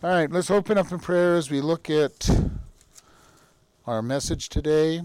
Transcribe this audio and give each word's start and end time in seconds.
All 0.00 0.10
right, 0.10 0.30
let's 0.30 0.48
open 0.48 0.78
up 0.78 0.92
in 0.92 1.00
prayer 1.00 1.34
as 1.34 1.50
we 1.50 1.60
look 1.60 1.90
at 1.90 2.30
our 3.84 4.00
message 4.00 4.48
today. 4.48 5.02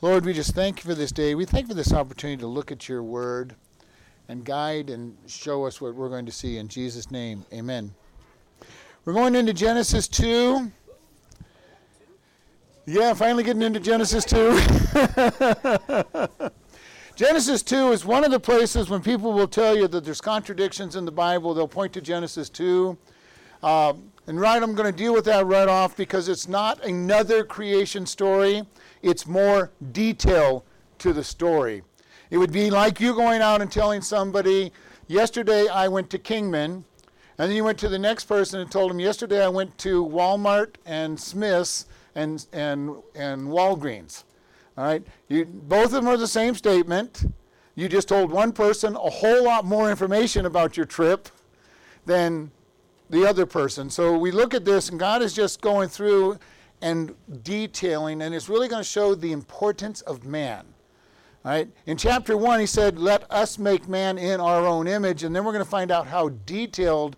Lord, 0.00 0.24
we 0.24 0.32
just 0.32 0.54
thank 0.54 0.82
you 0.82 0.88
for 0.88 0.94
this 0.94 1.12
day. 1.12 1.34
We 1.34 1.44
thank 1.44 1.64
you 1.64 1.68
for 1.68 1.74
this 1.74 1.92
opportunity 1.92 2.40
to 2.40 2.46
look 2.46 2.72
at 2.72 2.88
your 2.88 3.02
word 3.02 3.54
and 4.26 4.46
guide 4.46 4.88
and 4.88 5.14
show 5.26 5.66
us 5.66 5.82
what 5.82 5.94
we're 5.94 6.08
going 6.08 6.24
to 6.24 6.32
see. 6.32 6.56
In 6.56 6.68
Jesus' 6.68 7.10
name, 7.10 7.44
amen. 7.52 7.92
We're 9.04 9.12
going 9.12 9.34
into 9.34 9.52
Genesis 9.52 10.08
2. 10.08 10.72
Yeah, 12.86 13.12
finally 13.12 13.44
getting 13.44 13.60
into 13.60 13.78
Genesis 13.78 14.24
2. 14.24 14.58
Genesis 17.14 17.62
2 17.62 17.92
is 17.92 18.06
one 18.06 18.24
of 18.24 18.30
the 18.30 18.40
places 18.40 18.88
when 18.88 19.02
people 19.02 19.34
will 19.34 19.48
tell 19.48 19.76
you 19.76 19.86
that 19.86 20.02
there's 20.02 20.22
contradictions 20.22 20.96
in 20.96 21.04
the 21.04 21.12
Bible, 21.12 21.52
they'll 21.52 21.68
point 21.68 21.92
to 21.92 22.00
Genesis 22.00 22.48
2. 22.48 22.96
Um, 23.62 24.12
and 24.26 24.40
right, 24.40 24.62
I'm 24.62 24.74
going 24.74 24.90
to 24.90 24.96
deal 24.96 25.14
with 25.14 25.24
that 25.24 25.46
right 25.46 25.68
off 25.68 25.96
because 25.96 26.28
it's 26.28 26.46
not 26.46 26.84
another 26.84 27.44
creation 27.44 28.06
story, 28.06 28.62
it's 29.02 29.26
more 29.26 29.72
detail 29.92 30.64
to 30.98 31.12
the 31.12 31.24
story. 31.24 31.82
It 32.30 32.38
would 32.38 32.52
be 32.52 32.70
like 32.70 33.00
you 33.00 33.14
going 33.14 33.40
out 33.40 33.62
and 33.62 33.72
telling 33.72 34.02
somebody, 34.02 34.72
Yesterday 35.06 35.68
I 35.68 35.88
went 35.88 36.10
to 36.10 36.18
Kingman, 36.18 36.84
and 37.38 37.48
then 37.48 37.52
you 37.52 37.64
went 37.64 37.78
to 37.78 37.88
the 37.88 37.98
next 37.98 38.24
person 38.24 38.60
and 38.60 38.70
told 38.70 38.90
them, 38.90 39.00
Yesterday 39.00 39.42
I 39.42 39.48
went 39.48 39.78
to 39.78 40.04
Walmart 40.04 40.74
and 40.84 41.18
Smith's 41.18 41.86
and, 42.14 42.44
and, 42.52 42.96
and 43.14 43.48
Walgreens. 43.48 44.24
All 44.76 44.84
right? 44.84 45.06
You, 45.28 45.46
both 45.46 45.86
of 45.86 45.92
them 45.92 46.08
are 46.08 46.18
the 46.18 46.26
same 46.26 46.54
statement. 46.54 47.24
You 47.74 47.88
just 47.88 48.08
told 48.08 48.30
one 48.30 48.52
person 48.52 48.94
a 48.96 49.10
whole 49.10 49.44
lot 49.44 49.64
more 49.64 49.90
information 49.90 50.44
about 50.44 50.76
your 50.76 50.84
trip 50.84 51.28
than 52.04 52.50
the 53.10 53.26
other 53.26 53.46
person. 53.46 53.90
So 53.90 54.16
we 54.18 54.30
look 54.30 54.54
at 54.54 54.64
this, 54.64 54.88
and 54.88 54.98
God 54.98 55.22
is 55.22 55.34
just 55.34 55.60
going 55.60 55.88
through 55.88 56.38
and 56.80 57.14
detailing, 57.42 58.22
and 58.22 58.34
it's 58.34 58.48
really 58.48 58.68
going 58.68 58.82
to 58.82 58.88
show 58.88 59.14
the 59.14 59.32
importance 59.32 60.00
of 60.02 60.24
man. 60.24 60.64
Right? 61.44 61.68
In 61.86 61.96
chapter 61.96 62.36
1, 62.36 62.60
he 62.60 62.66
said, 62.66 62.98
Let 62.98 63.30
us 63.30 63.58
make 63.58 63.88
man 63.88 64.18
in 64.18 64.40
our 64.40 64.66
own 64.66 64.86
image, 64.86 65.24
and 65.24 65.34
then 65.34 65.44
we're 65.44 65.52
going 65.52 65.64
to 65.64 65.70
find 65.70 65.90
out 65.90 66.06
how 66.06 66.28
detailed 66.28 67.16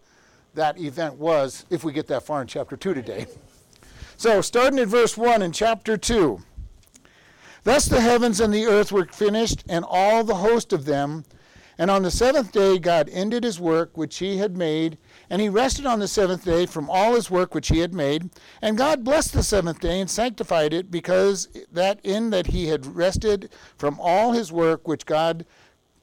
that 0.55 0.79
event 0.79 1.15
was 1.15 1.65
if 1.71 1.85
we 1.85 1.93
get 1.93 2.07
that 2.09 2.23
far 2.23 2.41
in 2.43 2.47
chapter 2.47 2.77
2 2.77 2.95
today. 2.95 3.27
So, 4.17 4.43
starting 4.43 4.79
at 4.79 4.89
verse 4.89 5.17
1 5.17 5.41
in 5.41 5.51
chapter 5.51 5.97
2. 5.97 6.43
Thus 7.65 7.87
the 7.87 8.03
heavens 8.03 8.39
and 8.39 8.53
the 8.53 8.67
earth 8.67 8.93
were 8.93 9.07
finished, 9.07 9.65
and 9.67 9.83
all 9.89 10.25
the 10.25 10.35
host 10.35 10.75
of 10.75 10.85
them. 10.85 11.25
And 11.79 11.91
on 11.91 12.03
the 12.03 12.11
seventh 12.11 12.53
day 12.53 12.79
God 12.79 13.09
ended 13.11 13.45
his 13.45 13.59
work 13.59 13.97
which 13.97 14.19
he 14.19 14.37
had 14.37 14.57
made, 14.57 14.99
and 15.31 15.41
he 15.41 15.49
rested 15.49 15.87
on 15.87 15.99
the 15.99 16.09
seventh 16.09 16.45
day 16.45 16.67
from 16.67 16.91
all 16.91 17.15
his 17.15 17.31
work 17.31 17.55
which 17.55 17.69
he 17.69 17.79
had 17.79 17.95
made. 17.95 18.31
And 18.61 18.77
God 18.77 19.05
blessed 19.05 19.33
the 19.33 19.43
seventh 19.43 19.81
day 19.81 20.01
and 20.01 20.11
sanctified 20.11 20.73
it, 20.73 20.91
because 20.91 21.49
that 21.73 22.01
in 22.03 22.31
that 22.31 22.49
he 22.49 22.67
had 22.67 22.87
rested 22.87 23.51
from 23.77 23.99
all 24.01 24.33
his 24.33 24.53
work 24.53 24.87
which 24.87 25.07
God 25.07 25.47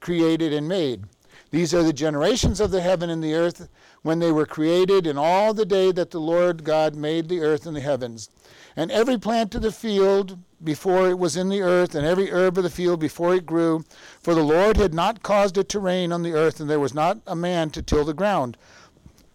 created 0.00 0.52
and 0.52 0.68
made. 0.68 1.04
These 1.50 1.72
are 1.72 1.82
the 1.82 1.92
generations 1.92 2.60
of 2.60 2.70
the 2.70 2.82
heaven 2.82 3.08
and 3.08 3.22
the 3.22 3.34
earth 3.34 3.68
when 4.02 4.18
they 4.18 4.30
were 4.30 4.46
created, 4.46 5.06
in 5.06 5.16
all 5.16 5.54
the 5.54 5.64
day 5.64 5.92
that 5.92 6.10
the 6.10 6.20
Lord 6.20 6.62
God 6.62 6.94
made 6.94 7.28
the 7.28 7.40
earth 7.40 7.66
and 7.66 7.74
the 7.74 7.80
heavens. 7.80 8.30
And 8.76 8.90
every 8.90 9.18
plant 9.18 9.54
of 9.54 9.62
the 9.62 9.72
field 9.72 10.38
before 10.62 11.08
it 11.08 11.18
was 11.18 11.36
in 11.36 11.48
the 11.48 11.62
earth, 11.62 11.94
and 11.94 12.06
every 12.06 12.30
herb 12.30 12.58
of 12.58 12.64
the 12.64 12.70
field 12.70 13.00
before 13.00 13.34
it 13.34 13.46
grew. 13.46 13.84
For 14.20 14.34
the 14.34 14.42
Lord 14.42 14.76
had 14.76 14.94
not 14.94 15.22
caused 15.22 15.56
it 15.58 15.68
to 15.70 15.78
rain 15.78 16.12
on 16.12 16.22
the 16.22 16.34
earth, 16.34 16.60
and 16.60 16.68
there 16.68 16.80
was 16.80 16.94
not 16.94 17.18
a 17.26 17.36
man 17.36 17.70
to 17.70 17.82
till 17.82 18.04
the 18.04 18.14
ground. 18.14 18.56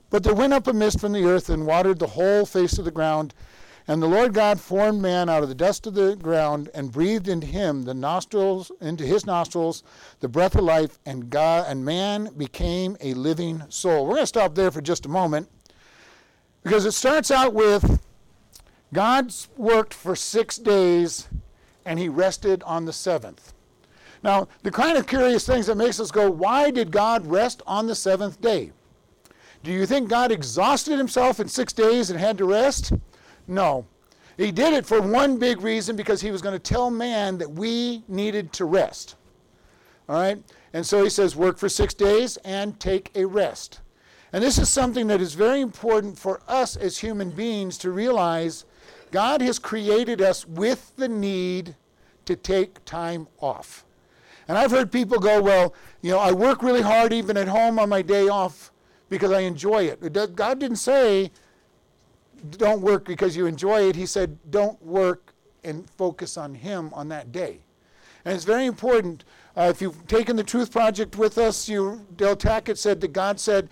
But 0.09 0.23
there 0.23 0.35
went 0.35 0.53
up 0.53 0.67
a 0.67 0.73
mist 0.73 0.99
from 0.99 1.13
the 1.13 1.25
earth 1.25 1.49
and 1.49 1.65
watered 1.65 1.99
the 1.99 2.07
whole 2.07 2.45
face 2.45 2.77
of 2.77 2.85
the 2.85 2.91
ground. 2.91 3.33
And 3.87 4.01
the 4.01 4.07
Lord 4.07 4.33
God 4.33 4.61
formed 4.61 5.01
man 5.01 5.27
out 5.27 5.43
of 5.43 5.49
the 5.49 5.55
dust 5.55 5.87
of 5.87 5.93
the 5.93 6.15
ground 6.15 6.69
and 6.73 6.91
breathed 6.91 7.27
into 7.27 7.47
him 7.47 7.83
the 7.83 7.93
nostrils 7.93 8.71
into 8.79 9.03
his 9.03 9.25
nostrils 9.25 9.83
the 10.21 10.29
breath 10.29 10.55
of 10.55 10.63
life 10.63 10.99
and 11.05 11.29
God 11.29 11.65
and 11.67 11.83
man 11.83 12.29
became 12.37 12.95
a 13.01 13.13
living 13.13 13.63
soul. 13.69 14.05
We're 14.05 14.13
going 14.13 14.23
to 14.23 14.27
stop 14.27 14.55
there 14.55 14.71
for 14.71 14.81
just 14.81 15.05
a 15.05 15.09
moment 15.09 15.49
because 16.63 16.85
it 16.85 16.93
starts 16.93 17.29
out 17.29 17.53
with 17.53 18.01
God 18.93 19.33
worked 19.57 19.93
for 19.93 20.15
6 20.15 20.57
days 20.57 21.27
and 21.85 21.99
he 21.99 22.07
rested 22.07 22.63
on 22.63 22.85
the 22.85 22.91
7th. 22.91 23.53
Now, 24.23 24.47
the 24.61 24.71
kind 24.71 24.97
of 24.97 25.05
curious 25.05 25.45
things 25.45 25.65
that 25.65 25.75
makes 25.75 25.99
us 25.99 26.11
go, 26.11 26.31
why 26.31 26.71
did 26.71 26.91
God 26.91 27.27
rest 27.27 27.61
on 27.67 27.87
the 27.87 27.93
7th 27.93 28.39
day? 28.39 28.71
Do 29.63 29.71
you 29.71 29.85
think 29.85 30.09
God 30.09 30.31
exhausted 30.31 30.97
himself 30.97 31.39
in 31.39 31.47
six 31.47 31.73
days 31.73 32.09
and 32.09 32.19
had 32.19 32.37
to 32.37 32.45
rest? 32.45 32.93
No. 33.47 33.85
He 34.37 34.51
did 34.51 34.73
it 34.73 34.85
for 34.85 35.01
one 35.01 35.37
big 35.37 35.61
reason 35.61 35.95
because 35.95 36.21
he 36.21 36.31
was 36.31 36.41
going 36.41 36.53
to 36.53 36.73
tell 36.73 36.89
man 36.89 37.37
that 37.37 37.51
we 37.51 38.03
needed 38.07 38.53
to 38.53 38.65
rest. 38.65 39.15
All 40.07 40.15
right? 40.15 40.41
And 40.73 40.85
so 40.85 41.03
he 41.03 41.09
says, 41.09 41.35
work 41.35 41.57
for 41.57 41.69
six 41.69 41.93
days 41.93 42.37
and 42.37 42.79
take 42.79 43.11
a 43.15 43.25
rest. 43.25 43.81
And 44.31 44.43
this 44.43 44.57
is 44.57 44.69
something 44.69 45.07
that 45.07 45.21
is 45.21 45.33
very 45.33 45.61
important 45.61 46.17
for 46.17 46.41
us 46.47 46.75
as 46.75 46.97
human 46.97 47.29
beings 47.29 47.77
to 47.79 47.91
realize 47.91 48.65
God 49.13 49.41
has 49.41 49.59
created 49.59 50.23
us 50.23 50.47
with 50.47 50.95
the 50.95 51.07
need 51.07 51.75
to 52.25 52.35
take 52.35 52.83
time 52.83 53.27
off. 53.39 53.85
And 54.47 54.57
I've 54.57 54.71
heard 54.71 54.91
people 54.91 55.19
go, 55.19 55.39
well, 55.39 55.75
you 56.01 56.09
know, 56.09 56.17
I 56.17 56.31
work 56.31 56.63
really 56.63 56.81
hard 56.81 57.13
even 57.13 57.37
at 57.37 57.47
home 57.47 57.77
on 57.77 57.89
my 57.89 58.01
day 58.01 58.27
off 58.27 58.71
because 59.09 59.31
I 59.31 59.41
enjoy 59.41 59.83
it. 59.83 60.35
God 60.35 60.57
didn't 60.57 60.77
say, 60.77 61.31
don't 62.57 62.81
work 62.81 63.05
because 63.05 63.37
you 63.37 63.45
enjoy 63.45 63.87
it. 63.87 63.95
He 63.95 64.07
said, 64.07 64.35
don't 64.49 64.83
work 64.83 65.35
and 65.63 65.87
focus 65.91 66.35
on 66.35 66.55
Him 66.55 66.91
on 66.95 67.07
that 67.09 67.31
day. 67.31 67.59
And 68.25 68.33
it's 68.33 68.45
very 68.45 68.65
important. 68.65 69.25
Uh, 69.55 69.67
if 69.69 69.79
you've 69.79 70.07
taken 70.07 70.37
the 70.37 70.43
Truth 70.43 70.71
Project 70.71 71.17
with 71.17 71.37
us, 71.37 71.69
you, 71.69 72.03
Del 72.17 72.35
Tackett 72.35 72.79
said 72.79 72.99
that 73.01 73.13
God 73.13 73.39
said, 73.39 73.69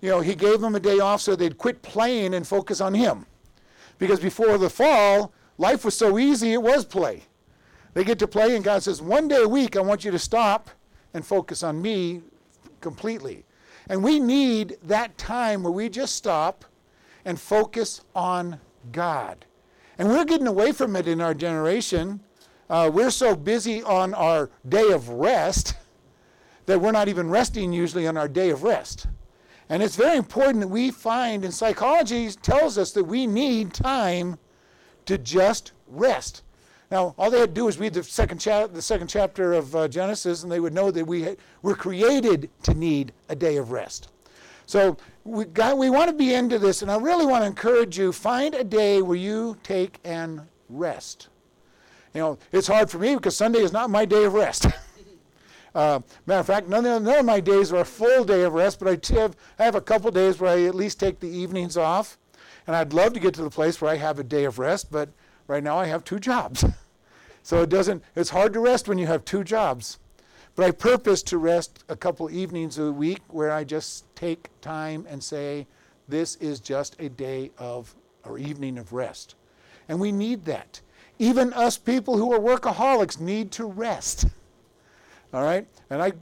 you 0.00 0.08
know, 0.08 0.20
He 0.20 0.34
gave 0.34 0.62
them 0.62 0.74
a 0.74 0.80
day 0.80 1.00
off 1.00 1.20
so 1.20 1.36
they'd 1.36 1.58
quit 1.58 1.82
playing 1.82 2.32
and 2.32 2.46
focus 2.46 2.80
on 2.80 2.94
Him. 2.94 3.26
Because 4.00 4.18
before 4.18 4.58
the 4.58 4.70
fall, 4.70 5.32
life 5.58 5.84
was 5.84 5.96
so 5.96 6.18
easy, 6.18 6.54
it 6.54 6.62
was 6.62 6.84
play. 6.84 7.22
They 7.94 8.02
get 8.02 8.18
to 8.20 8.26
play, 8.26 8.56
and 8.56 8.64
God 8.64 8.82
says, 8.82 9.02
one 9.02 9.28
day 9.28 9.42
a 9.42 9.48
week, 9.48 9.76
I 9.76 9.80
want 9.80 10.04
you 10.04 10.10
to 10.10 10.18
stop 10.18 10.70
and 11.12 11.24
focus 11.24 11.62
on 11.62 11.80
me 11.80 12.22
completely. 12.80 13.44
And 13.88 14.02
we 14.02 14.18
need 14.18 14.78
that 14.84 15.18
time 15.18 15.62
where 15.62 15.72
we 15.72 15.88
just 15.88 16.16
stop 16.16 16.64
and 17.24 17.38
focus 17.38 18.00
on 18.14 18.58
God. 18.90 19.44
And 19.98 20.08
we're 20.08 20.24
getting 20.24 20.46
away 20.46 20.72
from 20.72 20.96
it 20.96 21.06
in 21.06 21.20
our 21.20 21.34
generation. 21.34 22.20
Uh, 22.70 22.90
we're 22.92 23.10
so 23.10 23.36
busy 23.36 23.82
on 23.82 24.14
our 24.14 24.48
day 24.66 24.92
of 24.92 25.10
rest 25.10 25.74
that 26.64 26.80
we're 26.80 26.92
not 26.92 27.08
even 27.08 27.28
resting 27.28 27.72
usually 27.72 28.06
on 28.06 28.16
our 28.16 28.28
day 28.28 28.48
of 28.48 28.62
rest. 28.62 29.08
And 29.70 29.84
it's 29.84 29.94
very 29.94 30.16
important 30.16 30.60
that 30.60 30.68
we 30.68 30.90
find, 30.90 31.44
and 31.44 31.54
psychology 31.54 32.28
tells 32.30 32.76
us 32.76 32.90
that 32.92 33.04
we 33.04 33.24
need 33.28 33.72
time 33.72 34.36
to 35.06 35.16
just 35.16 35.70
rest. 35.86 36.42
Now, 36.90 37.14
all 37.16 37.30
they 37.30 37.38
had 37.38 37.50
to 37.50 37.54
do 37.54 37.66
was 37.66 37.78
read 37.78 37.94
the 37.94 38.02
second, 38.02 38.38
cha- 38.38 38.66
the 38.66 38.82
second 38.82 39.06
chapter 39.06 39.52
of 39.52 39.76
uh, 39.76 39.86
Genesis, 39.86 40.42
and 40.42 40.50
they 40.50 40.58
would 40.58 40.74
know 40.74 40.90
that 40.90 41.06
we 41.06 41.22
had, 41.22 41.36
were 41.62 41.76
created 41.76 42.50
to 42.64 42.74
need 42.74 43.12
a 43.28 43.36
day 43.36 43.58
of 43.58 43.70
rest. 43.70 44.08
So 44.66 44.96
we, 45.22 45.44
got, 45.44 45.78
we 45.78 45.88
want 45.88 46.10
to 46.10 46.16
be 46.16 46.34
into 46.34 46.58
this, 46.58 46.82
and 46.82 46.90
I 46.90 46.96
really 46.96 47.24
want 47.24 47.42
to 47.42 47.46
encourage 47.46 47.96
you 47.96 48.12
find 48.12 48.56
a 48.56 48.64
day 48.64 49.02
where 49.02 49.16
you 49.16 49.56
take 49.62 50.00
and 50.02 50.40
rest. 50.68 51.28
You 52.12 52.20
know, 52.22 52.38
it's 52.50 52.66
hard 52.66 52.90
for 52.90 52.98
me 52.98 53.14
because 53.14 53.36
Sunday 53.36 53.60
is 53.60 53.72
not 53.72 53.88
my 53.88 54.04
day 54.04 54.24
of 54.24 54.34
rest. 54.34 54.66
uh, 55.74 56.00
matter 56.26 56.40
of 56.40 56.46
fact, 56.46 56.68
none 56.68 56.84
of, 56.86 57.02
none 57.02 57.18
of 57.20 57.24
my 57.24 57.40
days 57.40 57.72
are 57.72 57.80
a 57.80 57.84
full 57.84 58.24
day 58.24 58.42
of 58.42 58.54
rest, 58.54 58.78
but 58.78 58.88
I 58.88 59.14
have, 59.14 59.36
I 59.58 59.64
have 59.64 59.74
a 59.74 59.80
couple 59.80 60.10
days 60.10 60.40
where 60.40 60.50
I 60.52 60.64
at 60.64 60.74
least 60.74 60.98
take 60.98 61.20
the 61.20 61.28
evenings 61.28 61.76
off. 61.76 62.18
And 62.66 62.76
I'd 62.76 62.92
love 62.92 63.14
to 63.14 63.20
get 63.20 63.34
to 63.34 63.42
the 63.42 63.50
place 63.50 63.80
where 63.80 63.90
I 63.90 63.96
have 63.96 64.18
a 64.18 64.24
day 64.24 64.44
of 64.44 64.58
rest, 64.58 64.90
but 64.92 65.08
Right 65.50 65.64
now 65.64 65.78
I 65.78 65.86
have 65.86 66.04
two 66.04 66.20
jobs. 66.20 66.64
so 67.42 67.62
it 67.62 67.70
doesn't 67.70 68.04
it's 68.14 68.30
hard 68.30 68.52
to 68.52 68.60
rest 68.60 68.86
when 68.86 68.98
you 68.98 69.08
have 69.08 69.24
two 69.24 69.42
jobs. 69.42 69.98
But 70.54 70.64
I 70.64 70.70
purpose 70.70 71.24
to 71.24 71.38
rest 71.38 71.82
a 71.88 71.96
couple 71.96 72.30
evenings 72.30 72.78
a 72.78 72.92
week 72.92 73.22
where 73.26 73.50
I 73.50 73.64
just 73.64 74.04
take 74.14 74.48
time 74.60 75.06
and 75.08 75.20
say 75.20 75.66
this 76.06 76.36
is 76.36 76.60
just 76.60 76.94
a 77.00 77.08
day 77.08 77.50
of 77.58 77.96
or 78.22 78.38
evening 78.38 78.78
of 78.78 78.92
rest. 78.92 79.34
And 79.88 79.98
we 79.98 80.12
need 80.12 80.44
that. 80.44 80.82
Even 81.18 81.52
us 81.52 81.76
people 81.76 82.16
who 82.16 82.32
are 82.32 82.38
workaholics 82.38 83.18
need 83.18 83.50
to 83.52 83.66
rest. 83.66 84.26
All 85.32 85.42
right? 85.42 85.66
And 85.90 86.02
I 86.02 86.12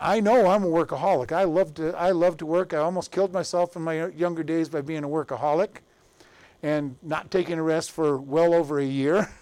I 0.00 0.20
know 0.20 0.48
I'm 0.48 0.64
a 0.64 0.68
workaholic. 0.68 1.32
I 1.32 1.44
love 1.44 1.74
to 1.74 1.96
I 1.96 2.10
love 2.10 2.36
to 2.38 2.46
work. 2.46 2.72
I 2.72 2.78
almost 2.78 3.10
killed 3.10 3.32
myself 3.32 3.76
in 3.76 3.82
my 3.82 4.06
younger 4.08 4.42
days 4.42 4.68
by 4.68 4.80
being 4.80 5.04
a 5.04 5.08
workaholic 5.08 5.78
and 6.62 6.96
not 7.02 7.30
taking 7.30 7.58
a 7.58 7.62
rest 7.62 7.90
for 7.90 8.18
well 8.18 8.54
over 8.54 8.78
a 8.78 8.86
year. 8.86 9.28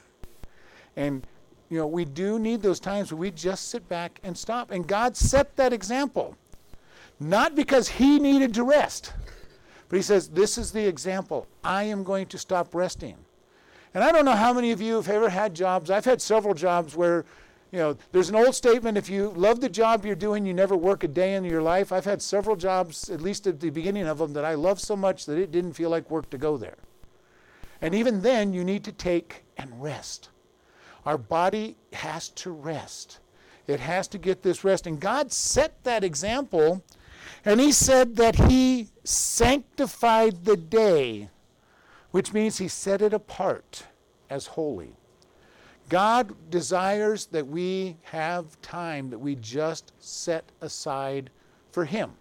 And, 0.98 1.26
you 1.68 1.78
know, 1.78 1.86
we 1.86 2.06
do 2.06 2.38
need 2.38 2.62
those 2.62 2.80
times 2.80 3.12
where 3.12 3.18
we 3.18 3.30
just 3.30 3.68
sit 3.68 3.86
back 3.86 4.18
and 4.22 4.36
stop. 4.36 4.70
And 4.70 4.86
God 4.86 5.14
set 5.14 5.54
that 5.56 5.72
example. 5.72 6.36
Not 7.20 7.54
because 7.54 7.88
He 7.88 8.18
needed 8.18 8.54
to 8.54 8.64
rest, 8.64 9.12
But 9.88 9.96
he 9.96 10.02
says, 10.02 10.28
This 10.28 10.56
is 10.58 10.72
the 10.72 10.86
example. 10.86 11.46
I 11.62 11.84
am 11.84 12.02
going 12.02 12.26
to 12.28 12.38
stop 12.38 12.74
resting. 12.74 13.16
And 13.94 14.02
I 14.02 14.10
don't 14.10 14.24
know 14.24 14.36
how 14.36 14.52
many 14.52 14.72
of 14.72 14.80
you 14.80 14.96
have 14.96 15.08
ever 15.08 15.28
had 15.28 15.54
jobs. 15.54 15.90
I've 15.90 16.04
had 16.06 16.20
several 16.20 16.54
jobs 16.54 16.96
where, 16.96 17.24
you 17.72 17.78
know, 17.78 17.96
there's 18.12 18.28
an 18.28 18.36
old 18.36 18.54
statement 18.54 18.96
if 18.96 19.10
you 19.10 19.30
love 19.30 19.60
the 19.60 19.68
job 19.68 20.06
you're 20.06 20.14
doing, 20.14 20.46
you 20.46 20.54
never 20.54 20.76
work 20.76 21.02
a 21.04 21.08
day 21.08 21.34
in 21.34 21.44
your 21.44 21.62
life. 21.62 21.92
I've 21.92 22.04
had 22.04 22.22
several 22.22 22.56
jobs, 22.56 23.10
at 23.10 23.20
least 23.20 23.46
at 23.46 23.60
the 23.60 23.70
beginning 23.70 24.06
of 24.06 24.18
them, 24.18 24.32
that 24.34 24.44
I 24.44 24.54
loved 24.54 24.80
so 24.80 24.96
much 24.96 25.26
that 25.26 25.38
it 25.38 25.50
didn't 25.50 25.72
feel 25.72 25.90
like 25.90 26.10
work 26.10 26.30
to 26.30 26.38
go 26.38 26.56
there. 26.56 26.78
And 27.80 27.94
even 27.94 28.22
then, 28.22 28.52
you 28.52 28.64
need 28.64 28.84
to 28.84 28.92
take 28.92 29.44
and 29.56 29.82
rest. 29.82 30.30
Our 31.04 31.18
body 31.18 31.76
has 31.92 32.28
to 32.30 32.50
rest. 32.50 33.18
It 33.66 33.80
has 33.80 34.06
to 34.08 34.18
get 34.18 34.42
this 34.42 34.64
rest. 34.64 34.86
And 34.86 35.00
God 35.00 35.32
set 35.32 35.82
that 35.84 36.04
example, 36.04 36.84
and 37.44 37.60
He 37.60 37.72
said 37.72 38.16
that 38.16 38.36
He 38.48 38.88
sanctified 39.04 40.44
the 40.44 40.56
day, 40.56 41.30
which 42.12 42.32
means 42.32 42.58
He 42.58 42.68
set 42.68 43.02
it 43.02 43.12
apart 43.12 43.84
as 44.30 44.46
holy. 44.46 44.94
God 45.88 46.34
desires 46.50 47.26
that 47.26 47.46
we 47.46 47.96
have 48.02 48.60
time 48.60 49.10
that 49.10 49.18
we 49.18 49.36
just 49.36 49.92
set 49.98 50.44
aside 50.60 51.30
for 51.70 51.84
Him. 51.84 52.12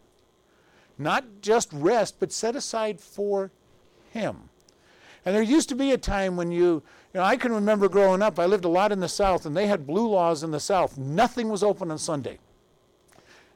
Not 0.98 1.26
just 1.42 1.70
rest, 1.74 2.20
but 2.20 2.32
set 2.32 2.56
aside 2.56 3.02
for 3.02 3.52
Him. 4.12 4.50
And 5.26 5.36
there 5.36 5.42
used 5.42 5.70
to 5.70 5.76
be 5.76 5.92
a 5.92 5.98
time 5.98 6.38
when 6.38 6.52
you, 6.52 6.84
you 7.14 7.20
know, 7.20 7.24
I 7.24 7.36
can 7.36 7.52
remember 7.52 7.90
growing 7.90 8.22
up, 8.22 8.38
I 8.40 8.46
lived 8.46 8.66
a 8.66 8.70
lot 8.70 8.92
in 8.92 9.00
the 9.00 9.10
South, 9.10 9.46
and 9.46 9.58
they 9.58 9.66
had 9.66 9.88
blue 9.88 10.08
laws 10.08 10.44
in 10.44 10.52
the 10.52 10.60
South. 10.60 10.98
Nothing 10.98 11.50
was 11.50 11.64
open 11.64 11.90
on 11.90 11.98
Sunday. 11.98 12.38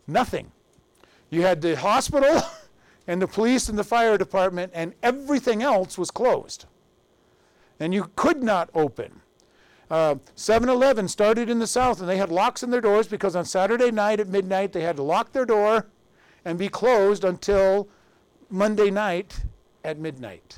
Nothing. 0.08 0.52
You 1.30 1.44
had 1.44 1.62
the 1.62 1.76
hospital 1.76 2.42
and 3.08 3.22
the 3.22 3.28
police 3.28 3.70
and 3.70 3.78
the 3.78 3.84
fire 3.84 4.18
department, 4.18 4.72
and 4.74 4.96
everything 5.04 5.62
else 5.62 5.98
was 5.98 6.10
closed. 6.10 6.66
And 7.80 7.94
you 7.94 8.10
could 8.16 8.42
not 8.42 8.72
open. 8.74 9.22
Uh, 9.90 10.16
7 10.36 10.70
Eleven 10.70 11.08
started 11.08 11.50
in 11.50 11.60
the 11.60 11.68
South, 11.68 12.00
and 12.00 12.08
they 12.08 12.18
had 12.18 12.32
locks 12.32 12.62
in 12.62 12.70
their 12.70 12.82
doors 12.82 13.08
because 13.08 13.36
on 13.36 13.46
Saturday 13.46 13.90
night 13.90 14.20
at 14.20 14.28
midnight 14.28 14.72
they 14.72 14.82
had 14.82 14.96
to 14.98 15.04
lock 15.04 15.32
their 15.32 15.46
door 15.46 15.88
and 16.46 16.60
be 16.60 16.70
closed 16.70 17.24
until 17.24 17.90
Monday 18.50 18.92
night 18.92 19.42
at 19.84 19.98
midnight. 19.98 20.58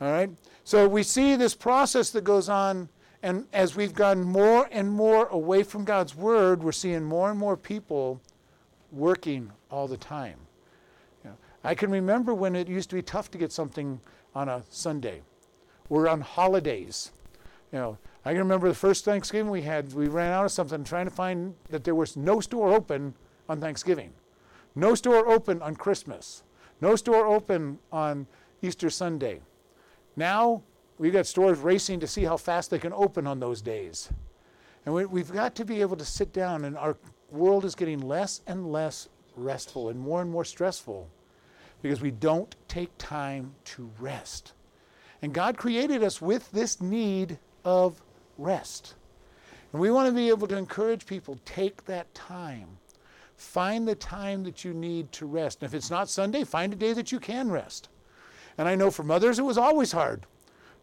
All 0.00 0.12
right? 0.12 0.30
So 0.64 0.86
we 0.86 1.02
see 1.02 1.36
this 1.36 1.54
process 1.54 2.10
that 2.10 2.24
goes 2.24 2.50
on, 2.50 2.90
and 3.22 3.46
as 3.52 3.74
we've 3.74 3.94
gotten 3.94 4.22
more 4.22 4.68
and 4.70 4.90
more 4.90 5.26
away 5.28 5.62
from 5.62 5.84
God's 5.84 6.14
Word, 6.14 6.62
we're 6.62 6.72
seeing 6.72 7.04
more 7.04 7.30
and 7.30 7.38
more 7.38 7.56
people 7.56 8.20
working 8.92 9.50
all 9.70 9.88
the 9.88 9.96
time. 9.96 10.38
You 11.24 11.30
know, 11.30 11.36
I 11.64 11.74
can 11.74 11.90
remember 11.90 12.34
when 12.34 12.54
it 12.54 12.68
used 12.68 12.90
to 12.90 12.96
be 12.96 13.02
tough 13.02 13.30
to 13.30 13.38
get 13.38 13.52
something 13.52 14.00
on 14.34 14.48
a 14.48 14.62
Sunday. 14.68 15.22
We're 15.88 16.08
on 16.08 16.20
holidays. 16.20 17.12
You 17.72 17.78
know, 17.78 17.98
I 18.24 18.32
can 18.32 18.38
remember 18.38 18.68
the 18.68 18.74
first 18.74 19.04
Thanksgiving 19.04 19.50
we 19.50 19.62
had, 19.62 19.92
we 19.92 20.08
ran 20.08 20.32
out 20.32 20.44
of 20.44 20.52
something 20.52 20.84
trying 20.84 21.06
to 21.06 21.10
find 21.10 21.54
that 21.70 21.84
there 21.84 21.94
was 21.94 22.16
no 22.16 22.40
store 22.40 22.72
open 22.72 23.14
on 23.48 23.60
Thanksgiving, 23.60 24.12
no 24.74 24.94
store 24.94 25.28
open 25.28 25.62
on 25.62 25.76
Christmas, 25.76 26.42
no 26.80 26.96
store 26.96 27.26
open 27.26 27.78
on 27.92 28.26
Easter 28.60 28.90
Sunday. 28.90 29.40
Now 30.16 30.62
we've 30.98 31.12
got 31.12 31.26
stores 31.26 31.58
racing 31.58 32.00
to 32.00 32.06
see 32.06 32.24
how 32.24 32.36
fast 32.36 32.70
they 32.70 32.78
can 32.78 32.92
open 32.92 33.26
on 33.26 33.40
those 33.40 33.62
days. 33.62 34.10
And 34.84 34.94
we, 34.94 35.20
have 35.20 35.32
got 35.32 35.54
to 35.56 35.64
be 35.64 35.80
able 35.80 35.96
to 35.96 36.04
sit 36.04 36.32
down, 36.32 36.64
and 36.64 36.76
our 36.76 36.96
world 37.30 37.64
is 37.64 37.74
getting 37.74 38.00
less 38.00 38.40
and 38.46 38.72
less 38.72 39.08
restful 39.36 39.90
and 39.90 40.00
more 40.00 40.22
and 40.22 40.30
more 40.30 40.44
stressful 40.44 41.08
because 41.82 42.00
we 42.00 42.10
don't 42.10 42.56
take 42.66 42.90
time 42.98 43.54
to 43.64 43.90
rest. 44.00 44.52
And 45.22 45.32
God 45.32 45.56
created 45.56 46.02
us 46.02 46.20
with 46.20 46.50
this 46.52 46.80
need 46.80 47.38
of 47.64 48.00
rest. 48.38 48.94
And 49.72 49.80
we 49.80 49.90
want 49.90 50.08
to 50.08 50.14
be 50.14 50.28
able 50.28 50.46
to 50.48 50.56
encourage 50.56 51.04
people 51.04 51.38
take 51.44 51.84
that 51.84 52.12
time. 52.14 52.68
Find 53.36 53.86
the 53.86 53.94
time 53.94 54.42
that 54.44 54.64
you 54.64 54.72
need 54.72 55.12
to 55.12 55.26
rest. 55.26 55.62
And 55.62 55.68
if 55.68 55.74
it's 55.74 55.90
not 55.90 56.08
Sunday, 56.08 56.44
find 56.44 56.72
a 56.72 56.76
day 56.76 56.92
that 56.92 57.12
you 57.12 57.20
can 57.20 57.50
rest. 57.50 57.88
And 58.56 58.66
I 58.66 58.74
know 58.74 58.90
for 58.90 59.04
mothers, 59.04 59.38
it 59.38 59.42
was 59.42 59.58
always 59.58 59.92
hard. 59.92 60.26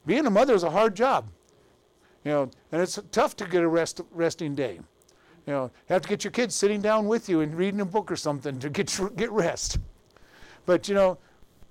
Being 0.06 0.25
a 0.25 0.30
mother 0.30 0.54
is 0.54 0.63
a 0.63 0.69
hard 0.69 0.96
job. 0.96 1.30
You 2.24 2.31
know, 2.31 2.52
and 2.72 2.81
it's 2.81 3.00
tough 3.12 3.36
to 3.38 3.46
get 3.46 3.63
a 3.63 3.68
rest, 3.68 4.01
resting 4.12 4.56
day. 4.56 4.80
You 5.46 5.54
know, 5.54 5.63
you 5.63 5.94
have 5.94 6.01
to 6.01 6.10
get 6.10 6.24
your 6.24 6.31
kids 6.31 6.56
sitting 6.56 6.81
down 6.81 7.08
with 7.08 7.30
you 7.30 7.42
and 7.42 7.54
reading 7.54 7.81
a 7.81 7.86
book 7.86 8.12
or 8.12 8.16
something 8.16 8.60
to 8.60 8.69
get 8.69 9.00
get 9.16 9.31
rest. 9.31 9.78
But 10.66 10.88
you 10.88 10.96
know, 10.96 11.18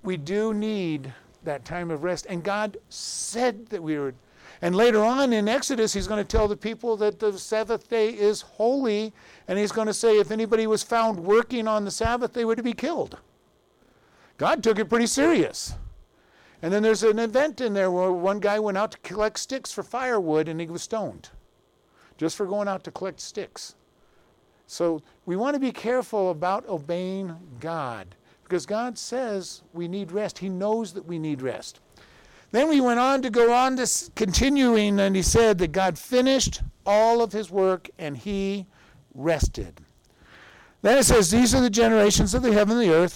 we 0.03 0.17
do 0.17 0.53
need 0.53 1.13
that 1.43 1.65
time 1.65 1.91
of 1.91 2.03
rest, 2.03 2.25
and 2.29 2.43
God 2.43 2.77
said 2.89 3.67
that 3.67 3.81
we 3.81 3.97
were. 3.97 4.13
And 4.61 4.75
later 4.75 5.03
on 5.03 5.33
in 5.33 5.47
Exodus, 5.47 5.93
He's 5.93 6.07
going 6.07 6.23
to 6.23 6.37
tell 6.37 6.47
the 6.47 6.57
people 6.57 6.97
that 6.97 7.19
the 7.19 7.37
Sabbath 7.37 7.89
day 7.89 8.09
is 8.09 8.41
holy, 8.41 9.13
and 9.47 9.59
He's 9.59 9.71
going 9.71 9.87
to 9.87 9.93
say 9.93 10.19
if 10.19 10.31
anybody 10.31 10.67
was 10.67 10.83
found 10.83 11.19
working 11.19 11.67
on 11.67 11.85
the 11.85 11.91
Sabbath, 11.91 12.33
they 12.33 12.45
were 12.45 12.55
to 12.55 12.63
be 12.63 12.73
killed. 12.73 13.19
God 14.37 14.63
took 14.63 14.79
it 14.79 14.89
pretty 14.89 15.07
serious. 15.07 15.75
And 16.61 16.73
then 16.73 16.83
there's 16.83 17.03
an 17.03 17.19
event 17.19 17.61
in 17.61 17.73
there 17.73 17.91
where 17.91 18.11
one 18.11 18.39
guy 18.39 18.59
went 18.59 18.77
out 18.77 18.91
to 18.91 18.97
collect 18.99 19.39
sticks 19.39 19.71
for 19.71 19.83
firewood 19.83 20.47
and 20.47 20.59
he 20.59 20.67
was 20.67 20.81
stoned 20.81 21.29
just 22.17 22.35
for 22.35 22.45
going 22.45 22.67
out 22.67 22.83
to 22.85 22.91
collect 22.91 23.19
sticks. 23.19 23.75
So 24.67 25.01
we 25.25 25.35
want 25.35 25.53
to 25.53 25.59
be 25.59 25.71
careful 25.71 26.31
about 26.31 26.67
obeying 26.67 27.35
God 27.59 28.15
because 28.43 28.65
God 28.65 28.97
says 28.97 29.61
we 29.73 29.87
need 29.87 30.11
rest. 30.11 30.39
He 30.39 30.49
knows 30.49 30.93
that 30.93 31.05
we 31.05 31.19
need 31.19 31.41
rest. 31.41 31.79
Then 32.55 32.69
we 32.69 32.79
went 32.79 33.01
on 33.01 33.21
to 33.23 33.29
go 33.29 33.51
on 33.51 33.75
to 33.75 34.11
continuing, 34.15 34.97
and 34.97 35.13
he 35.13 35.21
said 35.21 35.57
that 35.57 35.73
God 35.73 35.99
finished 35.99 36.61
all 36.85 37.21
of 37.21 37.33
his 37.33 37.51
work 37.51 37.89
and 37.99 38.15
he 38.15 38.65
rested. 39.13 39.81
Then 40.81 40.97
it 40.97 41.03
says, 41.03 41.29
These 41.29 41.53
are 41.53 41.59
the 41.59 41.69
generations 41.69 42.33
of 42.33 42.43
the 42.43 42.53
heaven 42.53 42.77
and 42.77 42.89
the 42.89 42.95
earth. 42.95 43.15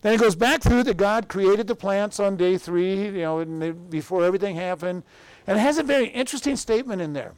Then 0.00 0.14
it 0.14 0.18
goes 0.18 0.34
back 0.34 0.62
through 0.62 0.84
that 0.84 0.96
God 0.96 1.28
created 1.28 1.66
the 1.66 1.74
plants 1.74 2.18
on 2.18 2.38
day 2.38 2.56
three, 2.56 3.04
you 3.04 3.20
know, 3.20 3.44
before 3.90 4.24
everything 4.24 4.56
happened. 4.56 5.02
And 5.46 5.58
it 5.58 5.60
has 5.60 5.76
a 5.76 5.82
very 5.82 6.06
interesting 6.06 6.56
statement 6.56 7.02
in 7.02 7.12
there. 7.12 7.34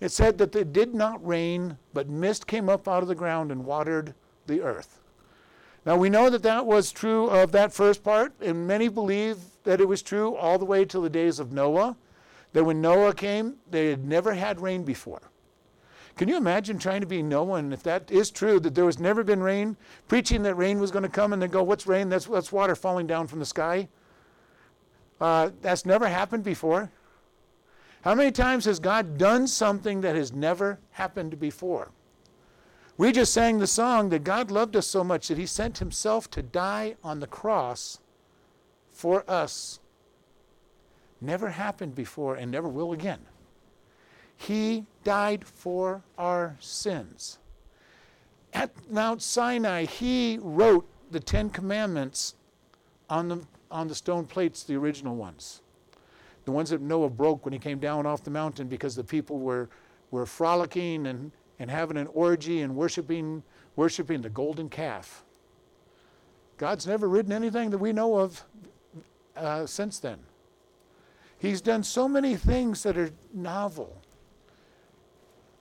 It 0.00 0.10
said 0.10 0.36
that 0.36 0.54
it 0.54 0.74
did 0.74 0.94
not 0.94 1.26
rain, 1.26 1.78
but 1.94 2.10
mist 2.10 2.46
came 2.46 2.68
up 2.68 2.86
out 2.88 3.02
of 3.02 3.08
the 3.08 3.14
ground 3.14 3.50
and 3.50 3.64
watered 3.64 4.12
the 4.46 4.60
earth. 4.60 5.00
Now 5.86 5.96
we 5.96 6.08
know 6.08 6.30
that 6.30 6.42
that 6.42 6.64
was 6.64 6.92
true 6.92 7.28
of 7.28 7.52
that 7.52 7.72
first 7.72 8.02
part, 8.02 8.32
and 8.40 8.66
many 8.66 8.88
believe 8.88 9.38
that 9.64 9.80
it 9.80 9.88
was 9.88 10.02
true 10.02 10.34
all 10.36 10.58
the 10.58 10.64
way 10.64 10.84
till 10.84 11.02
the 11.02 11.10
days 11.10 11.38
of 11.38 11.52
Noah. 11.52 11.96
That 12.52 12.64
when 12.64 12.80
Noah 12.80 13.14
came, 13.14 13.56
they 13.70 13.88
had 13.88 14.04
never 14.04 14.34
had 14.34 14.60
rain 14.60 14.84
before. 14.84 15.22
Can 16.16 16.28
you 16.28 16.36
imagine 16.36 16.78
trying 16.78 17.00
to 17.00 17.06
be 17.06 17.22
Noah, 17.22 17.56
and 17.56 17.72
if 17.72 17.82
that 17.82 18.10
is 18.10 18.30
true, 18.30 18.60
that 18.60 18.74
there 18.74 18.84
was 18.84 19.00
never 19.00 19.24
been 19.24 19.42
rain, 19.42 19.76
preaching 20.06 20.42
that 20.44 20.54
rain 20.54 20.78
was 20.78 20.92
going 20.92 21.02
to 21.02 21.08
come, 21.08 21.32
and 21.32 21.42
then 21.42 21.50
go, 21.50 21.62
"What's 21.62 21.86
rain? 21.86 22.08
That's 22.08 22.26
that's 22.26 22.52
water 22.52 22.76
falling 22.76 23.06
down 23.06 23.26
from 23.26 23.40
the 23.40 23.46
sky." 23.46 23.88
Uh, 25.20 25.50
that's 25.60 25.84
never 25.84 26.06
happened 26.06 26.44
before. 26.44 26.90
How 28.02 28.14
many 28.14 28.30
times 28.30 28.66
has 28.66 28.78
God 28.78 29.18
done 29.18 29.46
something 29.46 30.02
that 30.02 30.14
has 30.14 30.32
never 30.32 30.78
happened 30.90 31.40
before? 31.40 31.90
We 32.96 33.10
just 33.12 33.32
sang 33.32 33.58
the 33.58 33.66
song 33.66 34.10
that 34.10 34.22
God 34.22 34.50
loved 34.50 34.76
us 34.76 34.86
so 34.86 35.02
much 35.02 35.28
that 35.28 35.38
He 35.38 35.46
sent 35.46 35.78
Himself 35.78 36.30
to 36.30 36.42
die 36.42 36.96
on 37.02 37.20
the 37.20 37.26
cross 37.26 37.98
for 38.90 39.28
us. 39.28 39.80
Never 41.20 41.50
happened 41.50 41.94
before 41.94 42.36
and 42.36 42.50
never 42.50 42.68
will 42.68 42.92
again. 42.92 43.20
He 44.36 44.84
died 45.02 45.46
for 45.46 46.02
our 46.18 46.56
sins. 46.60 47.38
At 48.52 48.70
Mount 48.90 49.22
Sinai, 49.22 49.86
He 49.86 50.38
wrote 50.40 50.86
the 51.10 51.20
Ten 51.20 51.50
Commandments 51.50 52.34
on 53.10 53.28
the, 53.28 53.40
on 53.70 53.88
the 53.88 53.94
stone 53.94 54.24
plates, 54.24 54.62
the 54.62 54.76
original 54.76 55.16
ones 55.16 55.60
the 56.44 56.52
ones 56.52 56.70
that 56.70 56.80
Noah 56.80 57.10
broke 57.10 57.44
when 57.44 57.52
he 57.52 57.58
came 57.58 57.78
down 57.78 58.06
off 58.06 58.22
the 58.22 58.30
mountain 58.30 58.68
because 58.68 58.94
the 58.94 59.04
people 59.04 59.38
were, 59.38 59.68
were 60.10 60.26
frolicking 60.26 61.06
and, 61.06 61.32
and 61.58 61.70
having 61.70 61.96
an 61.96 62.08
orgy 62.12 62.62
and 62.62 62.74
worshiping, 62.74 63.42
worshiping 63.76 64.22
the 64.22 64.28
golden 64.28 64.68
calf. 64.68 65.24
God's 66.56 66.86
never 66.86 67.08
written 67.08 67.32
anything 67.32 67.70
that 67.70 67.78
we 67.78 67.92
know 67.92 68.16
of 68.16 68.44
uh, 69.36 69.66
since 69.66 69.98
then. 69.98 70.18
He's 71.38 71.60
done 71.60 71.82
so 71.82 72.08
many 72.08 72.36
things 72.36 72.82
that 72.84 72.96
are 72.96 73.10
novel. 73.32 74.00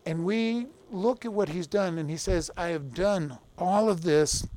And 0.06 0.24
we 0.24 0.68
look 0.92 1.26
at 1.26 1.34
what 1.34 1.50
he's 1.50 1.68
done 1.68 1.98
and 1.98 2.10
he 2.10 2.18
says, 2.18 2.52
I 2.56 2.68
have 2.68 2.94
done 2.94 3.38
all 3.58 3.90
of 3.90 4.04
this 4.04 4.48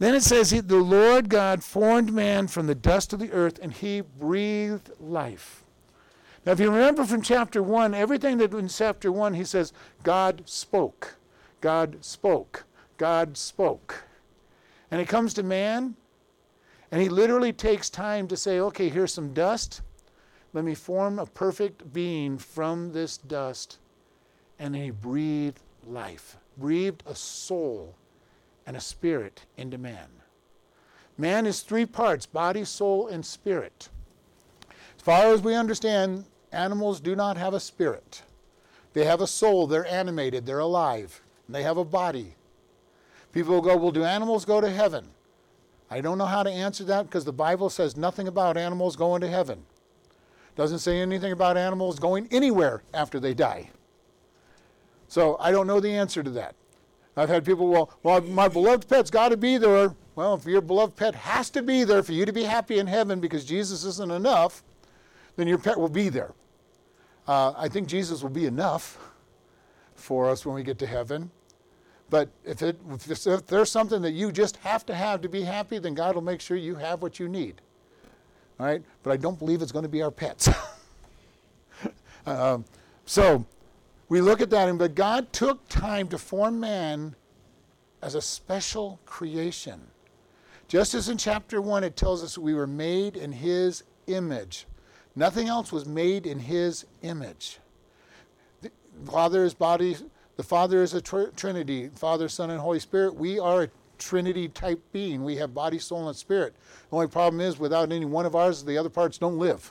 then 0.00 0.14
it 0.14 0.22
says, 0.22 0.50
The 0.50 0.76
Lord 0.76 1.28
God 1.28 1.62
formed 1.62 2.10
man 2.12 2.48
from 2.48 2.66
the 2.66 2.74
dust 2.74 3.12
of 3.12 3.18
the 3.20 3.30
earth, 3.32 3.58
and 3.62 3.70
he 3.70 4.00
breathed 4.00 4.90
life. 4.98 5.62
Now, 6.44 6.52
if 6.52 6.60
you 6.60 6.70
remember 6.70 7.04
from 7.04 7.20
chapter 7.20 7.62
1, 7.62 7.94
everything 7.94 8.38
that 8.38 8.54
in 8.54 8.68
chapter 8.68 9.12
1, 9.12 9.34
he 9.34 9.44
says, 9.44 9.72
God 10.02 10.42
spoke, 10.46 11.16
God 11.60 11.98
spoke, 12.00 12.64
God 12.96 13.36
spoke. 13.36 14.04
And 14.90 15.00
it 15.00 15.08
comes 15.08 15.34
to 15.34 15.42
man, 15.42 15.96
And 16.90 17.00
he 17.00 17.08
literally 17.08 17.52
takes 17.52 17.88
time 17.88 18.26
to 18.28 18.36
say, 18.36 18.58
okay, 18.58 18.88
here's 18.88 19.14
some 19.14 19.32
dust. 19.32 19.82
Let 20.52 20.64
me 20.64 20.74
form 20.74 21.18
a 21.18 21.26
perfect 21.26 21.92
being 21.92 22.38
from 22.38 22.92
this 22.92 23.16
dust. 23.16 23.78
And 24.58 24.74
he 24.74 24.90
breathed 24.90 25.60
life, 25.86 26.36
breathed 26.56 27.02
a 27.06 27.14
soul 27.14 27.94
and 28.66 28.76
a 28.76 28.80
spirit 28.80 29.46
into 29.56 29.78
man. 29.78 30.08
Man 31.16 31.46
is 31.46 31.60
three 31.60 31.86
parts 31.86 32.26
body, 32.26 32.64
soul, 32.64 33.08
and 33.08 33.24
spirit. 33.24 33.88
As 35.00 35.04
far 35.04 35.32
as 35.32 35.40
we 35.40 35.54
understand, 35.54 36.26
animals 36.52 37.00
do 37.00 37.16
not 37.16 37.38
have 37.38 37.54
a 37.54 37.58
spirit. 37.58 38.20
They 38.92 39.06
have 39.06 39.22
a 39.22 39.26
soul, 39.26 39.66
they're 39.66 39.86
animated, 39.86 40.44
they're 40.44 40.58
alive, 40.58 41.22
and 41.46 41.56
they 41.56 41.62
have 41.62 41.78
a 41.78 41.86
body. 41.86 42.34
People 43.32 43.54
will 43.54 43.62
go, 43.62 43.78
Well, 43.78 43.92
do 43.92 44.04
animals 44.04 44.44
go 44.44 44.60
to 44.60 44.68
heaven? 44.68 45.08
I 45.90 46.02
don't 46.02 46.18
know 46.18 46.26
how 46.26 46.42
to 46.42 46.50
answer 46.50 46.84
that 46.84 47.06
because 47.06 47.24
the 47.24 47.32
Bible 47.32 47.70
says 47.70 47.96
nothing 47.96 48.28
about 48.28 48.58
animals 48.58 48.94
going 48.94 49.22
to 49.22 49.28
heaven. 49.28 49.62
Doesn't 50.54 50.80
say 50.80 50.98
anything 50.98 51.32
about 51.32 51.56
animals 51.56 51.98
going 51.98 52.28
anywhere 52.30 52.82
after 52.92 53.18
they 53.18 53.32
die. 53.32 53.70
So 55.08 55.38
I 55.40 55.50
don't 55.50 55.66
know 55.66 55.80
the 55.80 55.92
answer 55.92 56.22
to 56.22 56.30
that. 56.32 56.54
I've 57.16 57.30
had 57.30 57.46
people, 57.46 57.68
well, 57.68 57.90
well 58.02 58.20
my 58.20 58.48
beloved 58.48 58.86
pet's 58.86 59.10
got 59.10 59.30
to 59.30 59.38
be 59.38 59.56
there. 59.56 59.94
Well, 60.14 60.34
if 60.34 60.44
your 60.44 60.60
beloved 60.60 60.94
pet 60.94 61.14
has 61.14 61.48
to 61.50 61.62
be 61.62 61.84
there 61.84 62.02
for 62.02 62.12
you 62.12 62.26
to 62.26 62.34
be 62.34 62.42
happy 62.42 62.78
in 62.78 62.86
heaven 62.86 63.18
because 63.18 63.46
Jesus 63.46 63.84
isn't 63.84 64.12
enough, 64.12 64.62
then 65.36 65.46
your 65.46 65.58
pet 65.58 65.78
will 65.78 65.88
be 65.88 66.08
there. 66.08 66.32
Uh, 67.26 67.52
I 67.56 67.68
think 67.68 67.88
Jesus 67.88 68.22
will 68.22 68.30
be 68.30 68.46
enough 68.46 68.98
for 69.94 70.28
us 70.28 70.44
when 70.44 70.54
we 70.54 70.62
get 70.62 70.78
to 70.78 70.86
heaven. 70.86 71.30
But 72.08 72.28
if, 72.44 72.60
it, 72.62 72.76
if 73.08 73.46
there's 73.46 73.70
something 73.70 74.02
that 74.02 74.12
you 74.12 74.32
just 74.32 74.56
have 74.58 74.84
to 74.86 74.94
have 74.94 75.20
to 75.20 75.28
be 75.28 75.42
happy, 75.42 75.78
then 75.78 75.94
God 75.94 76.16
will 76.16 76.22
make 76.22 76.40
sure 76.40 76.56
you 76.56 76.74
have 76.74 77.02
what 77.02 77.20
you 77.20 77.28
need. 77.28 77.60
All 78.58 78.66
right? 78.66 78.82
But 79.02 79.12
I 79.12 79.16
don't 79.16 79.38
believe 79.38 79.62
it's 79.62 79.72
going 79.72 79.84
to 79.84 79.88
be 79.88 80.02
our 80.02 80.10
pets. 80.10 80.48
um, 82.26 82.64
so 83.06 83.44
we 84.08 84.20
look 84.20 84.40
at 84.40 84.50
that, 84.50 84.68
and 84.68 84.78
but 84.78 84.96
God 84.96 85.32
took 85.32 85.66
time 85.68 86.08
to 86.08 86.18
form 86.18 86.58
man 86.58 87.14
as 88.02 88.16
a 88.16 88.22
special 88.22 88.98
creation. 89.06 89.80
Just 90.66 90.94
as 90.94 91.08
in 91.08 91.16
chapter 91.16 91.60
1, 91.62 91.84
it 91.84 91.96
tells 91.96 92.22
us 92.22 92.36
we 92.36 92.54
were 92.54 92.66
made 92.66 93.16
in 93.16 93.32
his 93.32 93.84
image. 94.08 94.66
Nothing 95.16 95.48
else 95.48 95.72
was 95.72 95.86
made 95.86 96.26
in 96.26 96.38
his 96.38 96.86
image. 97.02 97.58
The 98.62 98.70
Father 99.04 99.44
is 99.44 99.54
body 99.54 99.96
the 100.40 100.46
Father 100.46 100.82
is 100.82 100.94
a 100.94 101.02
tr- 101.02 101.24
Trinity 101.36 101.90
Father, 101.94 102.26
Son, 102.26 102.48
and 102.48 102.58
Holy 102.58 102.80
Spirit. 102.80 103.14
We 103.14 103.38
are 103.38 103.64
a 103.64 103.68
Trinity 103.98 104.48
type 104.48 104.80
being. 104.90 105.22
We 105.22 105.36
have 105.36 105.52
body, 105.52 105.78
soul, 105.78 106.08
and 106.08 106.16
spirit. 106.16 106.54
The 106.88 106.96
only 106.96 107.08
problem 107.08 107.42
is, 107.42 107.58
without 107.58 107.92
any 107.92 108.06
one 108.06 108.24
of 108.24 108.34
ours, 108.34 108.64
the 108.64 108.78
other 108.78 108.88
parts 108.88 109.18
don't 109.18 109.36
live. 109.36 109.70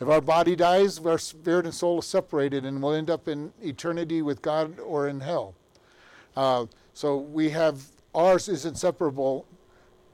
If 0.00 0.08
our 0.08 0.20
body 0.20 0.56
dies, 0.56 0.98
our 0.98 1.18
spirit 1.18 1.66
and 1.66 1.72
soul 1.72 2.00
are 2.00 2.02
separated, 2.02 2.64
and 2.64 2.82
we'll 2.82 2.94
end 2.94 3.10
up 3.10 3.28
in 3.28 3.52
eternity 3.62 4.22
with 4.22 4.42
God 4.42 4.80
or 4.80 5.06
in 5.06 5.20
hell. 5.20 5.54
Uh, 6.36 6.66
so 6.92 7.16
we 7.18 7.50
have 7.50 7.84
ours 8.12 8.48
is 8.48 8.66
inseparable, 8.66 9.46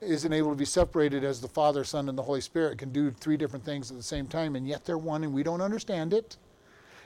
isn't 0.03 0.33
able 0.33 0.51
to 0.51 0.57
be 0.57 0.65
separated 0.65 1.25
as 1.25 1.41
the 1.41 1.49
Father, 1.49 1.85
Son, 1.85 2.09
and 2.09 2.19
the 2.19 2.23
Holy 2.23 2.41
Spirit 2.41 2.79
can 2.79 2.93
do 2.93 3.11
three 3.11 3.37
different 3.37 3.65
things 3.65 3.91
at 3.91 3.97
the 3.97 4.03
same 4.03 4.27
time, 4.27 4.57
and 4.57 4.67
yet 4.67 4.85
they're 4.85 4.99
one, 4.99 5.25
and 5.25 5.33
we 5.33 5.43
don't 5.43 5.61
understand 5.61 6.13
it. 6.13 6.37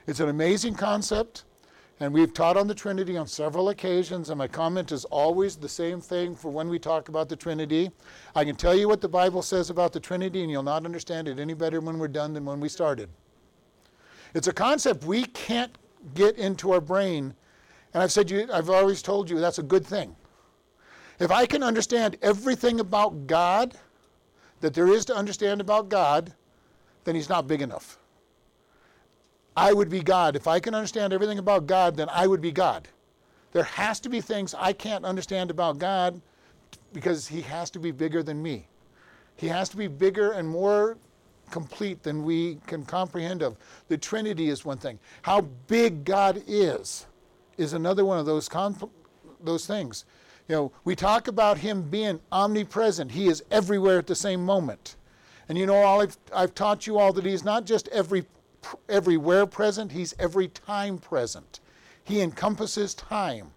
It's 0.07 0.21
an 0.21 0.29
amazing 0.29 0.75
concept. 0.75 1.45
And 1.99 2.13
we've 2.13 2.35
taught 2.35 2.59
on 2.59 2.67
the 2.67 2.75
Trinity 2.75 3.17
on 3.17 3.27
several 3.27 3.71
occasions, 3.71 4.29
and 4.29 4.37
my 4.37 4.47
comment 4.47 4.93
is 4.93 5.07
always 5.07 5.57
the 5.57 5.69
same 5.69 5.99
thing 5.99 6.37
for 6.37 6.51
when 6.51 6.69
we 6.69 6.79
talk 6.79 7.09
about 7.09 7.31
the 7.31 7.37
Trinity. 7.37 7.91
I 8.35 8.45
can 8.45 8.55
tell 8.55 8.75
you 8.75 8.87
what 8.87 9.01
the 9.01 9.09
Bible 9.09 9.41
says 9.41 9.71
about 9.71 9.95
the 9.95 10.01
Trinity, 10.01 10.43
and 10.43 10.51
you'll 10.51 10.63
not 10.63 10.85
understand 10.85 11.27
it 11.27 11.39
any 11.39 11.55
better 11.55 11.81
when 11.81 11.99
we're 11.99 12.09
done 12.09 12.35
than 12.35 12.45
when 12.45 12.61
we 12.61 12.69
started. 12.69 13.09
It's 14.35 14.47
a 14.47 14.53
concept 14.53 15.05
we 15.05 15.25
can't 15.25 15.79
get 16.15 16.37
into 16.37 16.73
our 16.73 16.83
brain, 16.83 17.35
and 17.95 18.03
I've 18.03 18.13
said 18.13 18.31
you, 18.31 18.47
I've 18.53 18.69
always 18.69 19.01
told 19.01 19.31
you 19.31 19.41
that's 19.41 19.59
a 19.59 19.63
good 19.63 19.87
thing. 19.87 20.15
If 21.19 21.31
I 21.31 21.47
can 21.47 21.63
understand 21.63 22.17
everything 22.23 22.81
about 22.81 23.27
God 23.27 23.75
that 24.61 24.75
there 24.75 24.89
is 24.89 25.05
to 25.07 25.17
understand 25.17 25.61
about 25.61 25.89
God, 25.89 26.33
then 27.05 27.15
He's 27.15 27.29
not 27.29 27.47
big 27.47 27.63
enough. 27.63 27.99
I 29.57 29.73
would 29.73 29.89
be 29.89 30.03
God. 30.03 30.37
If 30.37 30.47
I 30.47 30.61
can 30.61 30.75
understand 30.75 31.13
everything 31.13 31.39
about 31.39 31.67
God, 31.67 31.97
then 31.97 32.09
I 32.11 32.27
would 32.27 32.43
be 32.43 32.53
God. 32.53 32.89
There 33.53 33.63
has 33.65 34.01
to 34.01 34.11
be 34.11 34.21
things 34.21 34.55
I 34.55 34.75
can't 34.75 35.05
understand 35.05 35.51
about 35.51 35.79
God 35.79 36.21
because 36.93 37.27
He 37.27 37.41
has 37.43 37.71
to 37.71 37.79
be 37.79 37.91
bigger 37.91 38.23
than 38.23 38.43
me. 38.43 38.67
He 39.37 39.49
has 39.49 39.69
to 39.71 39.77
be 39.77 39.87
bigger 39.87 40.33
and 40.33 40.47
more 40.47 40.99
complete 41.51 42.03
than 42.03 42.25
we 42.25 42.59
can 42.67 42.85
comprehend 42.85 43.43
of. 43.43 43.57
The 43.89 43.97
Trinity 43.97 44.49
is 44.49 44.65
one 44.65 44.79
thing. 44.79 44.99
How 45.23 45.43
big 45.69 46.05
God 46.05 46.43
is 46.47 47.07
is 47.57 47.73
another 47.73 48.05
one 48.05 48.19
of 48.19 48.27
those 48.27 48.49
comp- 48.49 48.91
those 49.43 49.67
things. 49.67 50.05
You 50.49 50.55
know, 50.55 50.73
we 50.85 50.95
talk 50.95 51.29
about 51.29 51.59
him 51.59 51.83
being 51.83 52.21
omnipresent. 52.31 53.13
He 53.13 53.27
is 53.27 53.43
everywhere 53.51 53.99
at 53.99 54.07
the 54.07 54.15
same 54.15 54.45
moment. 54.45 54.97
And 55.49 55.59
you 55.59 55.67
know, 55.67 55.75
all 55.75 56.01
I've, 56.01 56.17
I've 56.33 56.55
taught 56.55 56.87
you 56.87 56.99
all 56.99 57.13
that 57.13 57.25
he's 57.25 57.45
not 57.45 57.67
just 57.67 57.89
every 57.89 58.25
everywhere 58.89 59.47
present, 59.47 59.93
he's 59.93 60.15
every 60.19 60.49
time 60.49 60.99
present. 60.99 61.61
He 62.03 62.21
encompasses 62.21 62.95
time. 62.95 63.53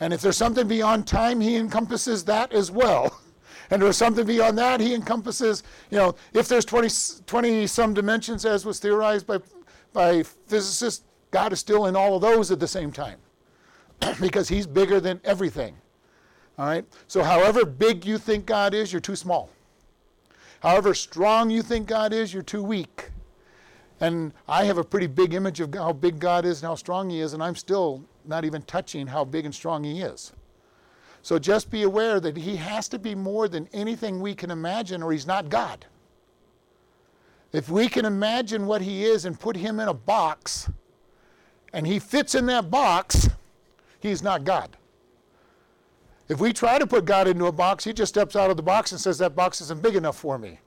And 0.00 0.12
if 0.12 0.20
there's 0.20 0.36
something 0.36 0.66
beyond 0.66 1.06
time, 1.06 1.40
he 1.40 1.56
encompasses 1.56 2.24
that 2.24 2.52
as 2.52 2.70
well. 2.70 3.18
And 3.70 3.80
if 3.80 3.86
there's 3.86 3.96
something 3.96 4.26
beyond 4.26 4.58
that, 4.58 4.80
he 4.80 4.92
encompasses, 4.94 5.62
you 5.90 5.96
know, 5.96 6.14
if 6.34 6.46
there's 6.46 6.66
20, 6.66 6.90
20 7.24 7.66
some 7.66 7.94
dimensions 7.94 8.44
as 8.44 8.66
was 8.66 8.78
theorized 8.78 9.26
by, 9.26 9.38
by 9.94 10.24
physicists, 10.24 11.04
God 11.30 11.54
is 11.54 11.60
still 11.60 11.86
in 11.86 11.96
all 11.96 12.14
of 12.16 12.20
those 12.20 12.50
at 12.50 12.60
the 12.60 12.68
same 12.68 12.92
time 12.92 13.18
because 14.20 14.48
he's 14.48 14.66
bigger 14.66 15.00
than 15.00 15.22
everything. 15.24 15.74
All 16.58 16.66
right? 16.66 16.84
So, 17.08 17.22
however 17.22 17.64
big 17.64 18.04
you 18.04 18.18
think 18.18 18.46
God 18.46 18.74
is, 18.74 18.92
you're 18.92 19.00
too 19.00 19.16
small. 19.16 19.50
However 20.60 20.94
strong 20.94 21.50
you 21.50 21.62
think 21.62 21.88
God 21.88 22.12
is, 22.12 22.32
you're 22.32 22.42
too 22.42 22.62
weak. 22.62 23.10
And 24.00 24.32
I 24.48 24.64
have 24.64 24.78
a 24.78 24.84
pretty 24.84 25.06
big 25.06 25.34
image 25.34 25.60
of 25.60 25.74
how 25.74 25.92
big 25.92 26.18
God 26.18 26.44
is 26.44 26.62
and 26.62 26.68
how 26.68 26.74
strong 26.74 27.10
He 27.10 27.20
is, 27.20 27.32
and 27.32 27.42
I'm 27.42 27.56
still 27.56 28.04
not 28.24 28.44
even 28.44 28.62
touching 28.62 29.06
how 29.06 29.24
big 29.24 29.44
and 29.44 29.54
strong 29.54 29.84
He 29.84 30.02
is. 30.02 30.32
So 31.22 31.38
just 31.38 31.70
be 31.70 31.82
aware 31.84 32.20
that 32.20 32.36
He 32.36 32.56
has 32.56 32.88
to 32.88 32.98
be 32.98 33.14
more 33.14 33.48
than 33.48 33.68
anything 33.72 34.20
we 34.20 34.34
can 34.34 34.50
imagine, 34.50 35.02
or 35.02 35.12
He's 35.12 35.26
not 35.26 35.48
God. 35.48 35.86
If 37.52 37.68
we 37.68 37.88
can 37.88 38.04
imagine 38.04 38.66
what 38.66 38.82
He 38.82 39.04
is 39.04 39.24
and 39.24 39.38
put 39.38 39.56
Him 39.56 39.78
in 39.78 39.88
a 39.88 39.94
box, 39.94 40.70
and 41.72 41.86
He 41.86 41.98
fits 41.98 42.34
in 42.34 42.46
that 42.46 42.70
box, 42.70 43.28
He's 44.00 44.22
not 44.22 44.44
God. 44.44 44.76
If 46.28 46.40
we 46.40 46.52
try 46.52 46.78
to 46.78 46.86
put 46.86 47.04
God 47.04 47.28
into 47.28 47.46
a 47.46 47.52
box, 47.52 47.84
He 47.84 47.92
just 47.92 48.14
steps 48.14 48.36
out 48.36 48.50
of 48.50 48.56
the 48.56 48.62
box 48.62 48.92
and 48.92 49.00
says, 49.00 49.18
That 49.18 49.34
box 49.34 49.60
isn't 49.60 49.82
big 49.82 49.96
enough 49.96 50.16
for 50.16 50.38
me. 50.38 50.60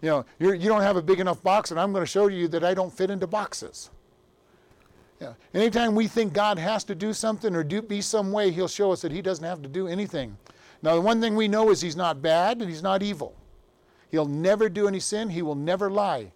You 0.00 0.08
know, 0.08 0.24
you're, 0.38 0.54
you 0.54 0.64
do 0.64 0.68
not 0.70 0.82
have 0.82 0.96
a 0.96 1.02
big 1.02 1.20
enough 1.20 1.42
box, 1.42 1.70
and 1.70 1.78
I'm 1.78 1.92
going 1.92 2.02
to 2.02 2.10
show 2.10 2.26
you 2.26 2.48
that 2.48 2.64
I 2.64 2.74
don't 2.74 2.92
fit 2.92 3.10
into 3.10 3.26
boxes. 3.26 3.90
Yeah. 5.20 5.34
Anytime 5.54 5.94
we 5.94 6.08
think 6.08 6.32
God 6.32 6.58
has 6.58 6.82
to 6.84 6.96
do 6.96 7.12
something 7.12 7.54
or 7.54 7.62
do, 7.62 7.80
be 7.80 8.00
some 8.00 8.32
way, 8.32 8.50
He'll 8.50 8.66
show 8.66 8.90
us 8.90 9.02
that 9.02 9.12
He 9.12 9.22
doesn't 9.22 9.44
have 9.44 9.62
to 9.62 9.68
do 9.68 9.86
anything. 9.86 10.36
Now, 10.82 10.96
the 10.96 11.00
one 11.00 11.20
thing 11.20 11.36
we 11.36 11.46
know 11.46 11.70
is 11.70 11.80
He's 11.80 11.96
not 11.96 12.20
bad 12.20 12.60
and 12.60 12.68
He's 12.68 12.82
not 12.82 13.02
evil. 13.02 13.36
He'll 14.10 14.26
never 14.26 14.68
do 14.68 14.88
any 14.88 15.00
sin, 15.00 15.28
He 15.28 15.42
will 15.42 15.54
never 15.54 15.90
lie 15.90 16.32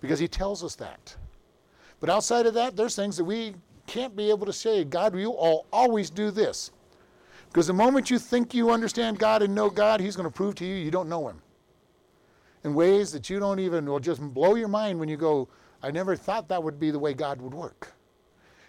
because 0.00 0.18
He 0.18 0.28
tells 0.28 0.64
us 0.64 0.74
that. 0.76 1.16
But 2.00 2.08
outside 2.08 2.46
of 2.46 2.54
that, 2.54 2.76
there's 2.76 2.96
things 2.96 3.16
that 3.16 3.24
we 3.24 3.54
can't 3.86 4.16
be 4.16 4.30
able 4.30 4.46
to 4.46 4.52
say, 4.52 4.84
God, 4.84 5.18
you 5.18 5.32
all 5.32 5.66
always 5.72 6.10
do 6.10 6.30
this. 6.30 6.70
Because 7.48 7.66
the 7.66 7.72
moment 7.72 8.10
you 8.10 8.18
think 8.18 8.54
you 8.54 8.70
understand 8.70 9.18
God 9.18 9.42
and 9.42 9.54
know 9.54 9.70
God, 9.70 10.00
He's 10.00 10.16
going 10.16 10.28
to 10.28 10.34
prove 10.34 10.54
to 10.56 10.64
you 10.64 10.74
you 10.74 10.90
don't 10.90 11.08
know 11.08 11.28
Him 11.28 11.40
in 12.64 12.74
ways 12.74 13.12
that 13.12 13.30
you 13.30 13.38
don't 13.38 13.60
even, 13.60 13.86
will 13.86 14.00
just 14.00 14.20
blow 14.20 14.54
your 14.54 14.68
mind 14.68 14.98
when 14.98 15.08
you 15.08 15.16
go, 15.16 15.48
I 15.82 15.90
never 15.90 16.16
thought 16.16 16.48
that 16.48 16.62
would 16.62 16.78
be 16.78 16.90
the 16.90 16.98
way 16.98 17.14
God 17.14 17.40
would 17.40 17.54
work. 17.54 17.94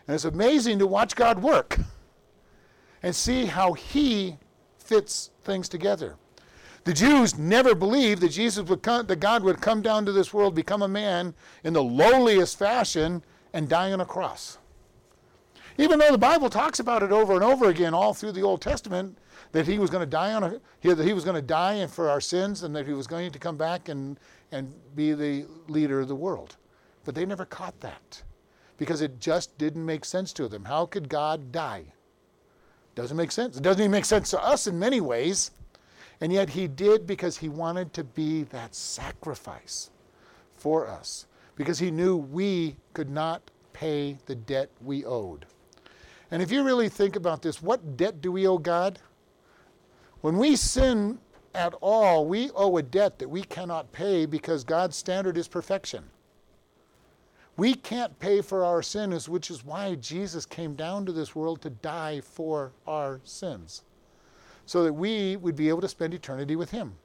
And 0.07 0.15
it's 0.15 0.25
amazing 0.25 0.79
to 0.79 0.87
watch 0.87 1.15
God 1.15 1.41
work 1.41 1.79
and 3.03 3.15
see 3.15 3.45
how 3.45 3.73
He 3.73 4.37
fits 4.77 5.31
things 5.43 5.69
together. 5.69 6.15
The 6.83 6.93
Jews 6.93 7.37
never 7.37 7.75
believed 7.75 8.21
that 8.21 8.29
Jesus 8.29 8.67
would 8.69 8.81
come, 8.81 9.05
that 9.07 9.19
God 9.19 9.43
would 9.43 9.61
come 9.61 9.81
down 9.81 10.05
to 10.05 10.11
this 10.11 10.33
world, 10.33 10.55
become 10.55 10.81
a 10.81 10.87
man 10.87 11.33
in 11.63 11.73
the 11.73 11.83
lowliest 11.83 12.57
fashion, 12.57 13.23
and 13.53 13.67
die 13.67 13.91
on 13.91 14.01
a 14.01 14.05
cross. 14.05 14.57
Even 15.79 15.97
though 15.97 16.11
the 16.11 16.17
Bible 16.17 16.49
talks 16.49 16.81
about 16.81 17.03
it 17.03 17.13
over 17.13 17.35
and 17.35 17.43
over 17.43 17.69
again 17.69 17.93
all 17.93 18.13
through 18.13 18.33
the 18.33 18.41
Old 18.41 18.61
Testament, 18.61 19.17
that 19.53 19.65
he 19.65 19.79
was 19.79 19.89
going 19.89 20.01
to 20.01 20.09
die 20.09 20.33
on 20.33 20.43
a, 20.43 20.59
that 20.83 21.05
he 21.05 21.13
was 21.13 21.23
going 21.23 21.37
to 21.37 21.41
die 21.41 21.87
for 21.87 22.09
our 22.09 22.19
sins 22.19 22.63
and 22.63 22.75
that 22.75 22.85
he 22.85 22.91
was 22.91 23.07
going 23.07 23.31
to 23.31 23.39
come 23.39 23.55
back 23.55 23.87
and, 23.87 24.19
and 24.51 24.73
be 24.93 25.13
the 25.13 25.45
leader 25.69 26.01
of 26.01 26.09
the 26.09 26.15
world. 26.15 26.57
But 27.05 27.15
they 27.15 27.25
never 27.25 27.45
caught 27.45 27.79
that 27.79 28.21
because 28.77 29.01
it 29.01 29.21
just 29.21 29.57
didn't 29.57 29.85
make 29.85 30.03
sense 30.03 30.33
to 30.33 30.49
them. 30.49 30.65
How 30.65 30.85
could 30.85 31.07
God 31.07 31.53
die? 31.53 31.85
Doesn't 32.93 33.15
make 33.15 33.31
sense. 33.31 33.55
It 33.55 33.63
doesn't 33.63 33.79
even 33.81 33.91
make 33.91 34.03
sense 34.03 34.29
to 34.31 34.43
us 34.43 34.67
in 34.67 34.77
many 34.77 34.99
ways. 34.99 35.51
And 36.19 36.33
yet 36.33 36.49
he 36.49 36.67
did 36.67 37.07
because 37.07 37.37
he 37.37 37.47
wanted 37.47 37.93
to 37.93 38.03
be 38.03 38.43
that 38.43 38.75
sacrifice 38.75 39.91
for 40.57 40.89
us, 40.89 41.25
because 41.55 41.79
he 41.79 41.89
knew 41.89 42.17
we 42.17 42.75
could 42.93 43.09
not 43.09 43.49
pay 43.71 44.17
the 44.25 44.35
debt 44.35 44.69
we 44.81 45.05
owed. 45.05 45.45
And 46.31 46.41
if 46.41 46.51
you 46.51 46.63
really 46.63 46.89
think 46.89 47.15
about 47.15 47.41
this, 47.41 47.61
what 47.61 47.97
debt 47.97 48.21
do 48.21 48.31
we 48.31 48.47
owe 48.47 48.57
God? 48.57 48.99
When 50.21 50.37
we 50.37 50.55
sin 50.55 51.19
at 51.55 51.73
all, 51.81 52.25
we 52.25 52.51
owe 52.51 52.77
a 52.77 52.83
debt 52.83 53.19
that 53.19 53.29
we 53.29 53.43
cannot 53.43 53.91
pay 53.91 54.25
because 54.25 54.63
God's 54.63 54.95
standard 54.95 55.37
is 55.37 55.47
perfection. 55.47 56.03
We 57.57 57.73
can't 57.73 58.17
pay 58.19 58.41
for 58.41 58.63
our 58.63 58.81
sins, 58.81 59.27
which 59.27 59.49
is 59.51 59.65
why 59.65 59.95
Jesus 59.95 60.45
came 60.45 60.75
down 60.75 61.05
to 61.05 61.11
this 61.11 61.35
world 61.35 61.61
to 61.63 61.69
die 61.69 62.21
for 62.21 62.71
our 62.87 63.19
sins, 63.23 63.83
so 64.65 64.83
that 64.83 64.93
we 64.93 65.35
would 65.35 65.57
be 65.57 65.67
able 65.67 65.81
to 65.81 65.89
spend 65.89 66.13
eternity 66.13 66.55
with 66.55 66.71
Him. 66.71 66.95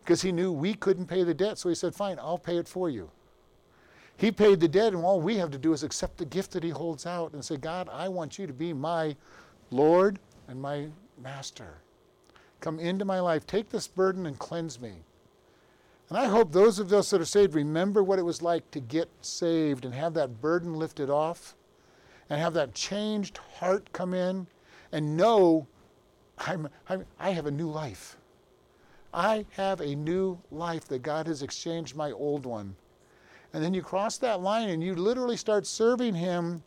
Because 0.00 0.22
He 0.22 0.32
knew 0.32 0.52
we 0.52 0.74
couldn't 0.74 1.06
pay 1.06 1.22
the 1.22 1.34
debt, 1.34 1.58
so 1.58 1.68
He 1.68 1.74
said, 1.74 1.94
Fine, 1.94 2.18
I'll 2.18 2.38
pay 2.38 2.56
it 2.56 2.68
for 2.68 2.88
you. 2.88 3.10
He 4.16 4.30
paid 4.30 4.60
the 4.60 4.68
debt, 4.68 4.92
and 4.92 5.04
all 5.04 5.20
we 5.20 5.36
have 5.36 5.50
to 5.50 5.58
do 5.58 5.72
is 5.72 5.82
accept 5.82 6.18
the 6.18 6.24
gift 6.24 6.52
that 6.52 6.62
He 6.62 6.70
holds 6.70 7.06
out 7.06 7.32
and 7.32 7.44
say, 7.44 7.56
God, 7.56 7.88
I 7.90 8.08
want 8.08 8.38
you 8.38 8.46
to 8.46 8.52
be 8.52 8.72
my 8.72 9.16
Lord 9.70 10.18
and 10.48 10.60
my 10.60 10.88
Master. 11.20 11.78
Come 12.60 12.78
into 12.78 13.04
my 13.04 13.20
life. 13.20 13.46
Take 13.46 13.70
this 13.70 13.86
burden 13.86 14.26
and 14.26 14.38
cleanse 14.38 14.80
me. 14.80 14.94
And 16.08 16.18
I 16.18 16.26
hope 16.26 16.52
those 16.52 16.78
of 16.78 16.92
us 16.92 17.10
that 17.10 17.20
are 17.20 17.24
saved 17.24 17.54
remember 17.54 18.02
what 18.02 18.18
it 18.18 18.24
was 18.24 18.42
like 18.42 18.70
to 18.72 18.80
get 18.80 19.08
saved 19.20 19.84
and 19.84 19.94
have 19.94 20.14
that 20.14 20.40
burden 20.40 20.74
lifted 20.74 21.10
off 21.10 21.54
and 22.28 22.40
have 22.40 22.54
that 22.54 22.74
changed 22.74 23.38
heart 23.58 23.92
come 23.92 24.14
in 24.14 24.46
and 24.92 25.16
know 25.16 25.66
I'm, 26.38 26.68
I'm, 26.88 27.04
i 27.18 27.30
have 27.30 27.46
a 27.46 27.50
new 27.50 27.70
life. 27.70 28.16
I 29.12 29.46
have 29.52 29.80
a 29.80 29.94
new 29.94 30.38
life 30.50 30.86
that 30.88 31.02
God 31.02 31.26
has 31.26 31.42
exchanged 31.42 31.94
my 31.94 32.10
old 32.10 32.46
one. 32.46 32.74
And 33.54 33.62
then 33.62 33.72
you 33.72 33.82
cross 33.82 34.18
that 34.18 34.40
line 34.40 34.68
and 34.68 34.82
you 34.82 34.96
literally 34.96 35.36
start 35.36 35.64
serving 35.64 36.14
Him 36.16 36.62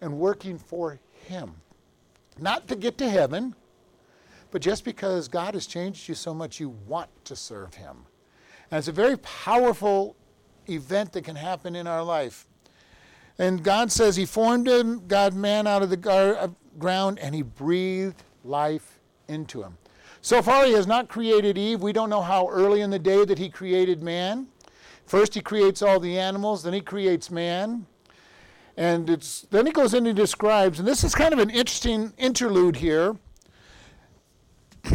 and 0.00 0.18
working 0.18 0.58
for 0.58 0.98
Him. 1.26 1.52
Not 2.38 2.66
to 2.68 2.76
get 2.76 2.96
to 2.98 3.08
heaven, 3.08 3.54
but 4.50 4.62
just 4.62 4.82
because 4.82 5.28
God 5.28 5.52
has 5.52 5.66
changed 5.66 6.08
you 6.08 6.14
so 6.14 6.32
much, 6.32 6.58
you 6.58 6.70
want 6.88 7.10
to 7.26 7.36
serve 7.36 7.74
Him. 7.74 8.06
And 8.70 8.78
it's 8.78 8.88
a 8.88 8.92
very 8.92 9.18
powerful 9.18 10.16
event 10.66 11.12
that 11.12 11.24
can 11.24 11.36
happen 11.36 11.76
in 11.76 11.86
our 11.86 12.02
life. 12.02 12.46
And 13.38 13.62
God 13.62 13.92
says 13.92 14.16
He 14.16 14.24
formed 14.24 14.66
him, 14.66 15.06
God 15.06 15.34
man 15.34 15.66
out 15.66 15.82
of 15.82 15.90
the 15.90 15.96
gar- 15.96 16.50
ground, 16.78 17.18
and 17.18 17.34
He 17.34 17.42
breathed 17.42 18.22
life 18.44 18.98
into 19.28 19.62
him. 19.62 19.76
So 20.22 20.40
far, 20.40 20.64
He 20.64 20.72
has 20.72 20.86
not 20.86 21.08
created 21.08 21.58
Eve. 21.58 21.82
We 21.82 21.92
don't 21.92 22.10
know 22.10 22.22
how 22.22 22.48
early 22.48 22.80
in 22.80 22.88
the 22.88 22.98
day 22.98 23.26
that 23.26 23.38
He 23.38 23.50
created 23.50 24.02
man. 24.02 24.46
First, 25.10 25.34
He 25.34 25.40
creates 25.40 25.82
all 25.82 25.98
the 25.98 26.16
animals, 26.16 26.62
then 26.62 26.72
He 26.72 26.80
creates 26.80 27.32
man. 27.32 27.86
And 28.76 29.10
it's, 29.10 29.40
then 29.50 29.66
He 29.66 29.72
goes 29.72 29.92
in 29.92 30.06
and 30.06 30.14
describes, 30.16 30.78
and 30.78 30.86
this 30.86 31.02
is 31.02 31.16
kind 31.16 31.32
of 31.32 31.40
an 31.40 31.50
interesting 31.50 32.12
interlude 32.16 32.76
here 32.76 33.16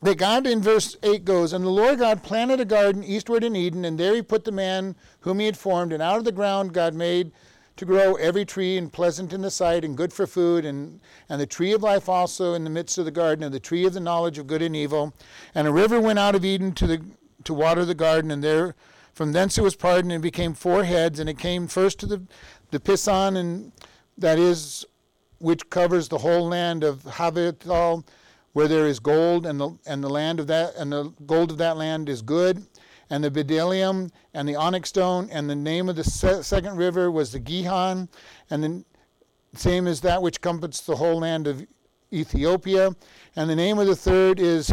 that 0.00 0.16
God 0.16 0.46
in 0.46 0.62
verse 0.62 0.96
8 1.02 1.26
goes, 1.26 1.52
And 1.52 1.66
the 1.66 1.68
Lord 1.68 1.98
God 1.98 2.22
planted 2.22 2.60
a 2.60 2.64
garden 2.64 3.04
eastward 3.04 3.44
in 3.44 3.54
Eden, 3.54 3.84
and 3.84 4.00
there 4.00 4.14
he 4.14 4.22
put 4.22 4.46
the 4.46 4.52
man 4.52 4.96
whom 5.20 5.38
he 5.38 5.44
had 5.44 5.58
formed, 5.58 5.92
and 5.92 6.02
out 6.02 6.16
of 6.16 6.24
the 6.24 6.32
ground 6.32 6.72
God 6.72 6.94
made 6.94 7.30
to 7.76 7.84
grow 7.84 8.14
every 8.14 8.46
tree 8.46 8.78
and 8.78 8.90
pleasant 8.90 9.34
in 9.34 9.42
the 9.42 9.50
sight 9.50 9.84
and 9.84 9.98
good 9.98 10.14
for 10.14 10.26
food, 10.26 10.64
and, 10.64 10.98
and 11.28 11.38
the 11.38 11.46
tree 11.46 11.74
of 11.74 11.82
life 11.82 12.08
also 12.08 12.54
in 12.54 12.64
the 12.64 12.70
midst 12.70 12.96
of 12.96 13.04
the 13.04 13.10
garden, 13.10 13.44
and 13.44 13.52
the 13.52 13.60
tree 13.60 13.84
of 13.84 13.92
the 13.92 14.00
knowledge 14.00 14.38
of 14.38 14.46
good 14.46 14.62
and 14.62 14.74
evil. 14.74 15.12
And 15.54 15.68
a 15.68 15.72
river 15.72 16.00
went 16.00 16.18
out 16.18 16.34
of 16.34 16.42
Eden 16.42 16.72
to, 16.72 16.86
the, 16.86 17.04
to 17.44 17.52
water 17.52 17.84
the 17.84 17.94
garden, 17.94 18.30
and 18.30 18.42
there 18.42 18.74
from 19.16 19.32
thence 19.32 19.56
it 19.56 19.62
was 19.62 19.74
parted 19.74 20.12
and 20.12 20.22
became 20.22 20.52
four 20.52 20.84
heads, 20.84 21.18
and 21.18 21.28
it 21.28 21.38
came 21.38 21.66
first 21.66 21.98
to 21.98 22.06
the, 22.06 22.22
the 22.70 22.78
Pison, 22.78 23.34
and 23.38 23.72
that 24.18 24.38
is 24.38 24.84
which 25.38 25.68
covers 25.70 26.08
the 26.08 26.18
whole 26.18 26.46
land 26.48 26.84
of 26.84 27.02
Havilah, 27.04 28.04
where 28.52 28.68
there 28.68 28.86
is 28.86 29.00
gold, 29.00 29.46
and 29.46 29.58
the 29.58 29.70
and 29.86 30.04
the 30.04 30.10
land 30.10 30.38
of 30.38 30.46
that 30.48 30.74
and 30.76 30.92
the 30.92 31.14
gold 31.24 31.50
of 31.50 31.56
that 31.56 31.78
land 31.78 32.10
is 32.10 32.20
good, 32.20 32.66
and 33.08 33.24
the 33.24 33.30
bdellium 33.30 34.10
and 34.34 34.46
the 34.46 34.54
onyx 34.54 34.90
stone, 34.90 35.30
and 35.32 35.48
the 35.48 35.56
name 35.56 35.88
of 35.88 35.96
the 35.96 36.04
se- 36.04 36.42
second 36.42 36.76
river 36.76 37.10
was 37.10 37.32
the 37.32 37.40
Gihon, 37.40 38.10
and 38.50 38.62
the 38.62 38.84
same 39.58 39.86
as 39.86 40.02
that 40.02 40.20
which 40.20 40.42
comforts 40.42 40.82
the 40.82 40.96
whole 40.96 41.20
land 41.20 41.46
of 41.46 41.66
Ethiopia, 42.12 42.94
and 43.34 43.48
the 43.48 43.56
name 43.56 43.78
of 43.78 43.86
the 43.86 43.96
third 43.96 44.38
is 44.38 44.70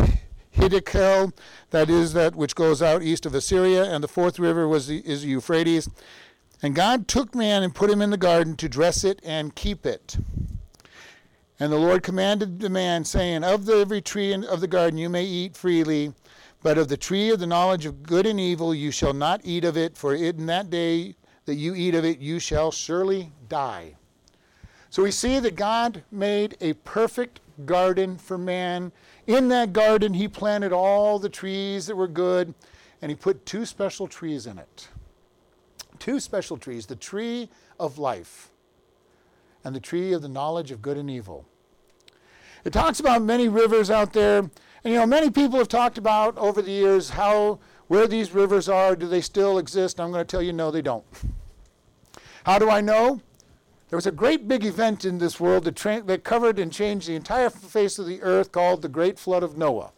Hiddekel, 0.55 1.33
that 1.71 1.89
is 1.89 2.13
that 2.13 2.35
which 2.35 2.55
goes 2.55 2.81
out 2.81 3.03
east 3.03 3.25
of 3.25 3.33
Assyria, 3.33 3.83
and 3.83 4.03
the 4.03 4.07
fourth 4.07 4.39
river 4.39 4.67
was 4.67 4.87
the, 4.87 4.99
is 4.99 5.23
the 5.23 5.29
Euphrates. 5.29 5.89
And 6.61 6.75
God 6.75 7.07
took 7.07 7.35
man 7.35 7.63
and 7.63 7.75
put 7.75 7.89
him 7.89 8.01
in 8.01 8.09
the 8.09 8.17
garden 8.17 8.55
to 8.57 8.69
dress 8.69 9.03
it 9.03 9.19
and 9.23 9.55
keep 9.55 9.85
it. 9.85 10.17
And 11.59 11.71
the 11.71 11.77
Lord 11.77 12.03
commanded 12.03 12.59
the 12.59 12.69
man, 12.69 13.05
saying, 13.05 13.43
Of 13.43 13.65
the 13.65 13.77
every 13.77 14.01
tree 14.01 14.33
of 14.33 14.61
the 14.61 14.67
garden 14.67 14.97
you 14.97 15.09
may 15.09 15.23
eat 15.23 15.57
freely, 15.57 16.13
but 16.61 16.77
of 16.77 16.87
the 16.87 16.97
tree 16.97 17.29
of 17.29 17.39
the 17.39 17.47
knowledge 17.47 17.85
of 17.85 18.03
good 18.03 18.25
and 18.25 18.39
evil 18.39 18.73
you 18.73 18.91
shall 18.91 19.13
not 19.13 19.41
eat 19.43 19.65
of 19.65 19.77
it, 19.77 19.97
for 19.97 20.15
in 20.15 20.45
that 20.45 20.69
day 20.69 21.15
that 21.45 21.55
you 21.55 21.75
eat 21.75 21.95
of 21.95 22.05
it 22.05 22.19
you 22.19 22.39
shall 22.39 22.71
surely 22.71 23.31
die. 23.49 23.95
So 24.89 25.03
we 25.03 25.11
see 25.11 25.39
that 25.39 25.55
God 25.55 26.03
made 26.11 26.55
a 26.61 26.73
perfect 26.73 27.39
garden 27.65 28.17
for 28.17 28.37
man. 28.37 28.91
In 29.25 29.47
that 29.49 29.73
garden, 29.73 30.13
he 30.13 30.27
planted 30.27 30.73
all 30.73 31.17
the 31.19 31.29
trees 31.29 31.87
that 31.87 31.95
were 31.95 32.07
good, 32.07 32.53
and 33.01 33.09
he 33.09 33.15
put 33.15 33.45
two 33.45 33.65
special 33.65 34.07
trees 34.07 34.45
in 34.45 34.57
it. 34.57 34.89
Two 35.99 36.19
special 36.19 36.57
trees 36.57 36.85
the 36.85 36.95
tree 36.95 37.49
of 37.79 37.97
life 37.97 38.49
and 39.63 39.75
the 39.75 39.79
tree 39.79 40.11
of 40.11 40.21
the 40.21 40.27
knowledge 40.27 40.71
of 40.71 40.81
good 40.81 40.97
and 40.97 41.09
evil. 41.09 41.45
It 42.65 42.73
talks 42.73 42.99
about 42.99 43.21
many 43.21 43.47
rivers 43.47 43.89
out 43.89 44.13
there. 44.13 44.39
And 44.39 44.93
you 44.93 44.95
know, 44.95 45.05
many 45.05 45.29
people 45.29 45.59
have 45.59 45.67
talked 45.69 45.97
about 45.97 46.37
over 46.37 46.61
the 46.61 46.71
years 46.71 47.11
how 47.11 47.59
where 47.87 48.07
these 48.07 48.33
rivers 48.33 48.67
are, 48.67 48.95
do 48.95 49.07
they 49.07 49.21
still 49.21 49.57
exist? 49.57 49.99
I'm 49.99 50.11
going 50.11 50.25
to 50.25 50.29
tell 50.29 50.41
you 50.41 50.53
no, 50.53 50.71
they 50.71 50.81
don't. 50.81 51.05
How 52.45 52.59
do 52.59 52.69
I 52.69 52.81
know? 52.81 53.21
There 53.93 53.97
was 53.97 54.07
a 54.07 54.11
great 54.11 54.47
big 54.47 54.65
event 54.65 55.05
in 55.05 55.19
this 55.19 55.39
world 55.39 55.65
that, 55.65 55.75
tra- 55.75 56.01
that 56.01 56.23
covered 56.23 56.57
and 56.57 56.73
changed 56.73 57.07
the 57.07 57.15
entire 57.15 57.51
face 57.51 57.99
of 57.99 58.07
the 58.07 58.23
earth 58.23 58.51
called 58.51 58.81
the 58.81 58.89
Great 58.89 59.19
Flood 59.19 59.43
of 59.43 59.55
Noah. 59.55 59.91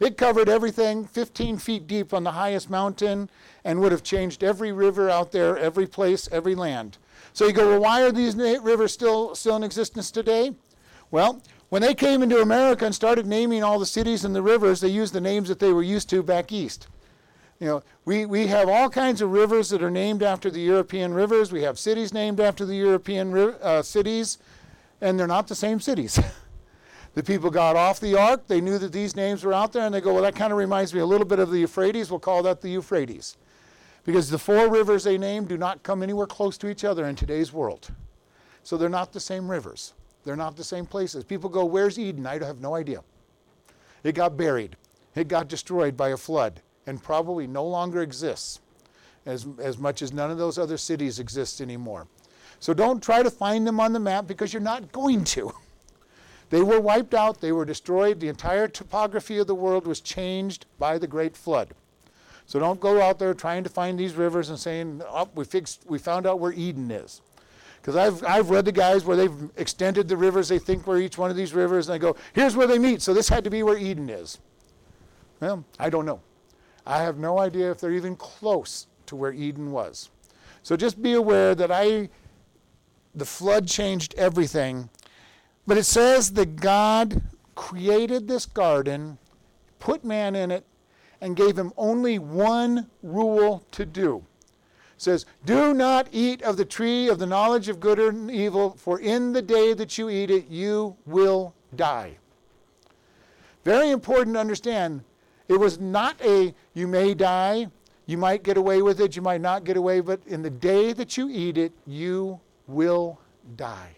It 0.00 0.16
covered 0.16 0.48
everything 0.48 1.04
15 1.04 1.58
feet 1.58 1.86
deep 1.86 2.12
on 2.12 2.24
the 2.24 2.32
highest 2.32 2.70
mountain 2.70 3.30
and 3.62 3.78
would 3.78 3.92
have 3.92 4.02
changed 4.02 4.42
every 4.42 4.72
river 4.72 5.08
out 5.08 5.30
there, 5.30 5.56
every 5.56 5.86
place, 5.86 6.28
every 6.32 6.56
land. 6.56 6.98
So 7.32 7.46
you 7.46 7.52
go, 7.52 7.68
well, 7.68 7.82
why 7.82 8.02
are 8.02 8.10
these 8.10 8.34
rivers 8.34 8.92
still, 8.92 9.36
still 9.36 9.54
in 9.54 9.62
existence 9.62 10.10
today? 10.10 10.52
Well, 11.12 11.40
when 11.68 11.82
they 11.82 11.94
came 11.94 12.20
into 12.20 12.42
America 12.42 12.84
and 12.84 12.92
started 12.92 13.26
naming 13.26 13.62
all 13.62 13.78
the 13.78 13.86
cities 13.86 14.24
and 14.24 14.34
the 14.34 14.42
rivers, 14.42 14.80
they 14.80 14.88
used 14.88 15.12
the 15.12 15.20
names 15.20 15.48
that 15.48 15.60
they 15.60 15.72
were 15.72 15.84
used 15.84 16.10
to 16.10 16.20
back 16.24 16.50
east. 16.50 16.88
You 17.64 17.70
know, 17.70 17.82
we, 18.04 18.26
we 18.26 18.46
have 18.48 18.68
all 18.68 18.90
kinds 18.90 19.22
of 19.22 19.30
rivers 19.30 19.70
that 19.70 19.82
are 19.82 19.90
named 19.90 20.22
after 20.22 20.50
the 20.50 20.60
European 20.60 21.14
rivers. 21.14 21.50
We 21.50 21.62
have 21.62 21.78
cities 21.78 22.12
named 22.12 22.38
after 22.38 22.66
the 22.66 22.76
European 22.76 23.34
uh, 23.34 23.80
cities, 23.80 24.36
and 25.00 25.18
they're 25.18 25.26
not 25.26 25.48
the 25.48 25.54
same 25.54 25.80
cities. 25.80 26.20
the 27.14 27.22
people 27.22 27.48
got 27.48 27.74
off 27.74 28.00
the 28.00 28.18
ark, 28.18 28.48
they 28.48 28.60
knew 28.60 28.76
that 28.76 28.92
these 28.92 29.16
names 29.16 29.44
were 29.44 29.54
out 29.54 29.72
there, 29.72 29.86
and 29.86 29.94
they 29.94 30.02
go, 30.02 30.12
well, 30.12 30.24
that 30.24 30.36
kind 30.36 30.52
of 30.52 30.58
reminds 30.58 30.92
me 30.92 31.00
a 31.00 31.06
little 31.06 31.26
bit 31.26 31.38
of 31.38 31.50
the 31.50 31.60
Euphrates. 31.60 32.10
We'll 32.10 32.20
call 32.20 32.42
that 32.42 32.60
the 32.60 32.68
Euphrates 32.68 33.38
because 34.04 34.28
the 34.28 34.38
four 34.38 34.68
rivers 34.68 35.04
they 35.04 35.16
named 35.16 35.48
do 35.48 35.56
not 35.56 35.82
come 35.82 36.02
anywhere 36.02 36.26
close 36.26 36.58
to 36.58 36.68
each 36.68 36.84
other 36.84 37.06
in 37.06 37.16
today's 37.16 37.50
world. 37.50 37.88
So 38.62 38.76
they're 38.76 38.90
not 38.90 39.14
the 39.14 39.20
same 39.20 39.50
rivers. 39.50 39.94
They're 40.26 40.36
not 40.36 40.54
the 40.54 40.64
same 40.64 40.84
places. 40.84 41.24
People 41.24 41.48
go, 41.48 41.64
Where's 41.64 41.98
Eden? 41.98 42.26
I 42.26 42.44
have 42.44 42.60
no 42.60 42.74
idea. 42.74 43.02
It 44.02 44.14
got 44.14 44.36
buried, 44.36 44.76
it 45.14 45.28
got 45.28 45.48
destroyed 45.48 45.96
by 45.96 46.10
a 46.10 46.18
flood, 46.18 46.60
and 46.86 47.02
probably 47.02 47.46
no 47.46 47.64
longer 47.64 48.02
exists 48.02 48.60
as, 49.26 49.46
as 49.58 49.78
much 49.78 50.02
as 50.02 50.12
none 50.12 50.30
of 50.30 50.38
those 50.38 50.58
other 50.58 50.76
cities 50.76 51.18
exist 51.18 51.60
anymore. 51.60 52.06
So 52.60 52.74
don't 52.74 53.02
try 53.02 53.22
to 53.22 53.30
find 53.30 53.66
them 53.66 53.80
on 53.80 53.92
the 53.92 54.00
map 54.00 54.26
because 54.26 54.52
you're 54.52 54.62
not 54.62 54.92
going 54.92 55.24
to. 55.24 55.52
They 56.50 56.62
were 56.62 56.78
wiped 56.78 57.14
out, 57.14 57.40
they 57.40 57.50
were 57.50 57.64
destroyed, 57.64 58.20
the 58.20 58.28
entire 58.28 58.68
topography 58.68 59.38
of 59.38 59.46
the 59.48 59.54
world 59.54 59.86
was 59.86 60.00
changed 60.00 60.66
by 60.78 60.98
the 60.98 61.06
Great 61.06 61.36
Flood. 61.36 61.74
So 62.46 62.60
don't 62.60 62.78
go 62.78 63.00
out 63.00 63.18
there 63.18 63.34
trying 63.34 63.64
to 63.64 63.70
find 63.70 63.98
these 63.98 64.14
rivers 64.14 64.50
and 64.50 64.58
saying, 64.58 65.02
oh, 65.08 65.28
we, 65.34 65.44
fixed, 65.44 65.82
we 65.88 65.98
found 65.98 66.26
out 66.26 66.38
where 66.38 66.52
Eden 66.52 66.90
is. 66.90 67.22
Because 67.80 67.96
I've, 67.96 68.24
I've 68.24 68.50
read 68.50 68.66
the 68.66 68.72
guys 68.72 69.04
where 69.04 69.16
they've 69.16 69.50
extended 69.56 70.06
the 70.06 70.16
rivers, 70.16 70.48
they 70.48 70.58
think 70.58 70.86
where 70.86 70.98
each 70.98 71.18
one 71.18 71.30
of 71.30 71.36
these 71.36 71.54
rivers, 71.54 71.88
and 71.88 71.94
they 71.94 71.98
go, 71.98 72.16
here's 72.34 72.54
where 72.54 72.66
they 72.66 72.78
meet, 72.78 73.02
so 73.02 73.12
this 73.12 73.28
had 73.28 73.44
to 73.44 73.50
be 73.50 73.62
where 73.62 73.76
Eden 73.76 74.08
is. 74.08 74.38
Well, 75.40 75.64
I 75.78 75.90
don't 75.90 76.06
know. 76.06 76.20
I 76.86 77.02
have 77.02 77.18
no 77.18 77.38
idea 77.38 77.70
if 77.70 77.80
they're 77.80 77.92
even 77.92 78.16
close 78.16 78.86
to 79.06 79.16
where 79.16 79.32
Eden 79.32 79.72
was. 79.72 80.10
So 80.62 80.76
just 80.76 81.02
be 81.02 81.14
aware 81.14 81.54
that 81.54 81.70
I, 81.70 82.08
the 83.14 83.24
flood 83.24 83.66
changed 83.66 84.14
everything. 84.16 84.88
But 85.66 85.78
it 85.78 85.84
says 85.84 86.32
that 86.32 86.56
God 86.56 87.22
created 87.54 88.28
this 88.28 88.46
garden 88.46 89.18
put 89.84 90.02
man 90.02 90.34
in 90.34 90.50
it 90.50 90.64
and 91.20 91.36
gave 91.36 91.58
him 91.58 91.72
only 91.76 92.18
one 92.18 92.88
rule 93.02 93.66
to 93.70 93.84
do. 93.84 94.24
It 94.96 95.02
says, 95.02 95.26
Do 95.44 95.74
not 95.74 96.08
eat 96.10 96.40
of 96.40 96.56
the 96.56 96.64
tree 96.64 97.08
of 97.08 97.18
the 97.18 97.26
knowledge 97.26 97.68
of 97.68 97.80
good 97.80 97.98
and 97.98 98.30
evil, 98.30 98.76
for 98.78 98.98
in 98.98 99.34
the 99.34 99.42
day 99.42 99.74
that 99.74 99.98
you 99.98 100.08
eat 100.08 100.30
it, 100.30 100.48
you 100.48 100.96
will 101.04 101.54
die. 101.76 102.16
Very 103.62 103.90
important 103.90 104.36
to 104.36 104.40
understand. 104.40 105.04
It 105.48 105.58
was 105.58 105.78
not 105.78 106.20
a 106.22 106.54
you 106.72 106.86
may 106.86 107.14
die, 107.14 107.68
you 108.06 108.18
might 108.18 108.42
get 108.42 108.56
away 108.56 108.82
with 108.82 109.00
it, 109.00 109.16
you 109.16 109.22
might 109.22 109.40
not 109.40 109.64
get 109.64 109.76
away, 109.76 110.00
but 110.00 110.20
in 110.26 110.42
the 110.42 110.50
day 110.50 110.92
that 110.92 111.16
you 111.16 111.28
eat 111.30 111.58
it, 111.58 111.72
you 111.86 112.40
will 112.66 113.18
die. 113.56 113.96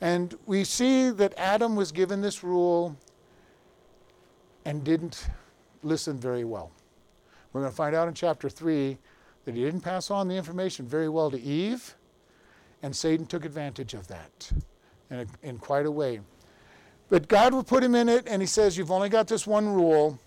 And 0.00 0.34
we 0.46 0.64
see 0.64 1.10
that 1.10 1.32
Adam 1.38 1.74
was 1.74 1.90
given 1.90 2.20
this 2.20 2.44
rule 2.44 2.96
and 4.64 4.84
didn't 4.84 5.28
listen 5.82 6.18
very 6.18 6.44
well. 6.44 6.70
We're 7.52 7.62
going 7.62 7.72
to 7.72 7.76
find 7.76 7.94
out 7.94 8.08
in 8.08 8.14
chapter 8.14 8.50
3 8.50 8.98
that 9.46 9.54
he 9.54 9.62
didn't 9.62 9.80
pass 9.80 10.10
on 10.10 10.28
the 10.28 10.34
information 10.34 10.86
very 10.86 11.08
well 11.08 11.30
to 11.30 11.40
Eve, 11.40 11.94
and 12.82 12.94
Satan 12.94 13.24
took 13.24 13.44
advantage 13.44 13.94
of 13.94 14.06
that 14.08 14.50
in, 15.10 15.20
a, 15.20 15.26
in 15.42 15.58
quite 15.58 15.86
a 15.86 15.90
way. 15.90 16.20
But 17.08 17.28
God 17.28 17.54
will 17.54 17.64
put 17.64 17.82
him 17.82 17.94
in 17.94 18.08
it, 18.08 18.26
and 18.26 18.42
he 18.42 18.46
says, 18.46 18.76
You've 18.76 18.90
only 18.90 19.08
got 19.08 19.28
this 19.28 19.46
one 19.46 19.68
rule. 19.68 20.18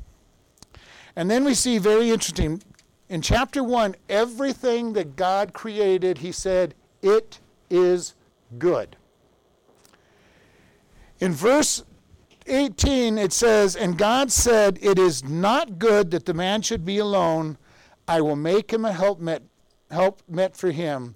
And 1.15 1.29
then 1.29 1.43
we 1.43 1.53
see 1.53 1.77
very 1.77 2.09
interesting 2.09 2.61
in 3.09 3.23
chapter 3.23 3.63
1, 3.63 3.95
everything 4.07 4.93
that 4.93 5.15
God 5.15 5.51
created, 5.51 6.19
he 6.19 6.31
said, 6.31 6.75
It 7.01 7.39
is 7.69 8.13
good. 8.59 8.95
In 11.19 11.33
verse 11.33 11.83
18, 12.45 13.17
it 13.17 13.33
says, 13.33 13.75
And 13.75 13.97
God 13.97 14.31
said, 14.31 14.77
It 14.81 14.99
is 14.99 15.23
not 15.23 15.79
good 15.79 16.11
that 16.11 16.25
the 16.25 16.35
man 16.35 16.61
should 16.61 16.85
be 16.85 16.99
alone. 16.99 17.57
I 18.07 18.21
will 18.21 18.35
make 18.35 18.71
him 18.71 18.85
a 18.85 18.93
help 18.93 19.19
met, 19.19 19.41
helpmeet, 19.89 20.27
helpmeet 20.29 20.55
for 20.55 20.69
him. 20.69 21.15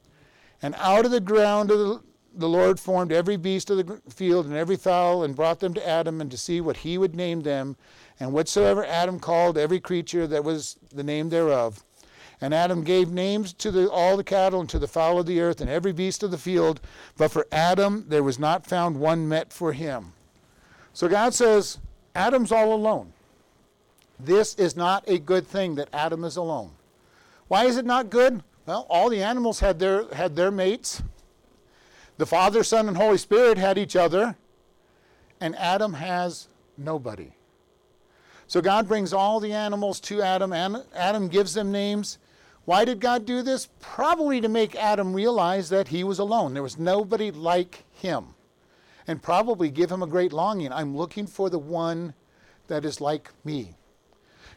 And 0.63 0.73
out 0.79 1.05
of 1.05 1.11
the 1.11 1.21
ground 1.21 1.69
of 1.69 1.77
the, 1.77 2.01
the 2.33 2.49
Lord 2.49 2.79
formed 2.79 3.11
every 3.11 3.37
beast 3.37 3.69
of 3.69 3.77
the 3.77 4.01
field 4.09 4.47
and 4.47 4.55
every 4.55 4.77
fowl, 4.77 5.23
and 5.23 5.35
brought 5.35 5.59
them 5.59 5.75
to 5.75 5.87
Adam, 5.87 6.21
and 6.21 6.31
to 6.31 6.37
see 6.37 6.59
what 6.59 6.77
he 6.77 6.97
would 6.97 7.15
name 7.15 7.41
them. 7.41 7.75
And 8.23 8.31
whatsoever 8.31 8.85
Adam 8.85 9.19
called 9.19 9.57
every 9.57 9.81
creature, 9.81 10.25
that 10.27 10.45
was 10.45 10.77
the 10.93 11.03
name 11.03 11.27
thereof. 11.27 11.83
And 12.39 12.53
Adam 12.53 12.81
gave 12.81 13.11
names 13.11 13.51
to 13.55 13.69
the, 13.69 13.91
all 13.91 14.15
the 14.15 14.23
cattle 14.23 14.61
and 14.61 14.69
to 14.69 14.79
the 14.79 14.87
fowl 14.87 15.19
of 15.19 15.25
the 15.25 15.41
earth 15.41 15.59
and 15.59 15.69
every 15.69 15.91
beast 15.91 16.23
of 16.23 16.31
the 16.31 16.37
field. 16.37 16.79
But 17.17 17.31
for 17.31 17.45
Adam 17.51 18.05
there 18.07 18.23
was 18.23 18.39
not 18.39 18.65
found 18.65 18.97
one 18.97 19.27
met 19.27 19.51
for 19.51 19.73
him. 19.73 20.13
So 20.93 21.09
God 21.09 21.33
says, 21.33 21.79
Adam's 22.15 22.53
all 22.53 22.73
alone. 22.73 23.11
This 24.17 24.55
is 24.55 24.77
not 24.77 25.03
a 25.05 25.19
good 25.19 25.45
thing 25.45 25.75
that 25.75 25.89
Adam 25.91 26.23
is 26.23 26.37
alone. 26.37 26.71
Why 27.49 27.65
is 27.65 27.75
it 27.75 27.85
not 27.85 28.09
good? 28.09 28.41
Well, 28.65 28.87
all 28.89 29.09
the 29.09 29.21
animals 29.21 29.59
had 29.59 29.79
their, 29.79 30.07
had 30.13 30.37
their 30.37 30.49
mates. 30.49 31.03
The 32.17 32.25
Father, 32.25 32.63
Son, 32.63 32.87
and 32.87 32.95
Holy 32.95 33.17
Spirit 33.17 33.57
had 33.57 33.77
each 33.77 33.97
other. 33.97 34.37
And 35.41 35.57
Adam 35.57 35.95
has 35.95 36.47
nobody. 36.77 37.33
So 38.53 38.61
God 38.61 38.87
brings 38.87 39.13
all 39.13 39.39
the 39.39 39.51
animals 39.51 39.99
to 40.01 40.21
Adam. 40.21 40.53
And 40.53 40.83
Adam 40.93 41.27
gives 41.27 41.55
them 41.55 41.71
names. 41.71 42.19
Why 42.65 42.85
did 42.85 42.99
God 42.99 43.25
do 43.25 43.41
this? 43.41 43.67
Probably 43.79 44.41
to 44.41 44.47
make 44.47 44.75
Adam 44.75 45.11
realize 45.11 45.69
that 45.69 45.87
he 45.87 46.03
was 46.03 46.19
alone. 46.19 46.53
There 46.53 46.61
was 46.61 46.77
nobody 46.77 47.31
like 47.31 47.83
him. 47.93 48.35
And 49.07 49.23
probably 49.23 49.71
give 49.71 49.91
him 49.91 50.03
a 50.03 50.07
great 50.07 50.31
longing. 50.31 50.71
I'm 50.71 50.95
looking 50.95 51.25
for 51.25 51.49
the 51.49 51.57
one 51.57 52.13
that 52.67 52.85
is 52.85 53.01
like 53.01 53.31
me. 53.43 53.73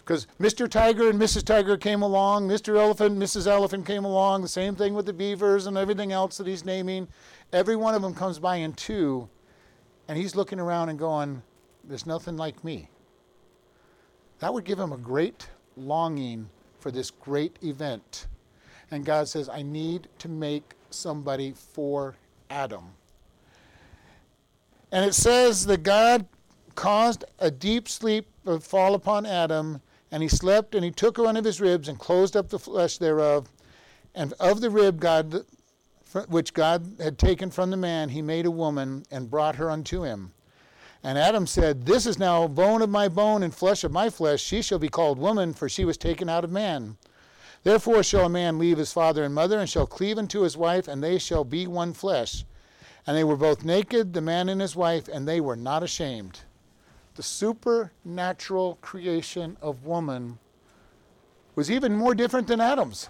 Because 0.01 0.27
Mr. 0.39 0.69
Tiger 0.69 1.09
and 1.09 1.19
Mrs. 1.19 1.47
Tiger 1.47 1.79
came 1.79 2.03
along, 2.03 2.49
Mr. 2.49 2.77
Elephant 2.77 3.13
and 3.13 3.23
Mrs. 3.23 3.47
Elephant 3.47 3.87
came 3.87 4.05
along, 4.05 4.43
the 4.43 4.49
same 4.49 4.77
thing 4.77 4.93
with 4.93 5.07
the 5.07 5.15
beavers 5.15 5.67
and 5.67 5.79
everything 5.79 6.13
else 6.13 6.37
that 6.37 6.47
he's 6.47 6.67
naming. 6.67 7.09
Every 7.51 7.77
one 7.77 7.95
of 7.95 8.03
them 8.03 8.13
comes 8.13 8.39
by 8.39 8.57
in 8.57 8.75
two, 8.75 9.31
and 10.07 10.19
he's 10.19 10.37
looking 10.37 10.61
around 10.61 10.91
and 10.91 10.99
going, 10.99 11.41
There's 11.83 12.05
nothing 12.05 12.37
like 12.37 12.63
me. 12.63 12.91
That 14.39 14.53
would 14.53 14.65
give 14.65 14.79
him 14.79 14.93
a 14.93 14.99
great 14.99 15.49
longing 15.77 16.49
for 16.79 16.91
this 16.91 17.11
great 17.11 17.57
event. 17.63 18.27
And 18.91 19.05
God 19.05 19.29
says, 19.29 19.49
I 19.49 19.63
need 19.63 20.09
to 20.19 20.29
make 20.29 20.75
somebody 20.91 21.53
for 21.53 22.17
Adam. 22.51 22.85
And 24.93 25.05
it 25.05 25.15
says 25.15 25.67
that 25.67 25.83
God 25.83 26.27
caused 26.75 27.25
a 27.39 27.51
deep 27.51 27.89
sleep 27.89 28.29
to 28.45 28.61
fall 28.61 28.95
upon 28.95 29.27
Adam, 29.27 29.81
and 30.13 30.23
he 30.23 30.29
slept, 30.29 30.75
and 30.75 30.85
he 30.85 30.91
took 30.91 31.19
one 31.19 31.37
of 31.37 31.45
his 31.45 31.61
ribs 31.61 31.89
and 31.89 31.99
closed 31.99 32.37
up 32.37 32.49
the 32.49 32.59
flesh 32.59 32.99
thereof. 32.99 33.49
And 34.15 34.33
of 34.35 34.61
the 34.61 34.71
rib 34.71 35.01
God, 35.01 35.45
which 36.29 36.55
God 36.55 36.97
had 37.01 37.19
taken 37.19 37.51
from 37.51 37.71
the 37.71 37.77
man, 37.77 38.11
he 38.11 38.23
made 38.23 38.47
a 38.47 38.51
woman 38.51 39.05
and 39.11 39.31
brought 39.31 39.57
her 39.57 39.71
unto 39.71 40.03
him. 40.03 40.33
And 41.07 41.17
Adam 41.17 41.47
said, 41.47 41.87
This 41.87 42.05
is 42.05 42.19
now 42.19 42.49
bone 42.49 42.83
of 42.83 42.91
my 42.91 43.07
bone 43.07 43.45
and 43.45 43.55
flesh 43.55 43.85
of 43.85 43.93
my 43.93 44.11
flesh. 44.11 44.43
She 44.43 44.61
shall 44.61 44.81
be 44.81 44.89
called 44.89 45.21
woman, 45.21 45.55
for 45.55 45.69
she 45.69 45.85
was 45.85 45.97
taken 45.97 46.29
out 46.29 46.43
of 46.43 46.51
man. 46.51 46.97
Therefore 47.63 48.03
shall 48.03 48.27
a 48.27 48.29
man 48.29 48.59
leave 48.59 48.79
his 48.79 48.93
father 48.93 49.23
and 49.23 49.33
mother, 49.33 49.61
and 49.61 49.71
shall 49.71 49.87
cleave 49.87 50.19
unto 50.19 50.41
his 50.41 50.57
wife, 50.57 50.89
and 50.89 51.01
they 51.01 51.21
shall 51.21 51.45
be 51.45 51.69
one 51.69 51.93
flesh. 51.93 52.45
And 53.07 53.17
they 53.17 53.23
were 53.23 53.37
both 53.37 53.65
naked, 53.65 54.15
the 54.15 54.21
man 54.21 54.49
and 54.49 54.61
his 54.61 54.75
wife, 54.75 55.07
and 55.07 55.29
they 55.29 55.41
were 55.41 55.55
not 55.55 55.85
ashamed. 55.85 56.41
The 57.15 57.23
supernatural 57.23 58.79
creation 58.81 59.57
of 59.63 59.87
woman 59.87 60.41
was 61.55 61.71
even 61.71 61.95
more 61.95 62.17
different 62.17 62.49
than 62.49 62.61
Adam's. 62.61 63.09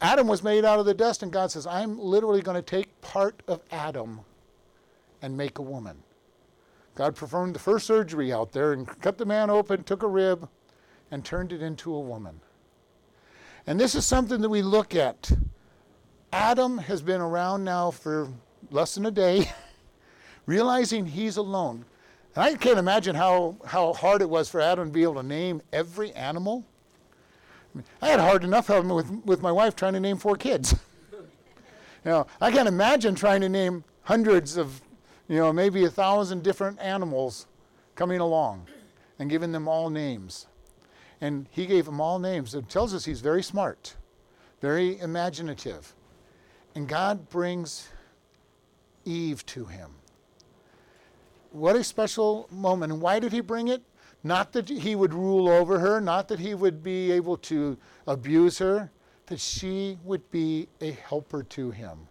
Adam 0.00 0.28
was 0.28 0.44
made 0.44 0.64
out 0.64 0.78
of 0.78 0.86
the 0.86 0.94
dust, 0.94 1.24
and 1.24 1.32
God 1.32 1.50
says, 1.50 1.66
I'm 1.66 1.98
literally 1.98 2.42
going 2.42 2.54
to 2.54 2.62
take 2.62 3.00
part 3.00 3.42
of 3.48 3.60
Adam 3.72 4.20
and 5.20 5.36
make 5.36 5.58
a 5.58 5.62
woman. 5.62 6.04
God 6.98 7.14
performed 7.14 7.54
the 7.54 7.60
first 7.60 7.86
surgery 7.86 8.32
out 8.32 8.50
there 8.50 8.72
and 8.72 8.84
cut 9.00 9.18
the 9.18 9.24
man 9.24 9.50
open, 9.50 9.84
took 9.84 10.02
a 10.02 10.08
rib, 10.08 10.48
and 11.12 11.24
turned 11.24 11.52
it 11.52 11.62
into 11.62 11.94
a 11.94 12.00
woman. 12.00 12.40
And 13.68 13.78
this 13.78 13.94
is 13.94 14.04
something 14.04 14.40
that 14.40 14.48
we 14.48 14.62
look 14.62 14.96
at. 14.96 15.30
Adam 16.32 16.76
has 16.76 17.00
been 17.00 17.20
around 17.20 17.62
now 17.62 17.92
for 17.92 18.28
less 18.72 18.96
than 18.96 19.06
a 19.06 19.12
day, 19.12 19.48
realizing 20.46 21.06
he's 21.06 21.36
alone. 21.36 21.84
And 22.34 22.42
I 22.42 22.54
can't 22.56 22.80
imagine 22.80 23.14
how, 23.14 23.54
how 23.64 23.92
hard 23.92 24.20
it 24.20 24.28
was 24.28 24.48
for 24.48 24.60
Adam 24.60 24.88
to 24.88 24.92
be 24.92 25.04
able 25.04 25.14
to 25.14 25.22
name 25.22 25.62
every 25.72 26.10
animal. 26.14 26.64
I, 27.74 27.78
mean, 27.78 27.84
I 28.02 28.08
had 28.08 28.18
hard 28.18 28.42
enough 28.42 28.68
him 28.68 28.88
with, 28.88 29.08
with 29.24 29.40
my 29.40 29.52
wife 29.52 29.76
trying 29.76 29.92
to 29.92 30.00
name 30.00 30.16
four 30.16 30.34
kids. 30.34 30.74
you 31.12 31.20
know, 32.04 32.26
I 32.40 32.50
can't 32.50 32.66
imagine 32.66 33.14
trying 33.14 33.42
to 33.42 33.48
name 33.48 33.84
hundreds 34.02 34.56
of 34.56 34.82
you 35.28 35.36
know, 35.36 35.52
maybe 35.52 35.84
a 35.84 35.90
thousand 35.90 36.42
different 36.42 36.80
animals 36.80 37.46
coming 37.94 38.20
along 38.20 38.66
and 39.18 39.28
giving 39.28 39.52
them 39.52 39.68
all 39.68 39.90
names. 39.90 40.46
And 41.20 41.46
he 41.50 41.66
gave 41.66 41.84
them 41.84 42.00
all 42.00 42.18
names. 42.18 42.54
It 42.54 42.68
tells 42.68 42.94
us 42.94 43.04
he's 43.04 43.20
very 43.20 43.42
smart, 43.42 43.96
very 44.60 44.98
imaginative. 45.00 45.94
And 46.74 46.88
God 46.88 47.28
brings 47.28 47.88
Eve 49.04 49.44
to 49.46 49.66
him. 49.66 49.90
What 51.50 51.76
a 51.76 51.84
special 51.84 52.48
moment. 52.50 52.92
And 52.92 53.02
why 53.02 53.18
did 53.18 53.32
he 53.32 53.40
bring 53.40 53.68
it? 53.68 53.82
Not 54.24 54.52
that 54.52 54.68
he 54.68 54.94
would 54.96 55.12
rule 55.14 55.48
over 55.48 55.78
her, 55.78 56.00
not 56.00 56.28
that 56.28 56.38
he 56.38 56.54
would 56.54 56.82
be 56.82 57.12
able 57.12 57.36
to 57.38 57.76
abuse 58.06 58.58
her, 58.58 58.90
that 59.26 59.40
she 59.40 59.98
would 60.04 60.30
be 60.30 60.68
a 60.80 60.92
helper 60.92 61.42
to 61.42 61.70
him 61.70 62.08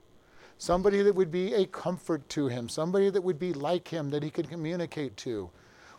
somebody 0.58 1.02
that 1.02 1.16
would 1.16 1.32
be 1.32 1.54
a 1.54 1.66
comfort 1.68 2.28
to 2.30 2.48
him, 2.48 2.70
somebody 2.70 3.10
that 3.10 3.24
would 3.24 3.40
be 3.40 3.54
like 3.54 3.88
him 3.88 4.10
that 4.10 4.24
he 4.24 4.30
could 4.30 4.50
communicate 4.50 5.16
to. 5.18 5.50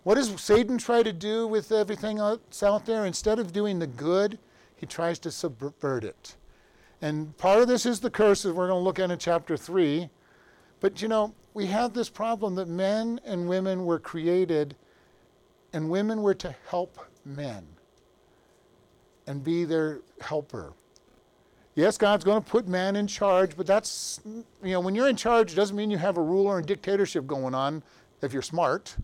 What 0.03 0.15
does 0.15 0.41
Satan 0.41 0.79
try 0.79 1.03
to 1.03 1.13
do 1.13 1.47
with 1.47 1.71
everything 1.73 2.17
that's 2.17 2.63
out 2.63 2.87
there? 2.87 3.05
Instead 3.05 3.39
of 3.39 3.53
doing 3.53 3.79
the 3.79 3.87
good, 3.87 4.39
he 4.77 4.87
tries 4.87 5.19
to 5.21 5.31
subvert 5.31 6.05
it. 6.05 6.37
And 7.03 7.37
part 7.37 7.61
of 7.61 7.69
this 7.69 7.87
is 7.87 8.01
the 8.01 8.11
curse 8.11 8.43
that 8.43 8.55
we're 8.55 8.69
going 8.69 8.81
to 8.81 8.85
look 8.85 8.99
at 8.99 9.11
in 9.11 9.19
chapter 9.19 9.57
3. 9.57 10.09
But 10.81 11.03
you 11.03 11.09
know, 11.09 11.35
we 11.55 11.67
have 11.67 11.93
this 11.93 12.09
problem 12.09 12.55
that 12.57 12.69
men 12.69 13.21
and 13.25 13.49
women 13.49 13.85
were 13.85 13.99
created, 13.99 14.77
and 15.73 15.91
women 15.91 16.23
were 16.23 16.35
to 16.35 16.55
help 16.69 16.99
men 17.25 17.67
and 19.27 19.45
be 19.45 19.65
their 19.65 20.01
helper. 20.21 20.73
Yes, 21.79 21.97
God's 21.97 22.25
going 22.25 22.43
to 22.43 22.51
put 22.51 22.67
man 22.67 22.97
in 22.97 23.07
charge, 23.07 23.57
but 23.57 23.65
that's, 23.65 24.19
you 24.27 24.73
know, 24.73 24.81
when 24.81 24.97
you're 24.97 25.09
in 25.09 25.15
charge, 25.15 25.53
it 25.53 25.55
doesn't 25.55 25.77
mean 25.77 25.93
you 25.93 25.97
have 25.97 26.17
a 26.17 26.21
ruler 26.21 26.59
and 26.59 26.67
dictatorship 26.67 27.25
going 27.25 27.55
on 27.55 27.85
if 28.21 28.33
you're 28.33 28.43
smart. 28.43 28.97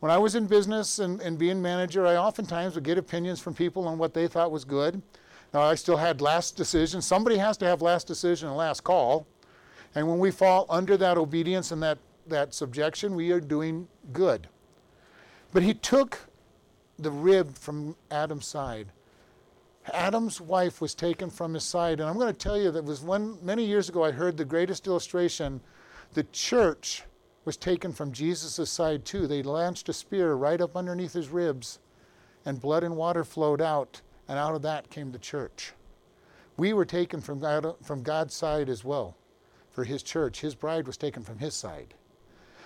When 0.00 0.10
I 0.10 0.16
was 0.16 0.34
in 0.34 0.46
business 0.46 1.00
and, 1.00 1.20
and 1.20 1.38
being 1.38 1.60
manager, 1.60 2.06
I 2.06 2.16
oftentimes 2.16 2.76
would 2.76 2.84
get 2.84 2.96
opinions 2.96 3.40
from 3.40 3.52
people 3.52 3.86
on 3.86 3.98
what 3.98 4.14
they 4.14 4.26
thought 4.26 4.50
was 4.50 4.64
good. 4.64 5.02
Now, 5.52 5.60
I 5.60 5.74
still 5.74 5.98
had 5.98 6.22
last 6.22 6.56
decision. 6.56 7.02
Somebody 7.02 7.36
has 7.36 7.58
to 7.58 7.66
have 7.66 7.82
last 7.82 8.06
decision 8.06 8.48
and 8.48 8.56
last 8.56 8.84
call. 8.84 9.26
And 9.94 10.08
when 10.08 10.18
we 10.18 10.30
fall 10.30 10.64
under 10.70 10.96
that 10.96 11.18
obedience 11.18 11.72
and 11.72 11.82
that, 11.82 11.98
that 12.26 12.54
subjection, 12.54 13.16
we 13.16 13.32
are 13.32 13.40
doing 13.40 13.86
good. 14.14 14.48
But 15.52 15.62
he 15.62 15.74
took 15.74 16.20
the 16.98 17.10
rib 17.10 17.54
from 17.54 17.96
Adam's 18.10 18.46
side. 18.46 18.86
Adam's 19.92 20.40
wife 20.40 20.80
was 20.80 20.94
taken 20.94 21.30
from 21.30 21.54
his 21.54 21.64
side. 21.64 22.00
And 22.00 22.08
I'm 22.08 22.16
going 22.16 22.32
to 22.32 22.38
tell 22.38 22.58
you 22.58 22.70
that 22.70 22.84
was 22.84 23.00
one 23.00 23.38
many 23.42 23.64
years 23.64 23.88
ago 23.88 24.04
I 24.04 24.10
heard 24.10 24.36
the 24.36 24.44
greatest 24.44 24.86
illustration. 24.86 25.60
The 26.14 26.24
church 26.24 27.04
was 27.44 27.56
taken 27.56 27.92
from 27.92 28.12
Jesus' 28.12 28.70
side 28.70 29.04
too. 29.04 29.26
They 29.26 29.42
launched 29.42 29.88
a 29.88 29.92
spear 29.92 30.34
right 30.34 30.60
up 30.60 30.76
underneath 30.76 31.12
his 31.12 31.28
ribs, 31.28 31.78
and 32.44 32.60
blood 32.60 32.84
and 32.84 32.96
water 32.96 33.24
flowed 33.24 33.62
out, 33.62 34.00
and 34.28 34.38
out 34.38 34.54
of 34.54 34.62
that 34.62 34.90
came 34.90 35.12
the 35.12 35.18
church. 35.18 35.72
We 36.56 36.72
were 36.72 36.84
taken 36.84 37.20
from, 37.20 37.38
God, 37.38 37.74
from 37.82 38.02
God's 38.02 38.34
side 38.34 38.68
as 38.68 38.84
well 38.84 39.16
for 39.70 39.84
his 39.84 40.02
church. 40.02 40.40
His 40.40 40.56
bride 40.56 40.86
was 40.86 40.96
taken 40.96 41.22
from 41.22 41.38
his 41.38 41.54
side. 41.54 41.94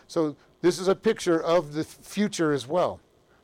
So 0.06 0.34
this 0.62 0.78
is 0.78 0.88
a 0.88 0.94
picture 0.94 1.42
of 1.42 1.74
the 1.74 1.84
future 1.84 2.52
as 2.52 2.66
well. 2.66 3.00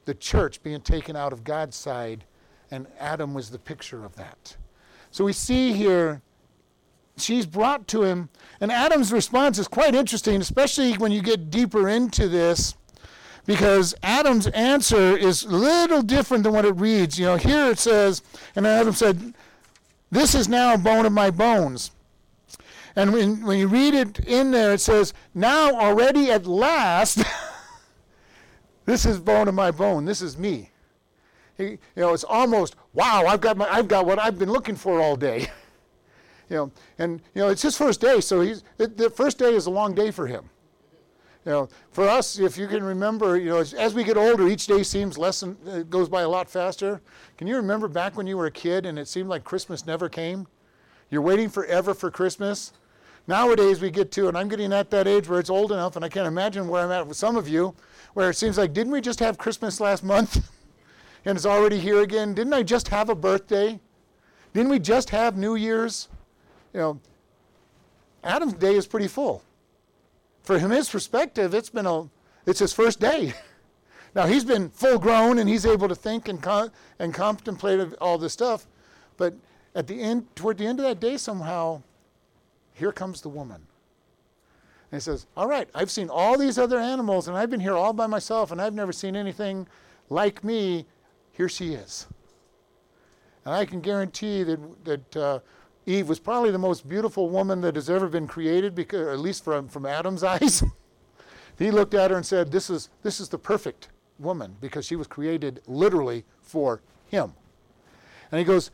The 0.06 0.14
church 0.14 0.62
being 0.62 0.80
taken 0.80 1.16
out 1.16 1.34
of 1.34 1.44
God's 1.44 1.76
side, 1.76 2.24
and 2.70 2.86
Adam 2.98 3.34
was 3.34 3.50
the 3.50 3.58
picture 3.58 4.04
of 4.04 4.16
that. 4.16 4.56
So 5.10 5.24
we 5.24 5.32
see 5.32 5.72
here 5.72 6.22
she's 7.16 7.46
brought 7.46 7.88
to 7.88 8.02
him, 8.02 8.28
and 8.60 8.70
Adam's 8.70 9.12
response 9.12 9.58
is 9.58 9.68
quite 9.68 9.94
interesting, 9.94 10.40
especially 10.40 10.94
when 10.94 11.12
you 11.12 11.22
get 11.22 11.50
deeper 11.50 11.88
into 11.88 12.28
this, 12.28 12.74
because 13.46 13.94
Adam's 14.02 14.46
answer 14.48 15.16
is 15.16 15.44
a 15.44 15.48
little 15.48 16.02
different 16.02 16.44
than 16.44 16.52
what 16.52 16.64
it 16.64 16.76
reads. 16.76 17.18
You 17.18 17.26
know, 17.26 17.36
here 17.36 17.70
it 17.70 17.78
says, 17.78 18.22
and 18.54 18.66
Adam 18.66 18.92
said, 18.92 19.34
This 20.10 20.34
is 20.34 20.48
now 20.48 20.76
bone 20.76 21.06
of 21.06 21.12
my 21.12 21.30
bones. 21.30 21.90
And 22.94 23.12
when, 23.12 23.44
when 23.44 23.58
you 23.58 23.68
read 23.68 23.94
it 23.94 24.18
in 24.20 24.50
there, 24.50 24.74
it 24.74 24.80
says, 24.80 25.14
Now 25.34 25.70
already 25.70 26.30
at 26.30 26.46
last, 26.46 27.22
this 28.84 29.06
is 29.06 29.18
bone 29.18 29.48
of 29.48 29.54
my 29.54 29.70
bone. 29.70 30.04
This 30.04 30.20
is 30.20 30.36
me. 30.36 30.70
He, 31.58 31.64
you 31.64 31.78
know, 31.96 32.14
it's 32.14 32.24
almost, 32.24 32.76
wow, 32.94 33.24
I've 33.26 33.40
got, 33.40 33.56
my, 33.56 33.68
I've 33.70 33.88
got 33.88 34.06
what 34.06 34.18
I've 34.18 34.38
been 34.38 34.50
looking 34.50 34.76
for 34.76 35.00
all 35.00 35.16
day. 35.16 35.48
you 36.48 36.56
know, 36.56 36.72
and 36.98 37.20
you 37.34 37.42
know, 37.42 37.48
it's 37.48 37.62
his 37.62 37.76
first 37.76 38.00
day, 38.00 38.20
so 38.20 38.40
he's 38.40 38.64
it, 38.78 38.96
the 38.96 39.10
first 39.10 39.38
day 39.38 39.52
is 39.54 39.66
a 39.66 39.70
long 39.70 39.94
day 39.94 40.10
for 40.10 40.26
him. 40.26 40.48
You 41.44 41.52
know, 41.52 41.68
for 41.90 42.08
us, 42.08 42.38
if 42.38 42.56
you 42.56 42.68
can 42.68 42.82
remember, 42.82 43.36
you 43.36 43.50
know, 43.50 43.58
as, 43.58 43.74
as 43.74 43.94
we 43.94 44.04
get 44.04 44.16
older, 44.16 44.48
each 44.48 44.66
day 44.66 44.82
seems 44.82 45.18
less 45.18 45.42
and 45.42 45.56
uh, 45.68 45.82
goes 45.82 46.08
by 46.08 46.22
a 46.22 46.28
lot 46.28 46.48
faster. 46.48 47.00
Can 47.36 47.46
you 47.46 47.56
remember 47.56 47.88
back 47.88 48.16
when 48.16 48.26
you 48.26 48.36
were 48.36 48.46
a 48.46 48.50
kid 48.50 48.86
and 48.86 48.98
it 48.98 49.08
seemed 49.08 49.28
like 49.28 49.44
Christmas 49.44 49.86
never 49.86 50.08
came? 50.08 50.46
You're 51.10 51.22
waiting 51.22 51.48
forever 51.48 51.94
for 51.94 52.10
Christmas. 52.10 52.72
Nowadays, 53.26 53.80
we 53.80 53.90
get 53.90 54.10
to, 54.12 54.28
and 54.28 54.36
I'm 54.36 54.48
getting 54.48 54.72
at 54.72 54.90
that 54.90 55.06
age 55.06 55.28
where 55.28 55.40
it's 55.40 55.50
old 55.50 55.72
enough, 55.72 55.96
and 55.96 56.04
I 56.04 56.08
can't 56.08 56.26
imagine 56.26 56.68
where 56.68 56.84
I'm 56.84 56.90
at 56.90 57.06
with 57.06 57.16
some 57.16 57.36
of 57.36 57.48
you, 57.48 57.74
where 58.14 58.30
it 58.30 58.34
seems 58.34 58.58
like, 58.58 58.72
didn't 58.72 58.92
we 58.92 59.00
just 59.00 59.20
have 59.20 59.38
Christmas 59.38 59.80
last 59.80 60.04
month? 60.04 60.50
and 61.28 61.36
it's 61.36 61.44
already 61.44 61.78
here 61.78 62.00
again. 62.00 62.32
Didn't 62.32 62.54
I 62.54 62.62
just 62.62 62.88
have 62.88 63.10
a 63.10 63.14
birthday? 63.14 63.78
Didn't 64.54 64.70
we 64.70 64.78
just 64.78 65.10
have 65.10 65.36
New 65.36 65.56
Year's? 65.56 66.08
you 66.72 66.80
know, 66.80 67.00
Adam's 68.24 68.54
day 68.54 68.74
is 68.74 68.86
pretty 68.86 69.08
full. 69.08 69.42
From 70.42 70.70
his 70.70 70.88
perspective, 70.88 71.52
it's 71.52 71.68
been 71.68 71.84
a, 71.84 72.08
it's 72.46 72.60
his 72.60 72.72
first 72.72 72.98
day. 72.98 73.34
now 74.14 74.26
he's 74.26 74.42
been 74.42 74.70
full 74.70 74.98
grown 74.98 75.38
and 75.38 75.46
he's 75.46 75.66
able 75.66 75.86
to 75.88 75.94
think 75.94 76.28
and 76.28 76.42
con- 76.42 76.72
and 76.98 77.12
contemplate 77.12 77.92
all 78.00 78.16
this 78.16 78.32
stuff, 78.32 78.66
but 79.18 79.34
at 79.74 79.86
the 79.86 80.00
end, 80.00 80.34
toward 80.34 80.56
the 80.56 80.66
end 80.66 80.80
of 80.80 80.86
that 80.86 80.98
day, 80.98 81.18
somehow, 81.18 81.82
here 82.72 82.90
comes 82.90 83.20
the 83.20 83.28
woman. 83.28 83.66
And 84.90 84.98
he 84.98 85.00
says, 85.00 85.26
All 85.36 85.46
right, 85.46 85.68
I've 85.74 85.90
seen 85.90 86.08
all 86.08 86.38
these 86.38 86.56
other 86.56 86.78
animals, 86.78 87.28
and 87.28 87.36
I've 87.36 87.50
been 87.50 87.60
here 87.60 87.76
all 87.76 87.92
by 87.92 88.06
myself, 88.06 88.50
and 88.50 88.62
I've 88.62 88.72
never 88.72 88.92
seen 88.92 89.14
anything 89.14 89.68
like 90.08 90.42
me. 90.42 90.86
Here 91.38 91.48
she 91.48 91.72
is. 91.74 92.08
And 93.44 93.54
I 93.54 93.64
can 93.64 93.80
guarantee 93.80 94.42
that, 94.42 94.84
that 94.84 95.16
uh, 95.16 95.38
Eve 95.86 96.08
was 96.08 96.18
probably 96.18 96.50
the 96.50 96.58
most 96.58 96.88
beautiful 96.88 97.30
woman 97.30 97.60
that 97.60 97.76
has 97.76 97.88
ever 97.88 98.08
been 98.08 98.26
created, 98.26 98.74
because, 98.74 99.06
at 99.06 99.20
least 99.20 99.44
from, 99.44 99.68
from 99.68 99.86
Adam's 99.86 100.24
eyes. 100.24 100.64
he 101.56 101.70
looked 101.70 101.94
at 101.94 102.10
her 102.10 102.16
and 102.16 102.26
said, 102.26 102.50
this 102.50 102.68
is, 102.68 102.90
this 103.04 103.20
is 103.20 103.28
the 103.28 103.38
perfect 103.38 103.88
woman 104.18 104.56
because 104.60 104.84
she 104.84 104.96
was 104.96 105.06
created 105.06 105.62
literally 105.68 106.24
for 106.42 106.82
him. 107.06 107.32
And 108.32 108.40
he 108.40 108.44
goes, 108.44 108.72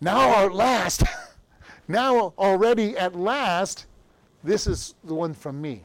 Now 0.00 0.46
at 0.46 0.54
last, 0.54 1.02
now 1.88 2.32
already 2.38 2.96
at 2.96 3.14
last, 3.14 3.84
this 4.42 4.66
is 4.66 4.94
the 5.04 5.14
one 5.14 5.34
from 5.34 5.60
me. 5.60 5.82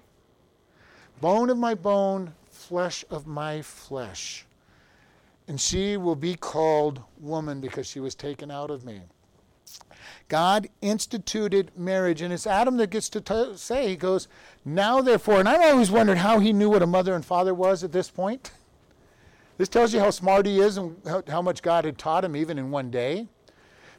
Bone 1.19 1.49
of 1.49 1.57
my 1.57 1.75
bone, 1.75 2.33
flesh 2.49 3.03
of 3.09 3.27
my 3.27 3.61
flesh. 3.61 4.45
And 5.51 5.59
she 5.59 5.97
will 5.97 6.15
be 6.15 6.35
called 6.35 7.01
woman 7.19 7.59
because 7.59 7.85
she 7.85 7.99
was 7.99 8.15
taken 8.15 8.49
out 8.49 8.71
of 8.71 8.85
me. 8.85 9.01
God 10.29 10.69
instituted 10.79 11.73
marriage, 11.75 12.21
and 12.21 12.31
it's 12.31 12.47
Adam 12.47 12.77
that 12.77 12.89
gets 12.89 13.09
to 13.09 13.19
t- 13.19 13.57
say, 13.57 13.89
he 13.89 13.97
goes, 13.97 14.29
Now 14.63 15.01
therefore, 15.01 15.41
and 15.41 15.49
I've 15.49 15.73
always 15.73 15.91
wondered 15.91 16.19
how 16.19 16.39
he 16.39 16.53
knew 16.53 16.69
what 16.69 16.81
a 16.81 16.87
mother 16.87 17.13
and 17.15 17.25
father 17.25 17.53
was 17.53 17.83
at 17.83 17.91
this 17.91 18.09
point. 18.09 18.51
This 19.57 19.67
tells 19.67 19.93
you 19.93 19.99
how 19.99 20.09
smart 20.11 20.45
he 20.45 20.61
is 20.61 20.77
and 20.77 20.95
how, 21.05 21.21
how 21.27 21.41
much 21.41 21.61
God 21.61 21.83
had 21.83 21.97
taught 21.97 22.23
him 22.23 22.37
even 22.37 22.57
in 22.57 22.71
one 22.71 22.89
day. 22.89 23.27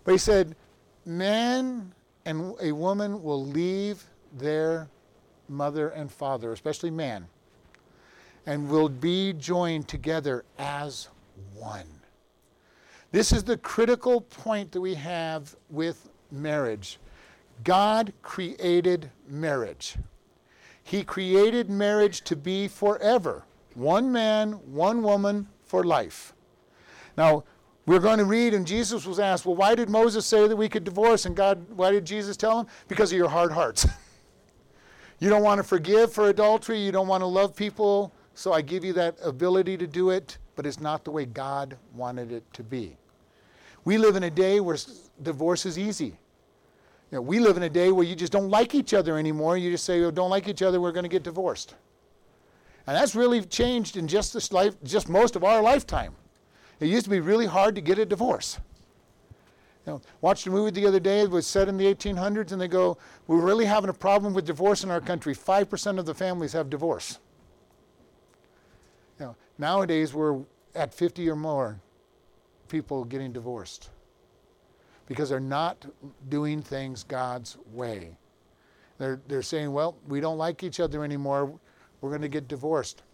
But 0.04 0.12
he 0.12 0.18
said, 0.18 0.56
Man 1.04 1.92
and 2.24 2.54
a 2.62 2.72
woman 2.72 3.22
will 3.22 3.44
leave 3.44 4.04
their 4.38 4.88
mother 5.50 5.90
and 5.90 6.10
father, 6.10 6.50
especially 6.50 6.90
man, 6.90 7.26
and 8.46 8.70
will 8.70 8.88
be 8.88 9.34
joined 9.34 9.86
together 9.86 10.46
as 10.56 11.08
one. 11.54 11.86
This 13.10 13.32
is 13.32 13.44
the 13.44 13.58
critical 13.58 14.20
point 14.20 14.72
that 14.72 14.80
we 14.80 14.94
have 14.94 15.54
with 15.68 16.08
marriage. 16.30 16.98
God 17.64 18.12
created 18.22 19.10
marriage. 19.28 19.96
He 20.82 21.04
created 21.04 21.70
marriage 21.70 22.22
to 22.22 22.36
be 22.36 22.68
forever 22.68 23.44
one 23.74 24.12
man, 24.12 24.52
one 24.72 25.02
woman 25.02 25.48
for 25.64 25.84
life. 25.84 26.34
Now, 27.16 27.44
we're 27.86 28.00
going 28.00 28.18
to 28.18 28.24
read, 28.24 28.54
and 28.54 28.66
Jesus 28.66 29.06
was 29.06 29.18
asked, 29.18 29.44
Well, 29.44 29.56
why 29.56 29.74
did 29.74 29.88
Moses 29.88 30.24
say 30.24 30.46
that 30.46 30.56
we 30.56 30.68
could 30.68 30.84
divorce? 30.84 31.26
And 31.26 31.34
God, 31.34 31.64
why 31.70 31.90
did 31.90 32.04
Jesus 32.04 32.36
tell 32.36 32.60
him? 32.60 32.66
Because 32.86 33.12
of 33.12 33.18
your 33.18 33.28
hard 33.28 33.50
hearts. 33.50 33.86
you 35.18 35.28
don't 35.28 35.42
want 35.42 35.58
to 35.58 35.64
forgive 35.64 36.12
for 36.12 36.28
adultery, 36.28 36.78
you 36.78 36.92
don't 36.92 37.08
want 37.08 37.22
to 37.22 37.26
love 37.26 37.56
people, 37.56 38.12
so 38.34 38.52
I 38.52 38.62
give 38.62 38.84
you 38.84 38.92
that 38.94 39.16
ability 39.22 39.76
to 39.78 39.86
do 39.86 40.10
it, 40.10 40.38
but 40.56 40.66
it's 40.66 40.80
not 40.80 41.04
the 41.04 41.10
way 41.10 41.24
God 41.24 41.76
wanted 41.94 42.32
it 42.32 42.44
to 42.54 42.62
be. 42.62 42.96
We 43.84 43.98
live 43.98 44.16
in 44.16 44.22
a 44.22 44.30
day 44.30 44.60
where 44.60 44.76
divorce 45.22 45.66
is 45.66 45.78
easy. 45.78 46.18
You 47.10 47.18
know, 47.18 47.22
we 47.22 47.40
live 47.40 47.56
in 47.56 47.62
a 47.62 47.70
day 47.70 47.92
where 47.92 48.06
you 48.06 48.14
just 48.14 48.32
don't 48.32 48.48
like 48.48 48.74
each 48.74 48.94
other 48.94 49.18
anymore. 49.18 49.56
You 49.56 49.70
just 49.70 49.84
say, 49.84 50.00
oh, 50.02 50.10
don't 50.10 50.30
like 50.30 50.48
each 50.48 50.62
other, 50.62 50.80
we're 50.80 50.92
going 50.92 51.04
to 51.04 51.08
get 51.08 51.22
divorced. 51.22 51.74
And 52.86 52.96
that's 52.96 53.14
really 53.14 53.42
changed 53.42 53.96
in 53.96 54.08
just 54.08 54.32
this 54.32 54.52
life, 54.52 54.74
just 54.82 55.08
most 55.08 55.36
of 55.36 55.44
our 55.44 55.62
lifetime. 55.62 56.14
It 56.80 56.86
used 56.86 57.04
to 57.04 57.10
be 57.10 57.20
really 57.20 57.46
hard 57.46 57.74
to 57.76 57.80
get 57.80 57.98
a 57.98 58.06
divorce. 58.06 58.58
You 59.86 59.94
know, 59.94 60.02
watched 60.20 60.46
a 60.46 60.50
movie 60.50 60.70
the 60.70 60.86
other 60.86 61.00
day. 61.00 61.20
It 61.20 61.30
was 61.30 61.46
set 61.46 61.68
in 61.68 61.76
the 61.76 61.92
1800s, 61.92 62.52
and 62.52 62.60
they 62.60 62.68
go, 62.68 62.98
"We're 63.26 63.40
really 63.40 63.64
having 63.64 63.90
a 63.90 63.94
problem 63.94 64.32
with 64.32 64.46
divorce 64.46 64.84
in 64.84 64.90
our 64.90 65.00
country. 65.00 65.34
Five 65.34 65.68
percent 65.68 65.98
of 65.98 66.06
the 66.06 66.14
families 66.14 66.52
have 66.52 66.70
divorce." 66.70 67.18
Nowadays 69.62 70.12
we're 70.12 70.40
at 70.74 70.92
50 70.92 71.30
or 71.30 71.36
more 71.36 71.78
people 72.66 73.04
getting 73.04 73.32
divorced 73.32 73.90
because 75.06 75.28
they're 75.28 75.38
not 75.38 75.86
doing 76.28 76.60
things 76.60 77.04
God's 77.04 77.56
way. 77.72 78.16
They're, 78.98 79.20
they're 79.28 79.40
saying, 79.40 79.72
well, 79.72 79.94
we 80.08 80.18
don't 80.18 80.36
like 80.36 80.64
each 80.64 80.80
other 80.80 81.04
anymore. 81.04 81.60
We're 82.00 82.10
going 82.10 82.22
to 82.22 82.28
get 82.28 82.48
divorced. 82.48 83.04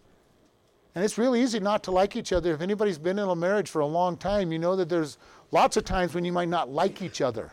And 0.95 1.05
it's 1.05 1.19
really 1.19 1.39
easy 1.39 1.59
not 1.59 1.83
to 1.83 1.91
like 1.91 2.15
each 2.15 2.33
other. 2.33 2.51
If 2.51 2.61
anybody's 2.61 2.97
been 2.97 3.19
in 3.19 3.29
a 3.29 3.35
marriage 3.35 3.69
for 3.69 3.81
a 3.81 3.85
long 3.85 4.17
time, 4.17 4.51
you 4.51 4.57
know 4.57 4.75
that 4.75 4.89
there's 4.89 5.19
lots 5.51 5.77
of 5.77 5.85
times 5.85 6.15
when 6.15 6.25
you 6.25 6.31
might 6.31 6.49
not 6.49 6.67
like 6.67 7.03
each 7.03 7.21
other. 7.21 7.51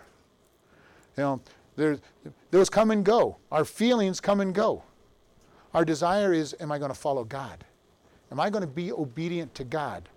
You 1.18 1.22
know, 1.22 1.40
there, 1.76 1.98
those 2.50 2.70
come 2.70 2.90
and 2.90 3.04
go. 3.04 3.36
Our 3.52 3.66
feelings 3.66 4.22
come 4.22 4.40
and 4.40 4.54
go. 4.54 4.84
Our 5.74 5.84
desire 5.84 6.32
is, 6.32 6.56
am 6.60 6.72
I 6.72 6.78
going 6.78 6.90
to 6.90 6.98
follow 6.98 7.24
God? 7.24 7.62
Am 8.30 8.40
I 8.40 8.50
going 8.50 8.62
to 8.62 8.66
be 8.66 8.92
obedient 8.92 9.54
to 9.54 9.64
God? 9.64 10.08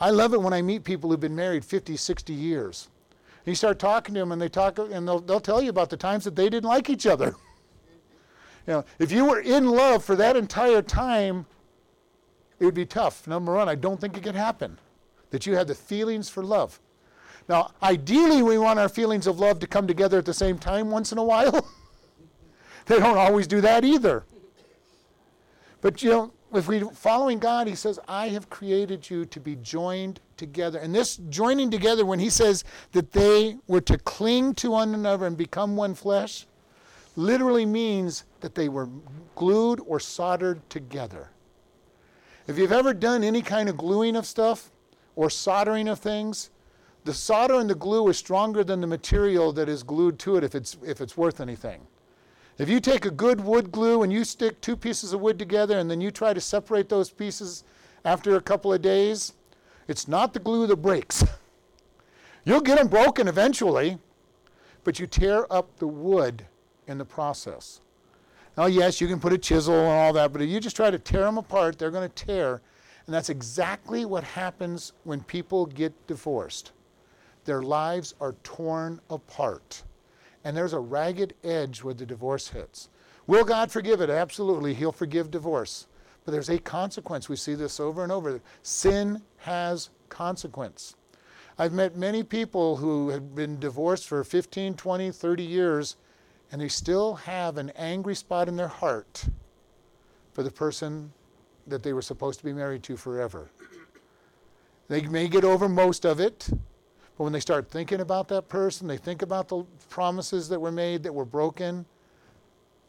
I 0.00 0.10
love 0.10 0.34
it 0.34 0.42
when 0.42 0.52
I 0.52 0.62
meet 0.62 0.84
people 0.84 1.10
who've 1.10 1.20
been 1.20 1.36
married 1.36 1.64
50, 1.64 1.96
60 1.96 2.32
years. 2.32 2.88
You 3.46 3.54
start 3.54 3.78
talking 3.78 4.14
to 4.14 4.20
them, 4.20 4.32
and 4.32 4.40
they 4.40 4.48
talk, 4.48 4.78
and 4.78 5.06
they'll, 5.06 5.20
they'll 5.20 5.40
tell 5.40 5.62
you 5.62 5.70
about 5.70 5.90
the 5.90 5.96
times 5.96 6.24
that 6.24 6.34
they 6.34 6.48
didn't 6.48 6.68
like 6.68 6.88
each 6.88 7.06
other. 7.06 7.34
you 8.66 8.72
know, 8.72 8.84
if 8.98 9.12
you 9.12 9.24
were 9.26 9.40
in 9.40 9.66
love 9.66 10.04
for 10.04 10.16
that 10.16 10.36
entire 10.36 10.82
time, 10.82 11.46
it 12.58 12.64
would 12.64 12.74
be 12.74 12.86
tough. 12.86 13.26
Number 13.26 13.54
one, 13.54 13.68
I 13.68 13.74
don't 13.74 14.00
think 14.00 14.16
it 14.16 14.22
could 14.22 14.34
happen. 14.34 14.78
That 15.30 15.46
you 15.46 15.56
have 15.56 15.66
the 15.66 15.74
feelings 15.74 16.28
for 16.28 16.42
love. 16.42 16.80
Now, 17.48 17.72
ideally, 17.82 18.42
we 18.42 18.56
want 18.56 18.78
our 18.78 18.88
feelings 18.88 19.26
of 19.26 19.38
love 19.38 19.58
to 19.60 19.66
come 19.66 19.86
together 19.86 20.18
at 20.18 20.24
the 20.24 20.34
same 20.34 20.58
time 20.58 20.90
once 20.90 21.12
in 21.12 21.18
a 21.18 21.24
while. 21.24 21.68
they 22.86 22.98
don't 22.98 23.18
always 23.18 23.46
do 23.46 23.60
that 23.60 23.84
either. 23.84 24.24
But 25.82 26.02
you 26.02 26.10
know, 26.10 26.32
if 26.56 26.68
we're 26.68 26.86
following 26.90 27.38
God, 27.38 27.66
He 27.66 27.74
says, 27.74 27.98
I 28.06 28.28
have 28.28 28.50
created 28.50 29.08
you 29.08 29.24
to 29.26 29.40
be 29.40 29.56
joined 29.56 30.20
together. 30.36 30.78
And 30.78 30.94
this 30.94 31.16
joining 31.28 31.70
together, 31.70 32.04
when 32.04 32.18
He 32.18 32.30
says 32.30 32.64
that 32.92 33.12
they 33.12 33.56
were 33.66 33.80
to 33.82 33.98
cling 33.98 34.54
to 34.54 34.70
one 34.70 34.94
another 34.94 35.26
and 35.26 35.36
become 35.36 35.76
one 35.76 35.94
flesh, 35.94 36.46
literally 37.16 37.66
means 37.66 38.24
that 38.40 38.54
they 38.54 38.68
were 38.68 38.88
glued 39.34 39.80
or 39.86 40.00
soldered 40.00 40.68
together. 40.68 41.30
If 42.46 42.58
you've 42.58 42.72
ever 42.72 42.92
done 42.92 43.24
any 43.24 43.40
kind 43.40 43.68
of 43.68 43.76
gluing 43.76 44.16
of 44.16 44.26
stuff 44.26 44.70
or 45.16 45.30
soldering 45.30 45.88
of 45.88 45.98
things, 45.98 46.50
the 47.04 47.14
solder 47.14 47.54
and 47.54 47.68
the 47.68 47.74
glue 47.74 48.08
is 48.08 48.18
stronger 48.18 48.64
than 48.64 48.80
the 48.80 48.86
material 48.86 49.52
that 49.52 49.68
is 49.68 49.82
glued 49.82 50.18
to 50.20 50.36
it 50.36 50.44
if 50.44 50.54
it's, 50.54 50.76
if 50.84 51.00
it's 51.00 51.16
worth 51.16 51.40
anything. 51.40 51.86
If 52.56 52.68
you 52.68 52.78
take 52.78 53.04
a 53.04 53.10
good 53.10 53.40
wood 53.40 53.72
glue 53.72 54.02
and 54.02 54.12
you 54.12 54.24
stick 54.24 54.60
two 54.60 54.76
pieces 54.76 55.12
of 55.12 55.20
wood 55.20 55.38
together 55.38 55.78
and 55.78 55.90
then 55.90 56.00
you 56.00 56.10
try 56.10 56.32
to 56.32 56.40
separate 56.40 56.88
those 56.88 57.10
pieces 57.10 57.64
after 58.04 58.36
a 58.36 58.40
couple 58.40 58.72
of 58.72 58.80
days, 58.80 59.32
it's 59.88 60.06
not 60.06 60.32
the 60.32 60.38
glue 60.38 60.66
that 60.68 60.76
breaks. 60.76 61.24
You'll 62.44 62.60
get 62.60 62.78
them 62.78 62.88
broken 62.88 63.26
eventually, 63.26 63.98
but 64.84 65.00
you 65.00 65.06
tear 65.06 65.52
up 65.52 65.76
the 65.78 65.88
wood 65.88 66.46
in 66.86 66.98
the 66.98 67.04
process. 67.04 67.80
Now, 68.56 68.66
yes, 68.66 69.00
you 69.00 69.08
can 69.08 69.18
put 69.18 69.32
a 69.32 69.38
chisel 69.38 69.74
and 69.74 69.88
all 69.88 70.12
that, 70.12 70.32
but 70.32 70.40
if 70.40 70.48
you 70.48 70.60
just 70.60 70.76
try 70.76 70.90
to 70.90 70.98
tear 70.98 71.22
them 71.22 71.38
apart, 71.38 71.76
they're 71.76 71.90
going 71.90 72.08
to 72.08 72.24
tear. 72.24 72.60
And 73.06 73.14
that's 73.14 73.30
exactly 73.30 74.04
what 74.04 74.22
happens 74.22 74.92
when 75.02 75.22
people 75.24 75.66
get 75.66 76.06
divorced. 76.06 76.72
Their 77.44 77.62
lives 77.62 78.14
are 78.20 78.34
torn 78.44 79.00
apart. 79.10 79.82
And 80.44 80.56
there's 80.56 80.74
a 80.74 80.80
ragged 80.80 81.34
edge 81.42 81.82
where 81.82 81.94
the 81.94 82.06
divorce 82.06 82.48
hits. 82.48 82.88
Will 83.26 83.44
God 83.44 83.72
forgive 83.72 84.00
it? 84.00 84.10
Absolutely. 84.10 84.74
He'll 84.74 84.92
forgive 84.92 85.30
divorce. 85.30 85.86
But 86.24 86.32
there's 86.32 86.50
a 86.50 86.58
consequence. 86.58 87.28
We 87.28 87.36
see 87.36 87.54
this 87.54 87.80
over 87.80 88.02
and 88.02 88.12
over. 88.12 88.40
Sin 88.62 89.22
has 89.38 89.90
consequence. 90.08 90.96
I've 91.58 91.72
met 91.72 91.96
many 91.96 92.22
people 92.22 92.76
who 92.76 93.10
have 93.10 93.34
been 93.34 93.58
divorced 93.58 94.08
for 94.08 94.24
15, 94.24 94.74
20, 94.74 95.10
30 95.10 95.42
years, 95.42 95.96
and 96.50 96.60
they 96.60 96.68
still 96.68 97.14
have 97.14 97.58
an 97.58 97.70
angry 97.76 98.14
spot 98.14 98.48
in 98.48 98.56
their 98.56 98.68
heart 98.68 99.26
for 100.32 100.42
the 100.42 100.50
person 100.50 101.12
that 101.66 101.82
they 101.82 101.92
were 101.92 102.02
supposed 102.02 102.38
to 102.40 102.44
be 102.44 102.52
married 102.52 102.82
to 102.82 102.96
forever. 102.96 103.50
They 104.88 105.02
may 105.02 105.28
get 105.28 105.44
over 105.44 105.68
most 105.68 106.04
of 106.04 106.20
it, 106.20 106.48
but 107.16 107.24
when 107.24 107.32
they 107.32 107.40
start 107.40 107.70
thinking 107.70 108.00
about 108.00 108.28
that 108.28 108.48
person, 108.48 108.88
they 108.88 108.96
think 108.96 109.22
about 109.22 109.48
the 109.48 109.64
promises 109.88 110.48
that 110.48 110.60
were 110.60 110.72
made 110.72 111.02
that 111.04 111.12
were 111.12 111.24
broken, 111.24 111.86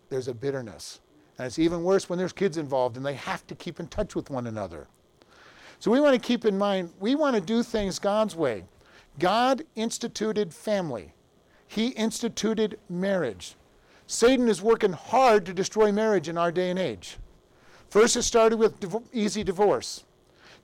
there's 0.10 0.28
a 0.28 0.34
bitterness. 0.34 1.00
And 1.38 1.46
it's 1.46 1.60
even 1.60 1.84
worse 1.84 2.10
when 2.10 2.18
there's 2.18 2.34
kids 2.34 2.58
involved 2.58 2.98
and 2.98 3.06
they 3.06 3.14
have 3.14 3.46
to 3.48 3.56
keep 3.56 3.80
in 3.80 3.88
touch 3.88 4.16
with 4.16 4.30
one 4.30 4.48
another. 4.48 4.88
So 5.80 5.92
we 5.92 6.00
want 6.00 6.16
to 6.16 6.26
keep 6.26 6.46
in 6.46 6.58
mind, 6.58 6.92
we 7.00 7.16
want 7.16 7.36
to 7.36 7.42
do 7.42 7.62
things 7.62 8.00
God's 8.00 8.36
way. 8.36 8.64
God 9.20 9.64
instituted 9.76 10.54
family, 10.54 11.14
He 11.68 11.90
instituted 11.90 12.80
marriage. 12.90 13.56
Satan 14.08 14.48
is 14.48 14.62
working 14.62 14.94
hard 14.94 15.46
to 15.46 15.54
destroy 15.54 15.92
marriage 15.92 16.30
in 16.30 16.38
our 16.38 16.52
day 16.52 16.70
and 16.70 16.80
age. 16.80 17.18
First, 17.90 18.16
it 18.16 18.24
started 18.24 18.58
with 18.58 18.84
easy 19.14 19.44
divorce. 19.44 20.05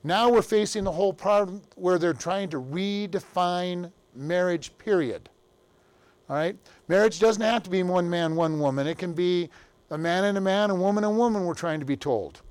Now 0.03 0.29
we're 0.29 0.41
facing 0.41 0.83
the 0.83 0.91
whole 0.91 1.13
problem 1.13 1.61
where 1.75 1.99
they're 1.99 2.13
trying 2.13 2.49
to 2.49 2.61
redefine 2.61 3.91
marriage, 4.15 4.75
period. 4.77 5.29
All 6.29 6.35
right? 6.35 6.57
Marriage 6.87 7.19
doesn't 7.19 7.41
have 7.41 7.63
to 7.63 7.69
be 7.69 7.83
one 7.83 8.09
man, 8.09 8.35
one 8.35 8.59
woman. 8.59 8.87
It 8.87 8.97
can 8.97 9.13
be 9.13 9.49
a 9.91 9.97
man 9.97 10.23
and 10.23 10.37
a 10.37 10.41
man, 10.41 10.69
a 10.69 10.75
woman 10.75 11.03
and 11.03 11.13
a 11.13 11.17
woman, 11.17 11.45
we're 11.45 11.53
trying 11.53 11.79
to 11.79 11.85
be 11.85 11.97
told. 11.97 12.41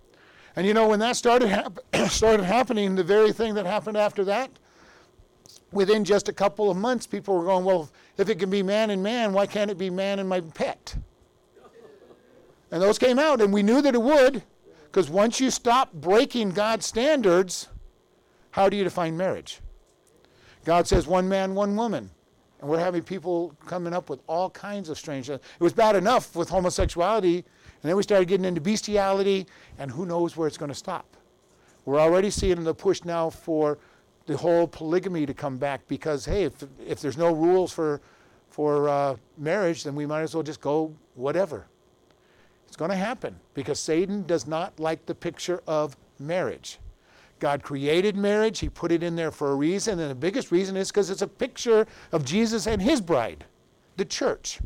And 0.56 0.66
you 0.66 0.74
know, 0.74 0.88
when 0.88 0.98
that 1.00 1.16
started, 1.16 1.48
hap- 1.48 1.78
started 2.08 2.44
happening, 2.44 2.94
the 2.94 3.04
very 3.04 3.32
thing 3.32 3.54
that 3.54 3.66
happened 3.66 3.96
after 3.96 4.24
that, 4.24 4.50
within 5.72 6.04
just 6.04 6.28
a 6.28 6.32
couple 6.32 6.70
of 6.70 6.76
months, 6.76 7.06
people 7.06 7.36
were 7.36 7.44
going, 7.44 7.64
well, 7.64 7.90
if 8.18 8.28
it 8.28 8.38
can 8.38 8.50
be 8.50 8.62
man 8.62 8.90
and 8.90 9.02
man, 9.02 9.32
why 9.32 9.46
can't 9.46 9.70
it 9.70 9.78
be 9.78 9.90
man 9.90 10.18
and 10.18 10.28
my 10.28 10.40
pet? 10.40 10.94
And 12.70 12.80
those 12.80 12.98
came 12.98 13.18
out, 13.18 13.40
and 13.40 13.52
we 13.52 13.62
knew 13.62 13.82
that 13.82 13.94
it 13.94 14.02
would. 14.02 14.42
Because 14.90 15.08
once 15.08 15.40
you 15.40 15.50
stop 15.50 15.92
breaking 15.92 16.50
God's 16.50 16.84
standards, 16.84 17.68
how 18.50 18.68
do 18.68 18.76
you 18.76 18.82
define 18.82 19.16
marriage? 19.16 19.60
God 20.64 20.88
says 20.88 21.06
one 21.06 21.28
man, 21.28 21.54
one 21.54 21.76
woman. 21.76 22.10
And 22.60 22.68
we're 22.68 22.80
having 22.80 23.02
people 23.02 23.54
coming 23.66 23.94
up 23.94 24.10
with 24.10 24.20
all 24.26 24.50
kinds 24.50 24.88
of 24.88 24.98
strange 24.98 25.30
It 25.30 25.40
was 25.60 25.72
bad 25.72 25.94
enough 25.94 26.34
with 26.34 26.48
homosexuality, 26.48 27.36
and 27.36 27.88
then 27.88 27.96
we 27.96 28.02
started 28.02 28.26
getting 28.26 28.44
into 28.44 28.60
bestiality, 28.60 29.46
and 29.78 29.90
who 29.90 30.04
knows 30.04 30.36
where 30.36 30.48
it's 30.48 30.58
going 30.58 30.70
to 30.70 30.74
stop. 30.74 31.16
We're 31.84 32.00
already 32.00 32.28
seeing 32.28 32.62
the 32.62 32.74
push 32.74 33.04
now 33.04 33.30
for 33.30 33.78
the 34.26 34.36
whole 34.36 34.66
polygamy 34.66 35.24
to 35.24 35.32
come 35.32 35.56
back 35.56 35.86
because, 35.88 36.24
hey, 36.24 36.44
if, 36.44 36.64
if 36.84 37.00
there's 37.00 37.16
no 37.16 37.32
rules 37.32 37.72
for, 37.72 38.00
for 38.48 38.88
uh, 38.88 39.16
marriage, 39.38 39.84
then 39.84 39.94
we 39.94 40.04
might 40.04 40.22
as 40.22 40.34
well 40.34 40.42
just 40.42 40.60
go 40.60 40.94
whatever. 41.14 41.66
It's 42.70 42.76
going 42.76 42.92
to 42.92 42.96
happen 42.96 43.34
because 43.52 43.80
Satan 43.80 44.22
does 44.22 44.46
not 44.46 44.78
like 44.78 45.04
the 45.04 45.14
picture 45.14 45.60
of 45.66 45.96
marriage. 46.20 46.78
God 47.40 47.64
created 47.64 48.16
marriage, 48.16 48.60
He 48.60 48.68
put 48.68 48.92
it 48.92 49.02
in 49.02 49.16
there 49.16 49.32
for 49.32 49.50
a 49.50 49.56
reason, 49.56 49.98
and 49.98 50.08
the 50.08 50.14
biggest 50.14 50.52
reason 50.52 50.76
is 50.76 50.88
because 50.88 51.10
it's 51.10 51.20
a 51.20 51.26
picture 51.26 51.84
of 52.12 52.24
Jesus 52.24 52.68
and 52.68 52.80
His 52.80 53.00
bride, 53.00 53.44
the 53.96 54.04
church. 54.04 54.60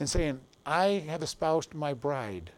And 0.00 0.10
saying, 0.10 0.40
I 0.66 1.04
have 1.06 1.22
espoused 1.22 1.72
my 1.72 1.94
bride. 1.94 2.50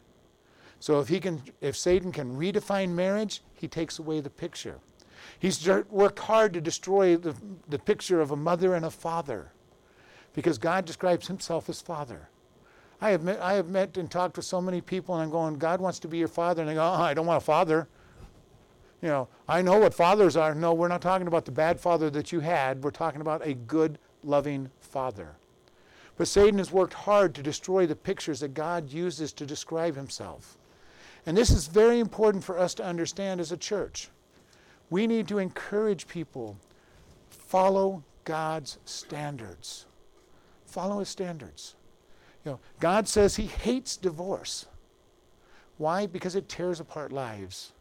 So 0.79 1.01
if 1.01 1.09
he 1.09 1.21
can 1.21 1.43
if 1.61 1.77
Satan 1.77 2.11
can 2.11 2.35
redefine 2.35 2.95
marriage, 2.95 3.43
he 3.53 3.69
takes 3.69 3.99
away 3.99 4.21
the 4.21 4.31
picture. 4.31 4.79
He's 5.39 5.69
worked 5.91 6.19
hard 6.19 6.55
to 6.55 6.63
destroy 6.63 7.19
the, 7.19 7.35
the 7.69 7.79
picture 7.79 8.23
of 8.23 8.31
a 8.31 8.37
mother 8.37 8.75
and 8.75 8.87
a 8.87 8.91
father 8.91 9.53
because 10.33 10.57
God 10.57 10.87
describes 10.87 11.27
himself 11.27 11.69
as 11.69 11.83
father. 11.83 12.31
I 13.01 13.11
have, 13.11 13.23
met, 13.23 13.41
I 13.41 13.55
have 13.55 13.69
met 13.69 13.97
and 13.97 14.11
talked 14.11 14.37
with 14.37 14.45
so 14.45 14.61
many 14.61 14.81
people, 14.81 15.15
and 15.15 15.25
I'm 15.25 15.31
going, 15.31 15.55
God 15.55 15.81
wants 15.81 15.99
to 16.01 16.09
be 16.09 16.19
your 16.19 16.29
father. 16.29 16.63
And 16.63 16.69
they 16.71 16.75
go, 16.75 16.83
oh, 16.83 17.03
I 17.03 17.15
don't 17.15 17.27
want 17.27 17.43
a 17.43 17.45
father. 17.45 17.89
You 19.01 19.09
know, 19.09 19.29
I 19.49 19.63
know 19.63 19.79
what 19.79 19.95
fathers 19.95 20.37
are. 20.37 20.55
No, 20.55 20.75
we're 20.75 20.89
not 20.89 21.01
talking 21.01 21.27
about 21.27 21.47
the 21.47 21.53
bad 21.53 21.81
father 21.81 22.11
that 22.11 22.33
you 22.33 22.41
had. 22.41 22.85
We're 22.85 22.91
talking 22.91 23.23
about 23.23 23.47
a 23.47 23.55
good, 23.55 23.99
loving 24.23 24.71
father. 24.81 25.37
But 26.19 26.29
Satan 26.29 26.59
has 26.59 26.71
worked 26.71 26.93
hard 26.93 27.35
to 27.37 27.43
destroy 27.43 27.87
the 27.87 27.97
pictures 27.97 28.41
that 28.41 28.53
God 28.53 28.91
uses 28.91 29.33
to 29.33 29.47
describe 29.47 29.97
himself. 29.97 30.59
And 31.25 31.35
this 31.35 31.51
is 31.51 31.67
very 31.67 31.99
important 31.99 32.45
for 32.45 32.59
us 32.59 32.75
to 32.75 32.85
understand 32.85 33.41
as 33.41 33.53
a 33.53 33.57
church. 33.57 34.11
We 34.91 35.07
need 35.07 35.29
to 35.29 35.39
encourage 35.39 36.07
people 36.07 36.59
follow 37.31 38.05
God's 38.25 38.79
standards. 38.85 39.87
Follow 40.67 40.99
his 40.99 41.09
standards. 41.09 41.77
You 42.45 42.53
know, 42.53 42.61
God 42.79 43.07
says 43.09 43.37
he 43.37 43.47
hates 43.47 43.97
divorce. 43.97 44.67
Why? 45.79 46.07
Because 46.07 46.37
it 46.37 46.49
tears 46.49 46.81
apart 46.81 47.13
lives. 47.13 47.73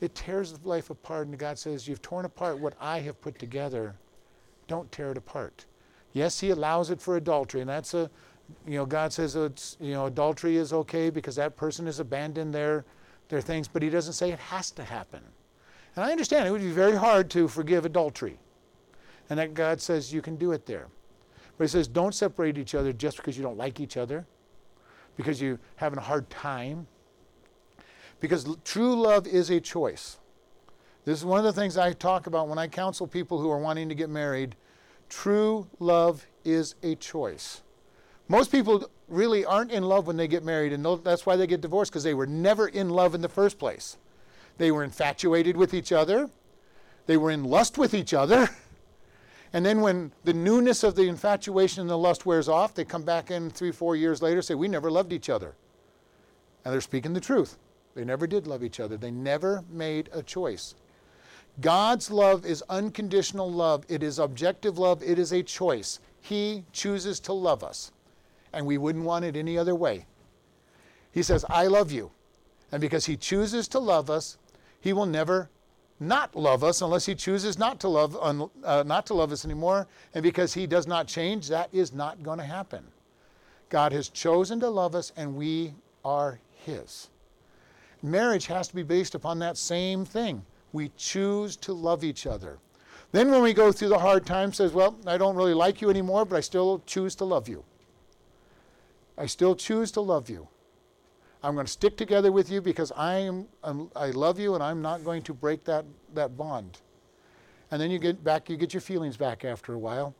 It 0.00 0.14
tears 0.14 0.58
life 0.64 0.90
apart, 0.90 1.26
and 1.26 1.38
God 1.38 1.58
says, 1.58 1.88
You've 1.88 2.02
torn 2.02 2.24
apart 2.24 2.58
what 2.58 2.74
I 2.80 3.00
have 3.00 3.20
put 3.20 3.38
together. 3.38 3.96
Don't 4.68 4.90
tear 4.92 5.10
it 5.10 5.18
apart. 5.18 5.64
Yes, 6.12 6.38
he 6.38 6.50
allows 6.50 6.90
it 6.90 7.00
for 7.00 7.16
adultery, 7.16 7.60
and 7.60 7.70
that's 7.70 7.94
a, 7.94 8.10
you 8.66 8.78
know, 8.78 8.86
God 8.86 9.12
says 9.12 9.36
it's, 9.36 9.76
you 9.80 9.92
know, 9.92 10.06
adultery 10.06 10.56
is 10.56 10.72
okay 10.72 11.10
because 11.10 11.36
that 11.36 11.56
person 11.56 11.86
has 11.86 12.00
abandoned 12.00 12.54
their, 12.54 12.84
their 13.28 13.40
things, 13.40 13.68
but 13.68 13.82
he 13.82 13.90
doesn't 13.90 14.14
say 14.14 14.30
it 14.30 14.38
has 14.38 14.70
to 14.72 14.84
happen. 14.84 15.20
And 15.96 16.04
I 16.04 16.12
understand 16.12 16.46
it 16.46 16.50
would 16.50 16.60
be 16.60 16.70
very 16.70 16.96
hard 16.96 17.28
to 17.30 17.48
forgive 17.48 17.84
adultery. 17.84 18.38
And 19.30 19.38
that 19.38 19.54
God 19.54 19.80
says 19.80 20.12
you 20.12 20.22
can 20.22 20.36
do 20.36 20.52
it 20.52 20.64
there. 20.64 20.86
But 21.58 21.64
he 21.64 21.68
says, 21.68 21.88
don't 21.88 22.14
separate 22.14 22.56
each 22.56 22.74
other 22.74 22.92
just 22.92 23.16
because 23.16 23.36
you 23.36 23.42
don't 23.42 23.58
like 23.58 23.80
each 23.80 23.96
other, 23.96 24.26
because 25.16 25.42
you're 25.42 25.58
having 25.76 25.98
a 25.98 26.02
hard 26.02 26.30
time. 26.30 26.86
Because 28.20 28.56
true 28.64 28.94
love 29.00 29.26
is 29.26 29.50
a 29.50 29.60
choice. 29.60 30.18
This 31.04 31.18
is 31.18 31.24
one 31.24 31.38
of 31.38 31.44
the 31.44 31.52
things 31.52 31.76
I 31.76 31.92
talk 31.92 32.26
about 32.26 32.48
when 32.48 32.58
I 32.58 32.68
counsel 32.68 33.06
people 33.06 33.40
who 33.40 33.50
are 33.50 33.58
wanting 33.58 33.88
to 33.88 33.94
get 33.94 34.08
married. 34.08 34.54
True 35.08 35.66
love 35.80 36.26
is 36.44 36.76
a 36.82 36.94
choice. 36.94 37.62
Most 38.28 38.52
people 38.52 38.88
really 39.08 39.44
aren't 39.44 39.72
in 39.72 39.82
love 39.82 40.06
when 40.06 40.16
they 40.16 40.28
get 40.28 40.44
married, 40.44 40.72
and 40.72 40.84
that's 41.02 41.26
why 41.26 41.34
they 41.34 41.46
get 41.46 41.60
divorced, 41.60 41.90
because 41.90 42.04
they 42.04 42.14
were 42.14 42.26
never 42.26 42.68
in 42.68 42.90
love 42.90 43.14
in 43.14 43.22
the 43.22 43.28
first 43.28 43.58
place. 43.58 43.96
They 44.58 44.70
were 44.70 44.84
infatuated 44.84 45.56
with 45.56 45.74
each 45.74 45.92
other, 45.92 46.30
they 47.06 47.16
were 47.16 47.30
in 47.30 47.42
lust 47.42 47.78
with 47.78 47.94
each 47.94 48.14
other. 48.14 48.48
And 49.52 49.64
then 49.64 49.80
when 49.80 50.12
the 50.24 50.34
newness 50.34 50.84
of 50.84 50.94
the 50.94 51.08
infatuation 51.08 51.80
and 51.80 51.90
the 51.90 51.98
lust 51.98 52.26
wears 52.26 52.48
off, 52.48 52.74
they 52.74 52.84
come 52.84 53.02
back 53.02 53.30
in 53.30 53.50
three, 53.50 53.72
four 53.72 53.96
years 53.96 54.20
later, 54.20 54.42
say, 54.42 54.54
We 54.54 54.68
never 54.68 54.90
loved 54.90 55.12
each 55.12 55.30
other. 55.30 55.54
And 56.64 56.72
they're 56.72 56.80
speaking 56.80 57.14
the 57.14 57.20
truth. 57.20 57.56
They 57.94 58.04
never 58.04 58.26
did 58.26 58.46
love 58.46 58.62
each 58.62 58.78
other. 58.78 58.96
They 58.96 59.10
never 59.10 59.64
made 59.70 60.10
a 60.12 60.22
choice. 60.22 60.74
God's 61.60 62.10
love 62.10 62.46
is 62.46 62.62
unconditional 62.68 63.50
love. 63.50 63.84
It 63.88 64.02
is 64.02 64.18
objective 64.18 64.78
love. 64.78 65.02
It 65.02 65.18
is 65.18 65.32
a 65.32 65.42
choice. 65.42 65.98
He 66.20 66.64
chooses 66.72 67.18
to 67.20 67.32
love 67.32 67.64
us. 67.64 67.90
And 68.52 68.66
we 68.66 68.78
wouldn't 68.78 69.04
want 69.04 69.24
it 69.24 69.34
any 69.34 69.58
other 69.58 69.74
way. 69.74 70.06
He 71.10 71.22
says, 71.22 71.44
I 71.48 71.66
love 71.66 71.90
you. 71.90 72.10
And 72.70 72.80
because 72.80 73.06
He 73.06 73.16
chooses 73.16 73.66
to 73.68 73.78
love 73.78 74.10
us, 74.10 74.36
He 74.80 74.92
will 74.92 75.06
never 75.06 75.48
not 76.00 76.36
love 76.36 76.62
us 76.62 76.80
unless 76.80 77.06
He 77.06 77.14
chooses 77.14 77.58
not 77.58 77.80
to 77.80 77.88
love, 77.88 78.16
uh, 78.64 78.82
not 78.86 79.06
to 79.06 79.14
love 79.14 79.32
us 79.32 79.44
anymore. 79.44 79.86
And 80.14 80.22
because 80.22 80.54
He 80.54 80.66
does 80.66 80.86
not 80.86 81.06
change, 81.06 81.48
that 81.48 81.68
is 81.72 81.92
not 81.92 82.22
going 82.22 82.38
to 82.38 82.44
happen. 82.44 82.84
God 83.68 83.92
has 83.92 84.08
chosen 84.08 84.60
to 84.60 84.68
love 84.68 84.94
us, 84.94 85.12
and 85.16 85.36
we 85.36 85.74
are 86.04 86.38
His. 86.64 87.08
Marriage 88.02 88.46
has 88.46 88.68
to 88.68 88.74
be 88.74 88.82
based 88.82 89.14
upon 89.14 89.38
that 89.40 89.56
same 89.56 90.04
thing. 90.04 90.44
We 90.72 90.92
choose 90.96 91.56
to 91.56 91.72
love 91.72 92.04
each 92.04 92.26
other. 92.26 92.58
Then, 93.10 93.30
when 93.30 93.42
we 93.42 93.54
go 93.54 93.72
through 93.72 93.88
the 93.88 93.98
hard 93.98 94.26
times, 94.26 94.58
says, 94.58 94.72
"Well, 94.72 94.96
I 95.06 95.16
don't 95.16 95.34
really 95.34 95.54
like 95.54 95.80
you 95.80 95.90
anymore, 95.90 96.24
but 96.24 96.36
I 96.36 96.40
still 96.40 96.82
choose 96.86 97.14
to 97.16 97.24
love 97.24 97.48
you. 97.48 97.64
I 99.16 99.26
still 99.26 99.56
choose 99.56 99.90
to 99.92 100.00
love 100.00 100.30
you. 100.30 100.48
I'm 101.42 101.54
going 101.54 101.66
to 101.66 101.72
stick 101.72 101.96
together 101.96 102.32
with 102.32 102.50
you 102.50 102.60
because 102.60 102.92
I 102.96 103.18
am 103.18 103.46
I'm, 103.62 103.90
love 103.94 104.38
you, 104.38 104.54
and 104.54 104.62
I'm 104.62 104.82
not 104.82 105.04
going 105.04 105.22
to 105.22 105.34
break 105.34 105.64
that 105.64 105.84
that 106.14 106.36
bond." 106.36 106.78
And 107.70 107.80
then 107.80 107.90
you 107.90 107.98
get 107.98 108.24
back, 108.24 108.48
you 108.48 108.56
get 108.56 108.72
your 108.72 108.80
feelings 108.80 109.16
back 109.16 109.44
after 109.44 109.74
a 109.74 109.78
while. 109.78 110.14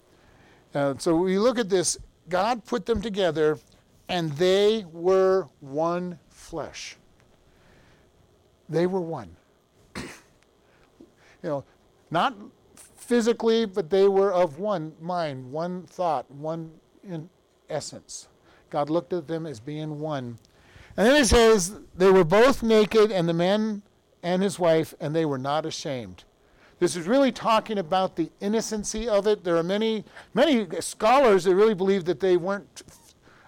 Uh, 0.75 0.95
so 0.99 1.17
we 1.17 1.39
look 1.39 1.59
at 1.59 1.69
this. 1.69 1.97
God 2.29 2.65
put 2.65 2.85
them 2.85 3.01
together, 3.01 3.59
and 4.09 4.31
they 4.33 4.85
were 4.93 5.49
one 5.61 6.19
flesh. 6.29 6.97
They 8.69 8.87
were 8.87 9.01
one. 9.01 9.35
you 9.97 10.05
know, 11.43 11.65
not 12.11 12.37
physically, 12.75 13.65
but 13.65 13.89
they 13.89 14.07
were 14.07 14.33
of 14.33 14.59
one 14.59 14.93
mind, 15.01 15.51
one 15.51 15.85
thought, 15.85 16.31
one 16.31 16.71
in 17.03 17.31
essence. 17.71 18.29
God 18.69 18.91
looked 18.91 19.15
at 19.15 19.27
them 19.27 19.47
as 19.47 19.59
being 19.61 19.99
one. 19.99 20.39
And 20.99 21.07
then 21.07 21.23
it 21.23 21.27
says, 21.27 21.77
they 21.97 22.11
were 22.11 22.25
both 22.25 22.61
naked, 22.61 23.13
and 23.13 23.29
the 23.29 23.33
man 23.33 23.83
and 24.25 24.43
his 24.43 24.59
wife, 24.59 24.95
and 24.99 25.15
they 25.15 25.25
were 25.25 25.39
not 25.39 25.65
ashamed. 25.65 26.25
This 26.81 26.97
is 26.97 27.07
really 27.07 27.31
talking 27.31 27.79
about 27.79 28.17
the 28.17 28.31
innocency 28.41 29.09
of 29.09 29.29
it. 29.29 29.45
There 29.45 29.57
are 29.57 29.63
many, 29.63 30.05
many 30.35 30.67
scholars 30.81 31.45
that 31.45 31.55
really 31.55 31.75
believe 31.75 32.05
that 32.07 32.19
they 32.19 32.37
weren't 32.37 32.83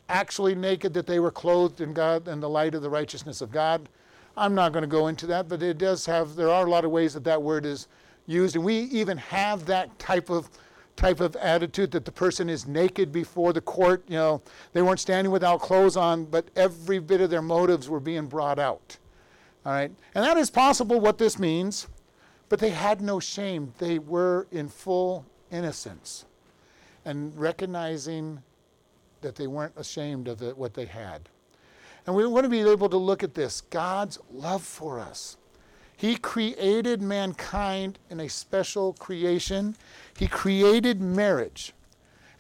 actually 0.09 0.55
naked, 0.55 0.94
that 0.94 1.09
they 1.09 1.18
were 1.18 1.32
clothed 1.32 1.80
in 1.80 1.92
God 1.92 2.28
and 2.28 2.40
the 2.40 2.48
light 2.48 2.76
of 2.76 2.82
the 2.82 2.90
righteousness 2.90 3.40
of 3.40 3.51
God. 3.51 3.88
I'm 4.36 4.55
not 4.55 4.72
going 4.72 4.82
to 4.84 4.88
go 4.88 5.09
into 5.09 5.26
that, 5.26 5.48
but 5.48 5.61
it 5.61 5.76
does 5.76 6.07
have, 6.07 6.36
there 6.36 6.51
are 6.51 6.64
a 6.64 6.70
lot 6.70 6.84
of 6.84 6.92
ways 6.92 7.14
that 7.14 7.24
that 7.24 7.42
word 7.42 7.66
is 7.66 7.88
used. 8.26 8.55
And 8.55 8.64
we 8.64 8.82
even 8.82 9.18
have 9.18 9.66
that 9.66 9.98
type 9.98 10.30
of 10.30 10.48
type 11.01 11.20
of 11.20 11.34
attitude 11.36 11.90
that 11.92 12.05
the 12.05 12.12
person 12.12 12.51
is 12.51 12.66
naked 12.66 13.11
before 13.11 13.55
the 13.55 13.61
court. 13.62 14.05
You 14.07 14.16
know, 14.16 14.42
they 14.74 14.82
weren't 14.82 15.01
standing 15.01 15.32
without 15.32 15.62
clothes 15.62 15.96
on, 15.96 16.26
but 16.26 16.51
every 16.55 16.98
bit 16.98 17.22
of 17.22 17.30
their 17.30 17.40
motives 17.40 17.88
were 17.88 18.01
being 18.01 18.26
brought 18.26 18.59
out. 18.59 18.98
All 19.64 19.72
right? 19.72 19.90
And 20.14 20.22
that 20.22 20.36
is 20.36 20.51
possible 20.51 21.01
what 21.01 21.16
this 21.16 21.38
means, 21.38 21.88
but 22.51 22.59
they 22.59 22.68
had 22.68 23.01
no 23.01 23.18
shame. 23.18 23.72
They 23.78 23.98
were 23.98 24.46
in 24.53 24.68
full 24.68 25.24
innocence 25.51 26.26
and 27.07 27.34
recognizing 27.34 28.42
that 29.22 29.36
they 29.36 29.46
weren't 29.46 29.72
ashamed 29.78 30.28
of 30.28 30.42
what 30.59 30.74
they 30.74 30.84
had. 30.84 31.30
And 32.07 32.14
we 32.14 32.26
want 32.26 32.44
to 32.44 32.51
be 32.51 32.61
able 32.61 32.90
to 32.90 32.98
look 32.98 33.22
at 33.22 33.32
this 33.32 33.62
God's 33.62 34.18
love 34.30 34.62
for 34.62 35.01
us. 35.01 35.38
He 36.01 36.16
created 36.16 37.03
mankind 37.03 37.98
in 38.09 38.20
a 38.20 38.28
special 38.30 38.94
creation. 38.94 39.76
He 40.18 40.28
created 40.28 40.98
marriage. 40.98 41.74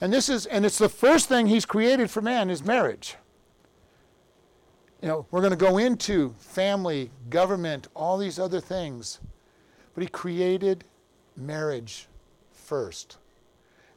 And 0.00 0.10
this 0.10 0.30
is 0.30 0.46
and 0.46 0.64
it's 0.64 0.78
the 0.78 0.88
first 0.88 1.28
thing 1.28 1.46
he's 1.46 1.66
created 1.66 2.10
for 2.10 2.22
man 2.22 2.48
is 2.48 2.64
marriage. 2.64 3.16
You 5.02 5.08
know, 5.08 5.26
we're 5.30 5.42
going 5.42 5.50
to 5.50 5.58
go 5.58 5.76
into 5.76 6.34
family, 6.38 7.10
government, 7.28 7.88
all 7.94 8.16
these 8.16 8.38
other 8.38 8.60
things. 8.60 9.20
But 9.92 10.04
he 10.04 10.08
created 10.08 10.84
marriage 11.36 12.06
first. 12.54 13.18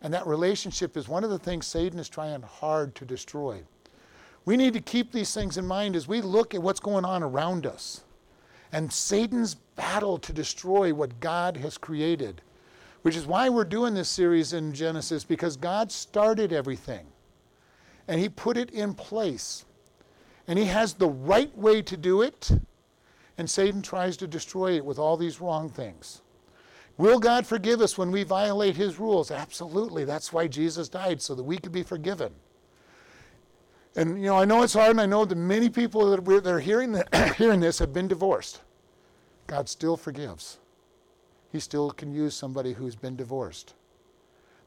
And 0.01 0.14
that 0.14 0.28
relationship 0.28 0.97
is 0.97 1.07
one 1.07 1.24
of 1.24 1.30
the 1.30 1.39
things 1.39 1.68
Satan 1.68 1.99
is 1.99 2.09
trying 2.09 2.41
hard 2.41 2.95
to 2.95 3.05
destroy. 3.05 3.61
We 4.43 4.57
need 4.57 4.74
to 4.74 4.82
keep 4.82 5.14
these 5.14 5.34
things 5.34 5.57
in 5.57 5.66
mind 5.66 5.95
as 5.95 6.05
we 6.05 6.20
look 6.20 6.53
at 6.53 6.61
what's 6.61 6.82
going 6.82 7.05
on 7.05 7.24
around 7.24 7.66
us 7.66 8.01
and 8.74 8.91
Satan's 8.91 9.53
battle 9.53 10.17
to 10.17 10.34
destroy 10.34 10.93
what 10.93 11.19
God 11.19 11.55
has 11.57 11.78
created, 11.78 12.41
which 13.03 13.15
is 13.15 13.28
why 13.28 13.47
we're 13.47 13.63
doing 13.63 13.93
this 13.93 14.09
series 14.09 14.51
in 14.51 14.74
Genesis, 14.74 15.24
because 15.24 15.55
God 15.55 15.91
started 15.91 16.51
everything 16.51 17.05
and 18.07 18.19
He 18.19 18.28
put 18.28 18.57
it 18.57 18.71
in 18.71 18.93
place. 18.93 19.63
And 20.47 20.59
He 20.59 20.65
has 20.65 20.93
the 20.93 21.07
right 21.07 21.55
way 21.57 21.82
to 21.84 21.95
do 21.95 22.21
it, 22.21 22.51
and 23.38 23.49
Satan 23.49 23.82
tries 23.82 24.17
to 24.17 24.28
destroy 24.28 24.74
it 24.74 24.84
with 24.84 24.99
all 24.99 25.15
these 25.15 25.39
wrong 25.39 25.69
things. 25.69 26.21
Will 26.97 27.19
God 27.19 27.47
forgive 27.47 27.80
us 27.80 27.97
when 27.97 28.11
we 28.11 28.24
violate 28.24 28.76
His 28.76 28.99
rules? 28.99 29.32
Absolutely. 29.32 30.03
That's 30.03 30.34
why 30.34 30.47
Jesus 30.47 30.89
died, 30.89 31.21
so 31.21 31.34
that 31.36 31.43
we 31.43 31.57
could 31.57 31.71
be 31.71 31.84
forgiven. 31.84 32.34
And 33.96 34.20
you 34.20 34.28
know, 34.28 34.39
I 34.39 34.46
know 34.46 34.64
it's 34.64 34.74
hard, 34.74 34.91
and 34.91 35.02
I 35.02 35.06
know 35.06 35.26
that 35.26 35.36
many 35.36 35.70
people 35.70 36.10
that 36.10 36.24
we're, 36.24 36.41
that 36.41 36.50
are 36.50 36.60
hearing, 36.60 37.02
hearing 37.38 37.60
this 37.60 37.80
have 37.80 37.94
been 37.94 38.08
divorced. 38.08 38.62
God 39.48 39.70
still 39.70 39.98
forgives. 39.98 40.60
He 41.52 41.60
still 41.60 41.91
can 41.91 42.12
use 42.12 42.34
somebody 42.34 42.74
who's 42.74 42.96
been 42.96 43.16
divorced. 43.16 43.76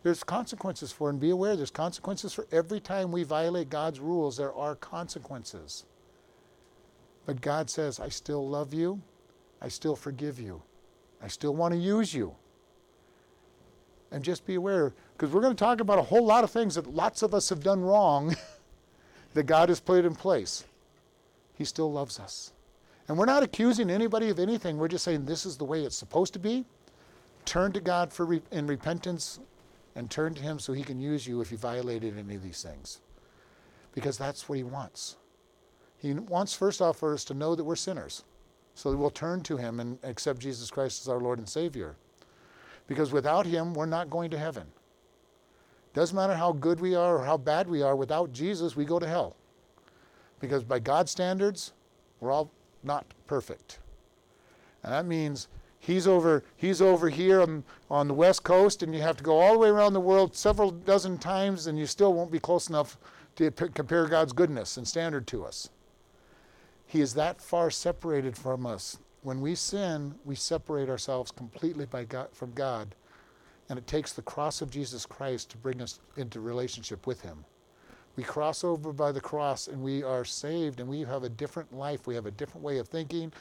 There's 0.04 0.22
consequences 0.22 0.92
for 0.92 1.10
and 1.10 1.18
be 1.18 1.30
aware 1.30 1.56
there's 1.56 1.72
consequences 1.72 2.32
for 2.32 2.46
every 2.52 2.78
time 2.78 3.10
we 3.10 3.24
violate 3.24 3.68
God's 3.68 3.98
rules. 3.98 4.36
There 4.36 4.54
are 4.54 4.76
consequences. 4.76 5.84
But 7.24 7.40
God 7.40 7.68
says, 7.68 7.98
I 7.98 8.08
still 8.08 8.48
love 8.48 8.72
you. 8.72 9.02
I 9.60 9.66
still 9.66 9.96
forgive 9.96 10.38
you. 10.38 10.62
I 11.20 11.26
still 11.26 11.56
want 11.56 11.74
to 11.74 11.80
use 11.80 12.14
you. 12.14 12.36
And 14.12 14.22
just 14.22 14.46
be 14.46 14.54
aware, 14.54 14.94
because 15.14 15.34
we're 15.34 15.40
going 15.40 15.56
to 15.56 15.58
talk 15.58 15.80
about 15.80 15.98
a 15.98 16.02
whole 16.02 16.24
lot 16.24 16.44
of 16.44 16.52
things 16.52 16.76
that 16.76 16.86
lots 16.86 17.22
of 17.22 17.34
us 17.34 17.48
have 17.48 17.64
done 17.64 17.82
wrong. 17.82 18.36
that 19.36 19.44
God 19.44 19.68
has 19.68 19.80
put 19.80 20.06
in 20.06 20.14
place, 20.14 20.64
He 21.54 21.66
still 21.66 21.92
loves 21.92 22.18
us. 22.18 22.54
And 23.06 23.18
we're 23.18 23.26
not 23.26 23.42
accusing 23.42 23.90
anybody 23.90 24.30
of 24.30 24.38
anything. 24.38 24.78
We're 24.78 24.88
just 24.88 25.04
saying 25.04 25.26
this 25.26 25.44
is 25.44 25.58
the 25.58 25.64
way 25.64 25.84
it's 25.84 25.94
supposed 25.94 26.32
to 26.32 26.38
be. 26.38 26.64
Turn 27.44 27.70
to 27.72 27.80
God 27.80 28.14
for 28.14 28.24
re- 28.24 28.42
in 28.50 28.66
repentance 28.66 29.38
and 29.94 30.10
turn 30.10 30.34
to 30.34 30.42
Him 30.42 30.58
so 30.58 30.72
He 30.72 30.82
can 30.82 30.98
use 30.98 31.26
you 31.26 31.42
if 31.42 31.52
you 31.52 31.58
violated 31.58 32.16
any 32.16 32.34
of 32.34 32.42
these 32.42 32.62
things. 32.62 33.02
Because 33.92 34.16
that's 34.16 34.48
what 34.48 34.56
He 34.56 34.64
wants. 34.64 35.16
He 35.98 36.14
wants, 36.14 36.54
first 36.54 36.80
off, 36.80 36.96
for 36.96 37.12
us 37.12 37.24
to 37.26 37.34
know 37.34 37.54
that 37.54 37.64
we're 37.64 37.76
sinners. 37.76 38.24
So 38.74 38.90
that 38.90 38.96
we'll 38.96 39.10
turn 39.10 39.42
to 39.42 39.58
Him 39.58 39.80
and 39.80 39.98
accept 40.02 40.40
Jesus 40.40 40.70
Christ 40.70 41.02
as 41.02 41.10
our 41.10 41.20
Lord 41.20 41.38
and 41.38 41.48
Savior. 41.48 41.96
Because 42.86 43.12
without 43.12 43.44
Him, 43.44 43.74
we're 43.74 43.84
not 43.84 44.08
going 44.08 44.30
to 44.30 44.38
heaven. 44.38 44.66
Doesn't 45.96 46.14
matter 46.14 46.34
how 46.34 46.52
good 46.52 46.78
we 46.78 46.94
are 46.94 47.16
or 47.16 47.24
how 47.24 47.38
bad 47.38 47.66
we 47.66 47.80
are, 47.80 47.96
without 47.96 48.30
Jesus, 48.30 48.76
we 48.76 48.84
go 48.84 48.98
to 48.98 49.08
hell. 49.08 49.34
Because 50.40 50.62
by 50.62 50.78
God's 50.78 51.10
standards, 51.10 51.72
we're 52.20 52.30
all 52.30 52.50
not 52.82 53.06
perfect. 53.26 53.78
And 54.82 54.92
that 54.92 55.06
means 55.06 55.48
he's 55.78 56.06
over, 56.06 56.44
he's 56.54 56.82
over 56.82 57.08
here 57.08 57.40
on, 57.40 57.64
on 57.90 58.08
the 58.08 58.14
west 58.14 58.42
coast, 58.42 58.82
and 58.82 58.94
you 58.94 59.00
have 59.00 59.16
to 59.16 59.24
go 59.24 59.40
all 59.40 59.54
the 59.54 59.58
way 59.58 59.70
around 59.70 59.94
the 59.94 60.00
world 60.00 60.36
several 60.36 60.70
dozen 60.70 61.16
times, 61.16 61.66
and 61.66 61.78
you 61.78 61.86
still 61.86 62.12
won't 62.12 62.30
be 62.30 62.40
close 62.40 62.68
enough 62.68 62.98
to 63.36 63.50
compare 63.50 64.06
God's 64.06 64.34
goodness 64.34 64.76
and 64.76 64.86
standard 64.86 65.26
to 65.28 65.46
us. 65.46 65.70
He 66.84 67.00
is 67.00 67.14
that 67.14 67.40
far 67.40 67.70
separated 67.70 68.36
from 68.36 68.66
us. 68.66 68.98
When 69.22 69.40
we 69.40 69.54
sin, 69.54 70.16
we 70.26 70.34
separate 70.34 70.90
ourselves 70.90 71.30
completely 71.30 71.86
by 71.86 72.04
God, 72.04 72.28
from 72.34 72.52
God 72.52 72.94
and 73.68 73.78
it 73.78 73.86
takes 73.86 74.12
the 74.12 74.22
cross 74.22 74.62
of 74.62 74.70
Jesus 74.70 75.06
Christ 75.06 75.50
to 75.50 75.56
bring 75.56 75.82
us 75.82 76.00
into 76.16 76.40
relationship 76.40 77.06
with 77.06 77.20
Him. 77.20 77.44
We 78.16 78.22
cross 78.22 78.64
over 78.64 78.92
by 78.92 79.12
the 79.12 79.20
cross 79.20 79.68
and 79.68 79.82
we 79.82 80.02
are 80.02 80.24
saved 80.24 80.80
and 80.80 80.88
we 80.88 81.00
have 81.00 81.22
a 81.22 81.28
different 81.28 81.72
life. 81.74 82.06
We 82.06 82.14
have 82.14 82.26
a 82.26 82.30
different 82.30 82.64
way 82.64 82.78
of 82.78 82.88
thinking. 82.88 83.32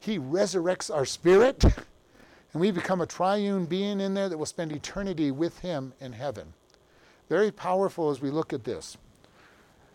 He 0.00 0.18
resurrects 0.18 0.94
our 0.94 1.04
spirit 1.04 1.64
and 2.52 2.60
we 2.60 2.70
become 2.72 3.00
a 3.00 3.06
triune 3.06 3.64
being 3.64 4.00
in 4.00 4.14
there 4.14 4.28
that 4.28 4.38
will 4.38 4.46
spend 4.46 4.72
eternity 4.72 5.30
with 5.30 5.60
Him 5.60 5.92
in 6.00 6.12
heaven. 6.12 6.52
Very 7.28 7.52
powerful 7.52 8.10
as 8.10 8.20
we 8.20 8.30
look 8.30 8.52
at 8.52 8.64
this. 8.64 8.96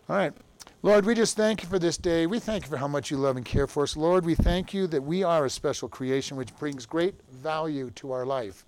All 0.08 0.16
right. 0.16 0.34
Lord, 0.82 1.06
we 1.06 1.14
just 1.14 1.36
thank 1.36 1.62
you 1.62 1.68
for 1.68 1.78
this 1.78 1.98
day. 1.98 2.26
We 2.26 2.40
thank 2.40 2.64
you 2.64 2.70
for 2.70 2.78
how 2.78 2.88
much 2.88 3.12
you 3.12 3.18
love 3.18 3.36
and 3.36 3.46
care 3.46 3.68
for 3.68 3.84
us. 3.84 3.98
Lord, 3.98 4.26
we 4.26 4.36
thank 4.36 4.74
you 4.74 4.88
that 4.88 5.04
we 5.04 5.24
are 5.24 5.46
a 5.46 5.50
special 5.50 5.90
creation 5.90 6.38
which 6.38 6.56
brings 6.58 6.86
great 6.86 7.16
value 7.30 7.90
to 7.92 8.14
our 8.14 8.26
life. 8.26 8.66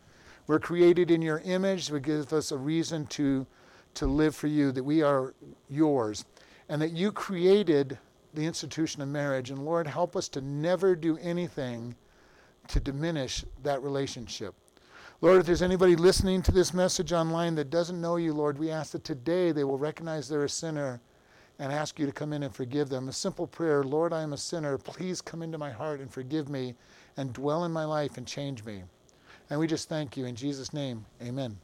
We're 0.52 0.60
created 0.60 1.12
in 1.12 1.22
your 1.22 1.40
image, 1.46 1.90
which 1.90 2.04
gives 2.04 2.34
us 2.34 2.52
a 2.52 2.58
reason 2.58 3.08
to, 3.08 3.48
to 3.94 4.06
live 4.06 4.36
for 4.36 4.48
you, 4.48 4.74
that 4.74 4.84
we 4.84 5.02
are 5.02 5.34
yours, 5.70 6.26
and 6.68 6.82
that 6.82 6.92
you 6.92 7.14
created 7.14 7.98
the 8.34 8.46
institution 8.46 9.02
of 9.02 9.08
marriage. 9.08 9.50
And 9.50 9.64
Lord, 9.64 9.88
help 9.88 10.18
us 10.18 10.28
to 10.28 10.42
never 10.42 10.94
do 10.94 11.18
anything 11.20 11.96
to 12.68 12.82
diminish 12.82 13.46
that 13.64 13.82
relationship. 13.82 14.54
Lord, 15.22 15.40
if 15.40 15.46
there's 15.46 15.62
anybody 15.62 15.96
listening 15.96 16.42
to 16.42 16.52
this 16.52 16.74
message 16.74 17.14
online 17.14 17.56
that 17.56 17.70
doesn't 17.70 18.02
know 18.02 18.18
you, 18.18 18.34
Lord, 18.34 18.60
we 18.60 18.72
ask 18.72 18.92
that 18.92 19.06
today 19.06 19.54
they 19.54 19.64
will 19.64 19.78
recognize 19.78 20.28
they're 20.28 20.44
a 20.44 20.50
sinner 20.50 21.00
and 21.60 21.72
ask 21.72 21.98
you 21.98 22.06
to 22.06 22.12
come 22.12 22.34
in 22.34 22.44
and 22.44 22.54
forgive 22.54 22.90
them. 22.90 23.08
A 23.08 23.14
simple 23.14 23.48
prayer 23.48 23.86
Lord, 23.86 24.12
I 24.12 24.22
am 24.22 24.34
a 24.34 24.38
sinner. 24.38 24.78
Please 24.78 25.22
come 25.22 25.44
into 25.44 25.58
my 25.58 25.72
heart 25.72 26.02
and 26.02 26.12
forgive 26.12 26.50
me 26.50 26.76
and 27.16 27.32
dwell 27.32 27.64
in 27.64 27.72
my 27.72 27.86
life 27.86 28.18
and 28.18 28.28
change 28.28 28.66
me. 28.66 28.84
And 29.52 29.60
we 29.60 29.68
just 29.68 29.90
thank 29.90 30.16
you. 30.16 30.26
In 30.26 30.36
Jesus' 30.36 30.74
name, 30.74 31.06
amen. 31.22 31.58